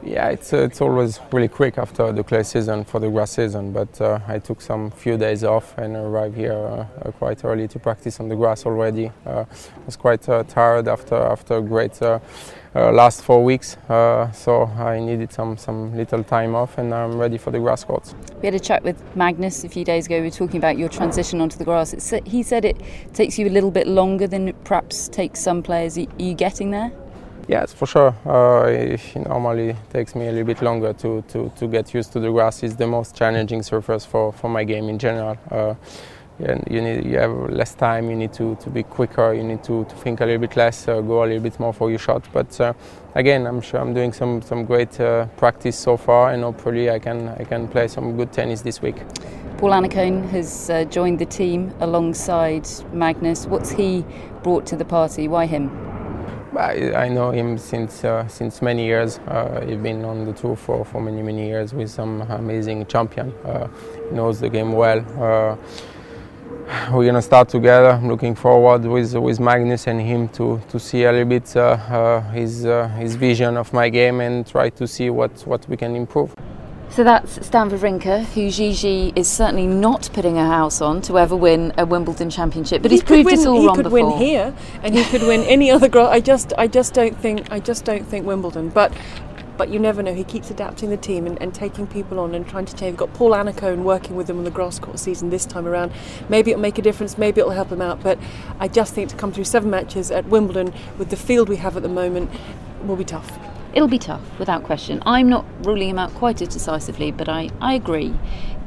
Yeah, 0.03 0.29
it's 0.29 0.51
uh, 0.51 0.63
it's 0.63 0.81
always 0.81 1.19
really 1.31 1.47
quick 1.47 1.77
after 1.77 2.11
the 2.11 2.23
clay 2.23 2.41
season 2.41 2.83
for 2.85 2.99
the 2.99 3.09
grass 3.09 3.31
season. 3.31 3.71
But 3.71 4.01
uh, 4.01 4.19
I 4.27 4.39
took 4.39 4.59
some 4.59 4.89
few 4.89 5.15
days 5.15 5.43
off 5.43 5.77
and 5.77 5.95
arrived 5.95 6.35
here 6.35 6.53
uh, 6.53 6.87
uh, 7.05 7.11
quite 7.11 7.45
early 7.45 7.67
to 7.67 7.79
practice 7.79 8.19
on 8.19 8.27
the 8.27 8.35
grass 8.35 8.65
already. 8.65 9.11
Uh, 9.25 9.45
I 9.49 9.85
was 9.85 9.95
quite 9.95 10.27
uh, 10.27 10.43
tired 10.43 10.87
after 10.87 11.15
after 11.15 11.57
a 11.57 11.61
great 11.61 12.01
last 12.73 13.21
four 13.21 13.43
weeks, 13.43 13.77
so 13.87 14.71
I 14.79 14.99
needed 14.99 15.31
some 15.31 15.57
some 15.57 15.95
little 15.95 16.23
time 16.23 16.55
off, 16.55 16.77
and 16.79 16.93
I'm 16.93 17.17
ready 17.17 17.37
for 17.37 17.51
the 17.51 17.59
grass 17.59 17.83
courts. 17.83 18.15
We 18.41 18.47
had 18.47 18.55
a 18.55 18.59
chat 18.59 18.83
with 18.83 18.97
Magnus 19.15 19.63
a 19.63 19.69
few 19.69 19.85
days 19.85 20.07
ago. 20.07 20.17
We 20.17 20.27
were 20.27 20.31
talking 20.31 20.57
about 20.57 20.77
your 20.77 20.89
transition 20.89 21.41
onto 21.41 21.57
the 21.57 21.65
grass. 21.65 21.93
It's, 21.93 22.11
he 22.25 22.41
said 22.41 22.65
it 22.65 22.77
takes 23.13 23.37
you 23.37 23.47
a 23.47 23.51
little 23.51 23.71
bit 23.71 23.87
longer 23.87 24.25
than 24.25 24.47
it 24.47 24.63
perhaps 24.63 25.09
takes 25.09 25.41
some 25.41 25.61
players. 25.61 25.97
Are 25.97 26.07
you 26.17 26.33
getting 26.33 26.71
there? 26.71 26.91
Yes, 27.51 27.73
for 27.73 27.85
sure. 27.85 28.15
Uh, 28.25 28.65
it 28.69 29.01
normally 29.27 29.75
takes 29.91 30.15
me 30.15 30.29
a 30.29 30.31
little 30.31 30.45
bit 30.45 30.61
longer 30.61 30.93
to, 30.93 31.21
to, 31.23 31.51
to 31.57 31.67
get 31.67 31.93
used 31.93 32.13
to 32.13 32.21
the 32.21 32.31
grass. 32.31 32.63
It's 32.63 32.75
the 32.75 32.87
most 32.87 33.13
challenging 33.13 33.61
surface 33.61 34.05
for, 34.05 34.31
for 34.31 34.49
my 34.49 34.63
game 34.63 34.87
in 34.87 34.97
general. 34.97 35.37
Uh, 35.51 35.73
and 36.39 36.63
you 36.71 36.81
need 36.81 37.05
you 37.05 37.17
have 37.17 37.49
less 37.49 37.75
time. 37.75 38.09
You 38.09 38.15
need 38.15 38.31
to, 38.35 38.55
to 38.55 38.69
be 38.69 38.83
quicker. 38.83 39.33
You 39.33 39.43
need 39.43 39.65
to, 39.65 39.83
to 39.83 39.95
think 39.97 40.21
a 40.21 40.25
little 40.25 40.39
bit 40.39 40.55
less, 40.55 40.87
uh, 40.87 41.01
go 41.01 41.25
a 41.25 41.25
little 41.25 41.43
bit 41.43 41.59
more 41.59 41.73
for 41.73 41.89
your 41.89 41.99
shot. 41.99 42.25
But 42.31 42.57
uh, 42.61 42.71
again, 43.15 43.45
I'm 43.45 43.59
sure 43.59 43.81
I'm 43.81 43.93
doing 43.93 44.13
some 44.13 44.41
some 44.41 44.63
great 44.63 44.97
uh, 45.01 45.25
practice 45.35 45.77
so 45.77 45.97
far, 45.97 46.31
and 46.31 46.43
hopefully 46.43 46.89
I 46.89 46.99
can 46.99 47.27
I 47.37 47.43
can 47.43 47.67
play 47.67 47.89
some 47.89 48.15
good 48.15 48.31
tennis 48.31 48.61
this 48.61 48.81
week. 48.81 48.95
Paul 49.57 49.71
Annacone 49.71 50.29
has 50.29 50.69
uh, 50.69 50.85
joined 50.85 51.19
the 51.19 51.25
team 51.25 51.73
alongside 51.81 52.67
Magnus. 52.93 53.45
What's 53.45 53.71
he 53.71 54.05
brought 54.41 54.65
to 54.67 54.77
the 54.77 54.85
party? 54.85 55.27
Why 55.27 55.47
him? 55.47 56.00
I, 56.57 57.05
I 57.05 57.09
know 57.09 57.31
him 57.31 57.57
since 57.57 58.03
uh, 58.03 58.27
since 58.27 58.61
many 58.61 58.85
years. 58.85 59.19
Uh, 59.19 59.65
he's 59.65 59.77
been 59.77 60.03
on 60.03 60.25
the 60.25 60.33
tour 60.33 60.55
for, 60.55 60.83
for 60.83 61.01
many 61.01 61.21
many 61.21 61.47
years 61.47 61.73
with 61.73 61.89
some 61.89 62.21
amazing 62.21 62.85
champion. 62.87 63.33
Uh, 63.45 63.67
knows 64.11 64.39
the 64.39 64.49
game 64.49 64.73
well. 64.73 64.99
Uh, 65.21 65.55
we're 66.91 67.05
gonna 67.05 67.21
start 67.21 67.49
together. 67.49 67.91
I'm 67.91 68.07
looking 68.07 68.35
forward 68.35 68.85
with 68.85 69.15
with 69.15 69.39
Magnus 69.39 69.87
and 69.87 70.01
him 70.01 70.27
to, 70.29 70.61
to 70.69 70.79
see 70.79 71.03
a 71.03 71.11
little 71.11 71.27
bit 71.27 71.55
uh, 71.55 71.59
uh, 71.59 72.21
his 72.31 72.65
uh, 72.65 72.87
his 72.89 73.15
vision 73.15 73.57
of 73.57 73.71
my 73.73 73.89
game 73.89 74.19
and 74.19 74.45
try 74.45 74.69
to 74.69 74.87
see 74.87 75.09
what, 75.09 75.31
what 75.47 75.67
we 75.69 75.77
can 75.77 75.95
improve. 75.95 76.33
So 76.91 77.05
that's 77.05 77.45
Stan 77.45 77.69
Wawrinka, 77.69 78.25
who 78.33 78.51
Gigi 78.51 79.13
is 79.15 79.29
certainly 79.29 79.65
not 79.65 80.09
putting 80.11 80.37
a 80.37 80.45
house 80.45 80.81
on 80.81 81.01
to 81.03 81.17
ever 81.17 81.37
win 81.37 81.71
a 81.77 81.85
Wimbledon 81.85 82.29
championship, 82.29 82.81
but 82.81 82.91
he 82.91 82.97
he's 82.97 83.01
could 83.01 83.23
proved 83.23 83.25
win, 83.27 83.39
us 83.39 83.45
all 83.45 83.61
he 83.61 83.65
wrong 83.67 83.75
could 83.77 83.83
before. 83.85 84.09
win 84.09 84.17
here, 84.17 84.53
and 84.83 84.93
he 84.93 85.05
could 85.05 85.21
win 85.21 85.41
any 85.43 85.71
other. 85.71 85.87
Gro- 85.87 86.07
I 86.09 86.19
just, 86.19 86.51
I 86.57 86.67
just 86.67 86.93
don't 86.93 87.17
think, 87.17 87.49
I 87.49 87.61
just 87.61 87.85
don't 87.85 88.05
think 88.05 88.25
Wimbledon. 88.25 88.69
But, 88.71 88.91
but 89.55 89.69
you 89.69 89.79
never 89.79 90.03
know. 90.03 90.13
He 90.13 90.25
keeps 90.25 90.51
adapting 90.51 90.89
the 90.89 90.97
team 90.97 91.25
and, 91.25 91.41
and 91.41 91.55
taking 91.55 91.87
people 91.87 92.19
on 92.19 92.35
and 92.35 92.45
trying 92.45 92.65
to 92.65 92.75
change. 92.75 92.91
We've 92.91 92.97
got 92.97 93.13
Paul 93.13 93.31
Annacone 93.31 93.83
working 93.83 94.17
with 94.17 94.27
them 94.27 94.39
on 94.39 94.43
the 94.43 94.51
grass 94.51 94.77
court 94.77 94.99
season 94.99 95.29
this 95.29 95.45
time 95.45 95.67
around. 95.67 95.93
Maybe 96.27 96.51
it'll 96.51 96.61
make 96.61 96.77
a 96.77 96.81
difference. 96.81 97.17
Maybe 97.17 97.39
it'll 97.39 97.53
help 97.53 97.71
him 97.71 97.81
out. 97.81 98.03
But 98.03 98.19
I 98.59 98.67
just 98.67 98.93
think 98.93 99.09
to 99.11 99.15
come 99.15 99.31
through 99.31 99.45
seven 99.45 99.69
matches 99.69 100.11
at 100.11 100.25
Wimbledon 100.25 100.73
with 100.97 101.09
the 101.09 101.15
field 101.17 101.47
we 101.47 101.55
have 101.55 101.77
at 101.77 101.83
the 101.83 101.89
moment 101.89 102.29
will 102.83 102.97
be 102.97 103.05
tough. 103.05 103.39
It'll 103.73 103.87
be 103.87 103.99
tough, 103.99 104.21
without 104.37 104.63
question. 104.63 105.01
I'm 105.05 105.29
not 105.29 105.45
ruling 105.65 105.89
him 105.89 105.99
out 105.99 106.13
quite 106.15 106.41
as 106.41 106.49
decisively, 106.49 107.11
but 107.11 107.29
I, 107.29 107.49
I 107.61 107.73
agree. 107.75 108.13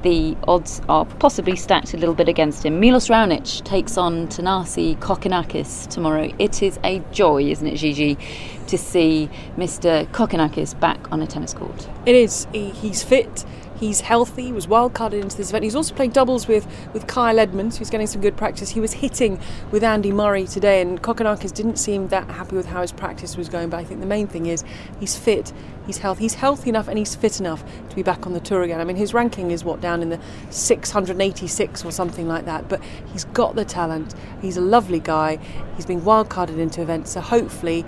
The 0.03 0.37
odds 0.47 0.81
are 0.88 1.05
possibly 1.05 1.57
stacked 1.57 1.95
a 1.95 1.97
little 1.97 2.14
bit 2.14 2.29
against 2.29 2.64
him. 2.64 2.81
Milos 2.81 3.09
Raonic 3.09 3.64
takes 3.64 3.97
on 3.99 4.29
Thanasi 4.29 4.99
Kokkinakis 4.99 5.88
tomorrow. 5.88 6.31
It 6.38 6.62
is 6.62 6.79
a 6.85 7.01
joy, 7.12 7.45
isn't 7.45 7.67
it, 7.67 7.77
Gigi, 7.77 8.19
to 8.67 8.79
see 8.79 9.31
Mr. 9.57 10.07
Kokkinakis 10.09 10.79
back 10.79 11.11
on 11.12 11.23
a 11.23 11.27
tennis 11.27 11.55
court. 11.55 11.88
It 12.07 12.14
is. 12.14 12.47
He, 12.53 12.71
he's 12.71 13.03
fit. 13.03 13.45
He's 13.85 14.01
healthy. 14.01 14.44
He 14.44 14.53
was 14.53 14.66
wildcarded 14.66 15.20
into 15.20 15.37
this 15.37 15.51
event. 15.51 15.62
He's 15.64 15.77
also 15.77 15.94
playing 15.94 16.12
doubles 16.12 16.49
with, 16.49 16.66
with 16.94 17.07
Kyle 17.07 17.38
Edmund, 17.38 17.75
who's 17.75 17.90
getting 17.90 18.07
some 18.07 18.23
good 18.23 18.35
practice. 18.35 18.70
He 18.70 18.81
was 18.81 18.94
hitting 18.94 19.38
with 19.70 19.85
Andy 19.85 20.11
Murray 20.11 20.47
today, 20.47 20.81
and 20.81 21.03
Kokkinakis 21.03 21.53
didn't 21.53 21.77
seem 21.77 22.09
that 22.09 22.27
happy 22.31 22.57
with 22.57 22.64
how 22.64 22.81
his 22.81 22.92
practice 22.92 23.37
was 23.37 23.51
going. 23.51 23.68
But 23.68 23.81
I 23.81 23.85
think 23.85 24.01
the 24.01 24.07
main 24.07 24.27
thing 24.27 24.47
is 24.47 24.64
he's 25.01 25.18
fit, 25.18 25.53
he's 25.87 25.99
healthy, 25.99 26.23
he's 26.23 26.33
healthy 26.33 26.70
enough, 26.70 26.88
and 26.88 26.97
he's 26.97 27.14
fit 27.14 27.40
enough 27.40 27.62
to 27.90 27.94
be 27.94 28.03
back 28.03 28.27
on 28.27 28.33
the 28.33 28.40
tour 28.40 28.62
again. 28.62 28.81
I 28.81 28.85
mean, 28.85 28.97
his 28.97 29.12
ranking 29.12 29.51
is 29.51 29.64
what 29.64 29.83
down 29.83 30.01
in 30.01 30.09
the 30.09 30.20
686 30.49 31.85
or 31.85 31.92
something 31.92 32.27
like 32.27 32.47
that. 32.47 32.70
But 32.70 32.83
he's 33.12 33.25
got 33.25 33.55
the 33.55 33.66
talent. 33.66 34.14
He's 34.40 34.57
a 34.57 34.62
lovely 34.62 35.01
guy. 35.01 35.38
He's 35.77 35.85
been 35.85 36.01
wildcarded 36.01 36.57
into 36.57 36.81
events, 36.81 37.11
so 37.11 37.20
hopefully. 37.20 37.85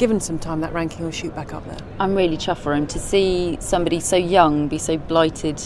Given 0.00 0.18
some 0.18 0.38
time, 0.38 0.62
that 0.62 0.72
ranking 0.72 1.04
will 1.04 1.10
shoot 1.10 1.34
back 1.34 1.52
up 1.52 1.62
there. 1.66 1.76
I'm 1.98 2.14
really 2.14 2.38
chuffed 2.38 2.60
for 2.60 2.72
him 2.72 2.86
to 2.86 2.98
see 2.98 3.58
somebody 3.60 4.00
so 4.00 4.16
young 4.16 4.66
be 4.66 4.78
so 4.78 4.96
blighted 4.96 5.62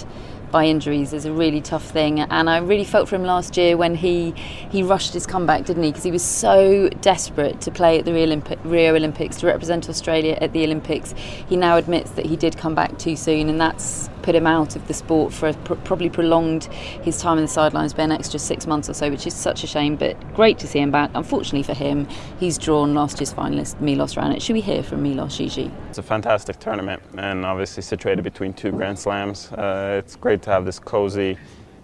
by 0.55 0.67
injuries 0.67 1.12
is 1.12 1.25
a 1.25 1.33
really 1.33 1.61
tough 1.61 1.85
thing. 1.85 2.21
And 2.21 2.49
I 2.49 2.59
really 2.59 2.85
felt 2.85 3.09
for 3.09 3.17
him 3.17 3.25
last 3.25 3.57
year 3.57 3.77
when 3.77 3.97
he 3.97 4.31
he 4.71 4.85
rushed 4.85 5.12
his 5.12 5.27
comeback 5.27 5.64
didn't 5.64 5.83
he? 5.83 5.90
Because 5.90 6.05
he 6.05 6.12
was 6.12 6.23
so 6.23 6.88
desperate 7.01 7.61
to 7.62 7.73
play 7.73 7.99
at 7.99 8.05
the 8.05 8.12
Rio, 8.12 8.27
Olympi- 8.27 8.59
Rio 8.62 8.95
Olympics 8.95 9.37
to 9.38 9.49
represent 9.49 9.88
Australia 9.88 10.38
at 10.40 10.53
the 10.53 10.62
Olympics. 10.62 11.12
He 11.49 11.57
now 11.57 11.77
admits 11.77 12.12
that 12.12 12.27
he 12.27 12.37
did 12.37 12.57
come 12.57 12.73
back 12.73 12.97
too 12.99 13.17
soon 13.17 13.49
and 13.49 13.61
that's 13.61 14.09
put 14.23 14.35
him 14.35 14.47
out 14.47 14.75
of 14.75 14.87
the 14.88 14.95
sport 14.95 15.35
for 15.35 15.53
pr- 15.53 15.75
probably 15.75 16.09
prolonged 16.09 16.64
his 17.03 17.21
time 17.21 17.37
in 17.37 17.45
the 17.45 17.49
sidelines 17.49 17.93
by 17.93 18.05
an 18.05 18.12
extra 18.12 18.38
six 18.38 18.67
months 18.67 18.88
or 18.88 18.95
so 18.95 19.11
which 19.11 19.27
is 19.27 19.35
such 19.35 19.64
a 19.64 19.67
shame 19.67 19.97
but 19.97 20.17
great 20.35 20.57
to 20.59 20.69
see 20.69 20.79
him 20.79 20.90
back. 20.93 21.11
Unfortunately 21.14 21.64
for 21.64 21.75
him 21.75 22.07
he's 22.38 22.57
drawn 22.59 22.95
last 22.95 23.19
year's 23.19 23.35
finalist 23.35 23.81
Milos 23.81 24.14
Raonic. 24.14 24.40
Should 24.40 24.55
we 24.55 24.61
hear 24.61 24.85
from 24.85 25.03
Milos 25.03 25.37
Gigi? 25.37 25.71
It's 25.88 25.99
a 25.99 26.03
fantastic 26.03 26.61
tournament 26.61 27.03
and 27.19 27.45
obviously 27.45 27.83
situated 27.83 28.23
between 28.23 28.53
two 28.55 28.71
Grand 28.71 28.99
Slams. 28.99 29.51
Uh, 29.53 29.97
it's 29.99 30.14
great 30.17 30.44
to 30.45 30.51
have 30.51 30.65
this 30.65 30.79
cozy 30.79 31.37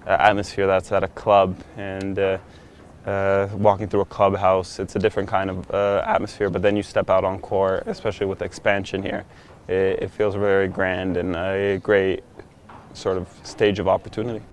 uh, 0.06 0.10
atmosphere 0.10 0.66
that's 0.66 0.92
at 0.92 1.02
a 1.02 1.08
club 1.08 1.56
and 1.76 2.18
uh, 2.18 2.38
uh, 3.06 3.48
walking 3.54 3.88
through 3.88 4.00
a 4.00 4.06
clubhouse. 4.06 4.78
It's 4.78 4.96
a 4.96 4.98
different 4.98 5.28
kind 5.28 5.50
of 5.50 5.70
uh, 5.70 6.04
atmosphere, 6.06 6.50
but 6.50 6.62
then 6.62 6.76
you 6.76 6.82
step 6.82 7.10
out 7.10 7.24
on 7.24 7.38
court, 7.40 7.84
especially 7.86 8.26
with 8.26 8.38
the 8.38 8.44
expansion 8.44 9.02
here. 9.02 9.24
It, 9.68 10.02
it 10.02 10.10
feels 10.10 10.34
very 10.34 10.68
grand 10.68 11.16
and 11.16 11.34
a 11.36 11.78
great 11.82 12.22
sort 12.92 13.16
of 13.16 13.28
stage 13.42 13.78
of 13.78 13.88
opportunity. 13.88 14.44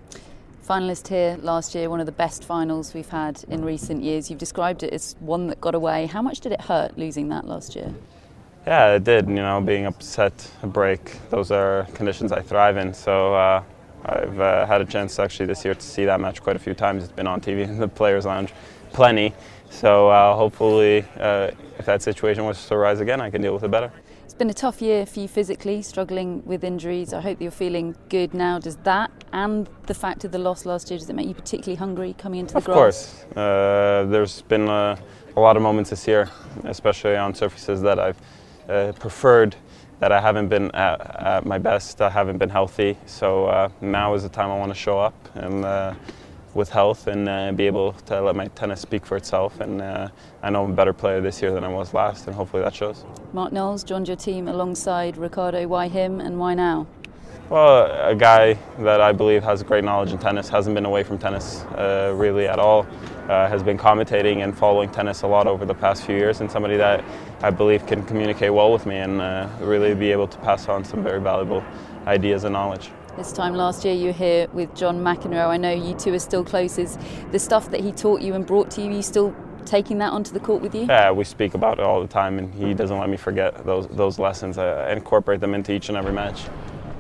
finalist 0.66 1.08
here 1.08 1.38
last 1.41 1.76
year, 1.76 1.89
one 1.89 1.99
of 1.99 2.05
the 2.05 2.12
best 2.12 2.43
finals 2.43 2.93
we've 2.93 3.10
had 3.10 3.43
in 3.49 3.64
recent 3.64 4.03
years. 4.03 4.30
You've 4.30 4.39
described 4.39 4.84
it 4.84 4.93
as 4.93 5.16
one 5.20 5.47
that 5.47 5.60
got 5.60 5.76
away. 5.76 6.05
How 6.05 6.22
much 6.22 6.39
did 6.39 6.51
it 6.51 6.62
hurt 6.62 6.97
losing 6.97 7.30
that 7.30 7.45
last 7.45 7.76
year? 7.76 7.93
Yeah, 8.66 8.95
it 8.95 9.05
did. 9.05 9.28
You 9.30 9.36
know, 9.36 9.62
being 9.62 9.86
upset, 9.86 10.51
a 10.62 10.68
break, 10.68 11.18
those 11.30 11.51
are 11.51 11.86
conditions 11.93 12.32
I 12.34 12.41
thrive 12.41 12.76
in. 12.78 12.93
So 12.93 13.34
uh, 13.34 13.64
I've 14.06 14.39
uh, 14.39 14.66
had 14.66 14.82
a 14.82 14.86
chance 14.86 15.20
actually 15.20 15.48
this 15.48 15.66
year 15.66 15.74
to 15.74 15.82
see 15.82 16.06
that 16.06 16.20
match 16.20 16.41
quite 16.41 16.56
a 16.56 16.60
few 16.60 16.74
times. 16.74 17.04
It's 17.04 17.12
been 17.12 17.28
on 17.28 17.41
TV 17.41 17.64
in 17.64 17.80
the 17.80 17.88
Players 17.88 18.26
Lounge, 18.26 18.54
plenty. 18.93 19.34
So 19.70 20.10
uh, 20.10 20.36
hopefully, 20.36 21.06
uh, 21.20 21.52
if 21.78 21.86
that 21.86 22.02
situation 22.02 22.45
was 22.45 22.66
to 22.68 22.76
arise 22.76 23.00
again, 23.00 23.20
I 23.22 23.30
can 23.30 23.41
deal 23.41 23.54
with 23.54 23.64
it 23.64 23.72
better. 23.72 23.91
It's 24.24 24.34
been 24.34 24.50
a 24.50 24.54
tough 24.54 24.82
year 24.82 25.06
for 25.06 25.22
you 25.22 25.28
physically, 25.28 25.82
struggling 25.82 26.45
with 26.45 26.64
injuries. 26.64 27.14
I 27.14 27.22
hope 27.22 27.41
you're 27.41 27.52
feeling 27.52 27.95
good 28.10 28.34
now. 28.34 28.60
Does 28.60 28.78
that 28.78 29.12
and 29.34 29.70
the 29.88 29.93
fact 29.93 30.24
of 30.24 30.32
the 30.32 30.39
loss 30.39 30.66
last 30.66 30.89
year, 30.89 30.98
does 30.98 31.10
it 31.10 31.16
make 31.16 31.28
you 31.28 31.34
particularly 31.34 31.76
hungry 31.76 32.16
coming 32.18 32.41
into 32.41 32.54
the 32.54 32.60
of 32.60 32.66
grass? 32.66 33.24
Of 33.24 33.24
course. 33.24 33.38
Uh, 33.38 34.06
there's 34.10 34.41
been 34.43 34.68
a, 34.68 34.98
a, 35.36 35.39
lot 35.39 35.58
of 35.58 35.64
moments 35.64 35.89
this 35.89 36.08
year, 36.08 36.30
especially 36.64 37.16
on 37.16 37.34
surfaces 37.34 37.82
that 37.82 38.00
I've 38.00 38.22
uh, 38.70 38.93
preferred 38.93 39.56
that 40.00 40.12
I 40.12 40.22
haven't 40.22 40.48
been 40.48 40.70
at, 40.72 41.02
at, 41.22 41.45
my 41.45 41.58
best, 41.58 42.02
I 42.02 42.10
haven't 42.10 42.38
been 42.38 42.50
healthy. 42.50 42.98
So 43.06 43.45
uh, 43.48 43.70
now 43.82 44.14
is 44.14 44.24
the 44.24 44.30
time 44.30 44.50
I 44.50 44.58
want 44.58 44.72
to 44.72 44.78
show 44.78 45.00
up 45.00 45.16
and 45.36 45.66
uh, 45.66 45.95
with 46.54 46.70
health 46.70 47.08
and 47.08 47.28
uh, 47.28 47.52
be 47.52 47.66
able 47.68 47.93
to 47.93 48.22
let 48.22 48.36
my 48.36 48.48
tennis 48.50 48.82
speak 48.82 49.06
for 49.06 49.18
itself. 49.18 49.60
And 49.60 49.82
uh, 49.82 50.10
I 50.43 50.50
know 50.50 50.64
I'm 50.64 50.72
a 50.72 50.76
better 50.76 50.93
player 50.93 51.22
this 51.22 51.41
year 51.41 51.52
than 51.52 51.64
I 51.64 51.68
was 51.68 51.93
last, 51.93 52.28
and 52.28 52.36
hopefully 52.36 52.64
that 52.64 52.76
shows. 52.76 53.06
Mark 53.34 53.52
Knowles 53.52 53.84
joined 53.84 54.08
your 54.08 54.18
team 54.18 54.48
alongside 54.48 55.18
Riccardo. 55.18 55.68
Why 55.68 55.88
him 55.88 56.20
and 56.20 56.39
why 56.39 56.54
now? 56.54 56.88
Well, 57.50 57.86
a 58.06 58.14
guy 58.14 58.58
that 58.80 59.00
I 59.00 59.14
believe 59.14 59.41
has 59.43 59.64
great 59.64 59.84
knowledge 59.84 60.12
in 60.12 60.18
tennis, 60.18 60.50
hasn't 60.50 60.76
been 60.76 60.86
away 60.86 61.04
from 61.04 61.18
tennis 61.18 61.64
uh, 61.78 62.12
really 62.14 62.45
at 62.45 62.60
all, 62.60 62.86
uh, 63.28 63.47
has 63.47 63.63
been 63.63 63.78
commentating 63.78 64.43
and 64.43 64.57
following 64.57 64.89
tennis 64.89 65.21
a 65.21 65.28
lot 65.28 65.47
over 65.47 65.65
the 65.65 65.73
past 65.73 66.05
few 66.05 66.15
years, 66.15 66.41
and 66.41 66.51
somebody 66.51 66.78
that 66.78 67.03
I 67.41 67.49
believe 67.49 67.86
can 67.86 68.03
communicate 68.03 68.53
well 68.53 68.71
with 68.71 68.86
me 68.86 68.97
and 68.97 69.21
uh, 69.21 69.47
really 69.59 69.93
be 69.93 70.11
able 70.11 70.28
to 70.28 70.38
pass 70.39 70.67
on 70.67 70.84
some 70.84 71.03
very 71.03 71.21
valuable 71.21 71.63
ideas 72.05 72.43
and 72.43 72.53
knowledge. 72.53 72.89
This 73.17 73.32
time 73.32 73.55
last 73.55 73.84
year, 73.84 73.95
you 73.95 74.07
were 74.07 74.11
here 74.11 74.47
with 74.53 74.73
John 74.75 74.99
McEnroe. 74.99 75.47
I 75.47 75.57
know 75.57 75.71
you 75.71 75.95
two 75.95 76.13
are 76.13 76.19
still 76.19 76.43
close. 76.43 76.78
Is 76.78 76.97
the 77.32 77.39
stuff 77.39 77.71
that 77.71 77.82
he 77.82 77.91
taught 77.91 78.21
you 78.21 78.36
and 78.36 78.45
brought 78.45 78.69
to 78.71 78.82
you, 78.82 78.91
you 78.91 79.01
still 79.01 79.36
taking 79.65 79.97
that 79.97 80.13
onto 80.13 80.32
the 80.32 80.39
court 80.39 80.61
with 80.61 80.73
you? 80.73 80.86
Yeah, 80.86 81.11
we 81.11 81.23
speak 81.23 81.53
about 81.53 81.80
it 81.80 81.86
all 81.86 81.99
the 81.99 82.07
time, 82.07 82.38
and 82.38 82.53
he 82.53 82.73
doesn't 82.73 82.97
let 82.97 83.09
me 83.09 83.17
forget 83.17 83.65
those 83.65 83.88
those 83.88 84.19
lessons. 84.19 84.57
I 84.57 84.91
incorporate 84.91 85.41
them 85.41 85.53
into 85.53 85.73
each 85.73 85.89
and 85.89 85.97
every 85.97 86.13
match. 86.13 86.43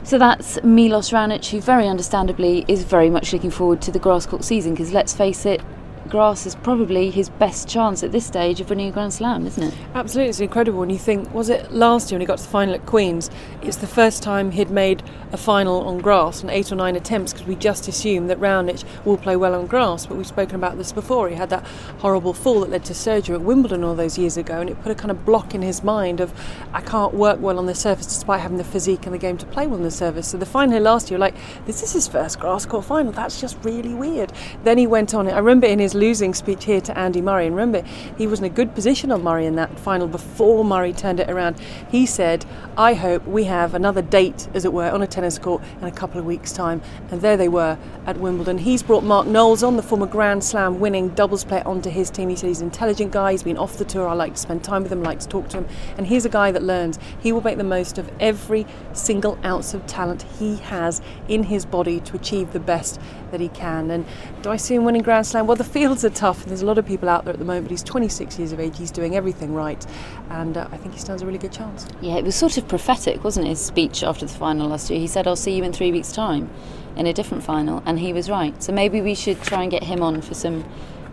So 0.03 0.17
that's 0.17 0.61
Milos 0.63 1.11
Raonic, 1.11 1.45
who 1.49 1.59
very 1.59 1.87
understandably 1.87 2.63
is 2.67 2.83
very 2.83 3.09
much 3.09 3.33
looking 3.33 3.51
forward 3.51 3.81
to 3.81 3.91
the 3.91 3.99
grass 3.99 4.25
court 4.25 4.43
season 4.43 4.71
because 4.71 4.93
let's 4.93 5.13
face 5.13 5.45
it, 5.45 5.61
grass 6.07 6.45
is 6.45 6.55
probably 6.55 7.09
his 7.09 7.29
best 7.29 7.67
chance 7.67 8.03
at 8.03 8.11
this 8.11 8.25
stage 8.25 8.59
of 8.61 8.69
winning 8.69 8.89
a 8.89 8.91
Grand 8.91 9.13
Slam, 9.13 9.45
isn't 9.45 9.63
it? 9.63 9.73
Absolutely, 9.93 10.29
it's 10.29 10.39
incredible. 10.39 10.81
And 10.81 10.91
you 10.91 10.97
think, 10.97 11.33
was 11.33 11.49
it 11.49 11.71
last 11.71 12.09
year 12.09 12.15
when 12.15 12.21
he 12.21 12.27
got 12.27 12.37
to 12.37 12.43
the 12.43 12.49
final 12.49 12.75
at 12.75 12.85
Queen's? 12.85 13.29
It's 13.61 13.77
the 13.77 13.87
first 13.87 14.23
time 14.23 14.51
he'd 14.51 14.69
made 14.69 15.03
a 15.31 15.37
final 15.37 15.81
on 15.81 15.99
grass 15.99 16.43
on 16.43 16.49
eight 16.49 16.71
or 16.71 16.75
nine 16.75 16.95
attempts 16.95 17.33
because 17.33 17.47
we 17.47 17.55
just 17.55 17.87
assume 17.87 18.27
that 18.27 18.39
Raonic 18.39 18.83
will 19.05 19.17
play 19.17 19.35
well 19.35 19.53
on 19.53 19.67
grass. 19.67 20.05
But 20.05 20.17
we've 20.17 20.27
spoken 20.27 20.55
about 20.55 20.77
this 20.77 20.91
before. 20.91 21.29
He 21.29 21.35
had 21.35 21.49
that 21.49 21.65
horrible 21.99 22.33
fall 22.33 22.61
that 22.61 22.69
led 22.69 22.85
to 22.85 22.93
surgery 22.93 23.35
at 23.35 23.41
Wimbledon 23.41 23.83
all 23.83 23.95
those 23.95 24.17
years 24.17 24.37
ago, 24.37 24.61
and 24.61 24.69
it 24.69 24.81
put 24.81 24.91
a 24.91 24.95
kind 24.95 25.11
of 25.11 25.25
block 25.25 25.53
in 25.53 25.61
his 25.61 25.83
mind 25.83 26.19
of 26.19 26.33
I 26.73 26.81
can't 26.81 27.13
work 27.13 27.39
well 27.41 27.59
on 27.59 27.65
the 27.65 27.75
surface 27.75 28.07
despite 28.07 28.41
having 28.41 28.57
the 28.57 28.63
physique 28.63 29.05
and 29.05 29.13
the 29.13 29.19
game 29.19 29.37
to 29.37 29.45
play 29.45 29.67
well 29.67 29.77
on 29.77 29.83
the 29.83 29.91
surface. 29.91 30.29
So 30.29 30.37
the 30.37 30.45
final 30.45 30.81
last 30.81 31.09
year, 31.09 31.19
like 31.19 31.35
this 31.65 31.83
is 31.83 31.93
his 31.93 32.07
first 32.07 32.39
grass 32.39 32.65
court 32.65 32.85
final. 32.85 33.11
That's 33.11 33.41
just 33.41 33.57
really 33.63 33.93
weird. 33.93 34.31
Then 34.63 34.77
he 34.77 34.87
went 34.87 35.13
on. 35.13 35.27
it. 35.27 35.31
I 35.31 35.39
remember 35.39 35.67
in 35.67 35.79
his 35.79 35.93
losing 35.97 36.33
speech 36.33 36.65
here 36.65 36.81
to 36.81 36.97
Andy 36.97 37.21
Murray, 37.21 37.47
and 37.47 37.55
remember 37.55 37.87
he 38.17 38.27
was 38.27 38.39
in 38.39 38.45
a 38.45 38.49
good 38.49 38.73
position 38.73 39.11
on 39.11 39.23
Murray 39.23 39.45
in 39.45 39.55
that 39.55 39.77
final 39.79 40.07
before 40.07 40.63
Murray 40.63 40.93
turned 40.93 41.19
it 41.19 41.29
around. 41.29 41.59
He 41.89 42.05
said, 42.05 42.45
"I 42.77 42.93
hope 42.93 43.27
we 43.27 43.45
have 43.45 43.73
another 43.73 44.01
date, 44.01 44.47
as 44.53 44.63
it 44.63 44.73
were, 44.73 44.89
on 44.89 45.01
a 45.01 45.07
tennis 45.07 45.37
court 45.37 45.61
in 45.81 45.87
a 45.87 45.91
couple 45.91 46.19
of 46.19 46.25
weeks' 46.25 46.51
time." 46.51 46.81
And 47.11 47.21
there 47.21 47.37
they 47.37 47.49
were 47.49 47.77
at 48.05 48.17
Wimbledon. 48.17 48.59
He's 48.59 48.83
brought 48.83 49.03
Mark 49.03 49.27
Knowles 49.27 49.63
on, 49.63 49.75
the 49.75 49.83
former 49.83 50.05
Grand 50.05 50.43
Slam 50.43 50.79
winning 50.79 51.09
doubles 51.09 51.43
player, 51.43 51.63
onto 51.65 51.89
his 51.89 52.09
team. 52.09 52.29
He 52.29 52.35
said 52.35 52.47
he's 52.47 52.61
an 52.61 52.67
intelligent 52.67 53.11
guy. 53.11 53.31
He's 53.31 53.43
been 53.43 53.57
off 53.57 53.77
the 53.77 53.85
tour. 53.85 54.07
I 54.07 54.13
like 54.13 54.33
to 54.33 54.39
spend 54.39 54.63
time 54.63 54.83
with 54.83 54.91
him. 54.91 55.01
I 55.01 55.07
like 55.07 55.19
to 55.19 55.27
talk 55.27 55.49
to 55.49 55.57
him. 55.57 55.67
And 55.97 56.07
he's 56.07 56.25
a 56.25 56.29
guy 56.29 56.51
that 56.51 56.63
learns. 56.63 56.99
He 57.19 57.31
will 57.31 57.41
make 57.41 57.57
the 57.57 57.63
most 57.63 57.97
of 57.97 58.09
every 58.19 58.65
single 58.93 59.37
ounce 59.43 59.73
of 59.73 59.85
talent 59.87 60.25
he 60.39 60.57
has 60.57 61.01
in 61.27 61.43
his 61.43 61.65
body 61.65 61.99
to 62.01 62.15
achieve 62.15 62.53
the 62.53 62.59
best 62.59 62.99
that 63.31 63.39
he 63.39 63.49
can. 63.49 63.91
And 63.91 64.05
do 64.41 64.49
I 64.49 64.57
see 64.57 64.75
him 64.75 64.83
winning 64.83 65.01
Grand 65.01 65.25
Slam? 65.25 65.47
Well, 65.47 65.55
the 65.55 65.63
fields 65.63 66.03
are 66.05 66.09
tough. 66.09 66.41
And 66.41 66.49
there's 66.49 66.61
a 66.61 66.65
lot 66.65 66.77
of 66.77 66.85
people 66.85 67.09
out 67.09 67.25
there 67.25 67.33
at 67.33 67.39
the 67.39 67.45
moment, 67.45 67.65
but 67.65 67.71
he's 67.71 67.83
26 67.83 68.39
years 68.39 68.51
of 68.51 68.59
age. 68.59 68.77
He's 68.77 68.91
doing 68.91 69.15
everything 69.15 69.53
right, 69.53 69.85
and 70.29 70.57
uh, 70.57 70.67
I 70.71 70.77
think 70.77 70.93
he 70.93 70.99
stands 70.99 71.21
a 71.21 71.25
really 71.25 71.37
good 71.37 71.51
chance. 71.51 71.87
Yeah, 72.01 72.15
it 72.15 72.23
was 72.23 72.35
sort 72.35 72.57
of 72.57 72.67
prophetic, 72.67 73.23
wasn't 73.23 73.47
it? 73.47 73.49
His 73.49 73.61
speech 73.61 74.03
after 74.03 74.25
the 74.25 74.33
final 74.33 74.69
last 74.69 74.89
year. 74.89 74.99
He 74.99 75.07
said, 75.07 75.27
"I'll 75.27 75.35
see 75.35 75.55
you 75.55 75.63
in 75.63 75.73
three 75.73 75.91
weeks' 75.91 76.11
time." 76.11 76.49
In 76.95 77.05
a 77.05 77.13
different 77.13 77.43
final, 77.43 77.83
and 77.85 77.99
he 77.99 78.11
was 78.11 78.27
right. 78.27 78.61
So 78.63 78.73
maybe 78.73 79.01
we 79.01 79.13
should 79.13 79.39
try 79.43 79.61
and 79.61 79.69
get 79.69 79.83
him 79.83 80.01
on 80.01 80.19
for 80.19 80.33
some 80.33 80.65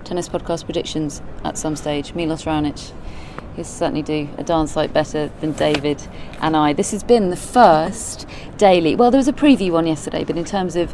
tennis 0.05 0.31
podcast 0.31 0.65
predictions 0.65 1.21
at 1.45 1.59
some 1.59 1.77
stage. 1.77 2.15
Milos 2.15 2.45
Raonic. 2.45 2.93
He'll 3.55 3.65
certainly 3.65 4.03
do 4.03 4.29
a 4.37 4.43
dance 4.43 4.77
like 4.77 4.93
better 4.93 5.31
than 5.41 5.53
David 5.53 6.09
and 6.41 6.57
I. 6.57 6.73
This 6.73 6.91
has 6.91 7.05
been 7.05 7.31
the 7.31 7.37
first 7.37 8.27
daily. 8.57 8.97
Well, 8.97 9.11
there 9.11 9.19
was 9.19 9.29
a 9.29 9.33
preview 9.33 9.71
one 9.73 9.87
yesterday, 9.87 10.25
but 10.25 10.37
in 10.37 10.45
terms 10.45 10.75
of 10.75 10.93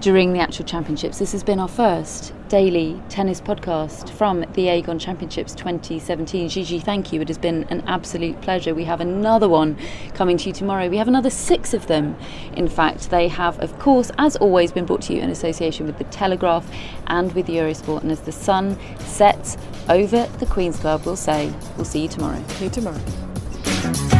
during 0.00 0.32
the 0.32 0.40
actual 0.40 0.64
championships. 0.64 1.18
This 1.18 1.32
has 1.32 1.44
been 1.44 1.58
our 1.58 1.68
first 1.68 2.32
daily 2.48 3.00
tennis 3.08 3.40
podcast 3.40 4.08
from 4.10 4.40
the 4.40 4.66
Aegon 4.66 4.98
Championships 4.98 5.54
2017. 5.54 6.48
Gigi, 6.48 6.80
thank 6.80 7.12
you. 7.12 7.20
It 7.20 7.28
has 7.28 7.38
been 7.38 7.64
an 7.64 7.82
absolute 7.86 8.40
pleasure. 8.40 8.74
We 8.74 8.84
have 8.84 9.00
another 9.00 9.48
one 9.48 9.76
coming 10.14 10.36
to 10.38 10.48
you 10.48 10.52
tomorrow. 10.52 10.88
We 10.88 10.96
have 10.96 11.08
another 11.08 11.30
six 11.30 11.74
of 11.74 11.86
them. 11.86 12.16
In 12.54 12.66
fact, 12.66 13.10
they 13.10 13.28
have, 13.28 13.60
of 13.60 13.78
course, 13.78 14.10
as 14.18 14.36
always, 14.36 14.72
been 14.72 14.86
brought 14.86 15.02
to 15.02 15.14
you 15.14 15.20
in 15.20 15.30
association 15.30 15.86
with 15.86 15.98
the 15.98 16.04
Telegraph 16.04 16.68
and 17.06 17.32
with 17.34 17.46
Eurosport. 17.46 18.02
And 18.02 18.10
as 18.10 18.20
the 18.20 18.32
sun 18.32 18.78
sets 19.00 19.58
over 19.88 20.26
the 20.38 20.46
Queen's 20.46 20.78
Club, 20.78 21.02
we'll 21.04 21.16
say 21.16 21.52
we'll 21.76 21.84
see 21.84 22.02
you 22.02 22.08
tomorrow. 22.08 22.42
See 22.48 22.64
you 22.64 22.70
tomorrow. 22.70 24.19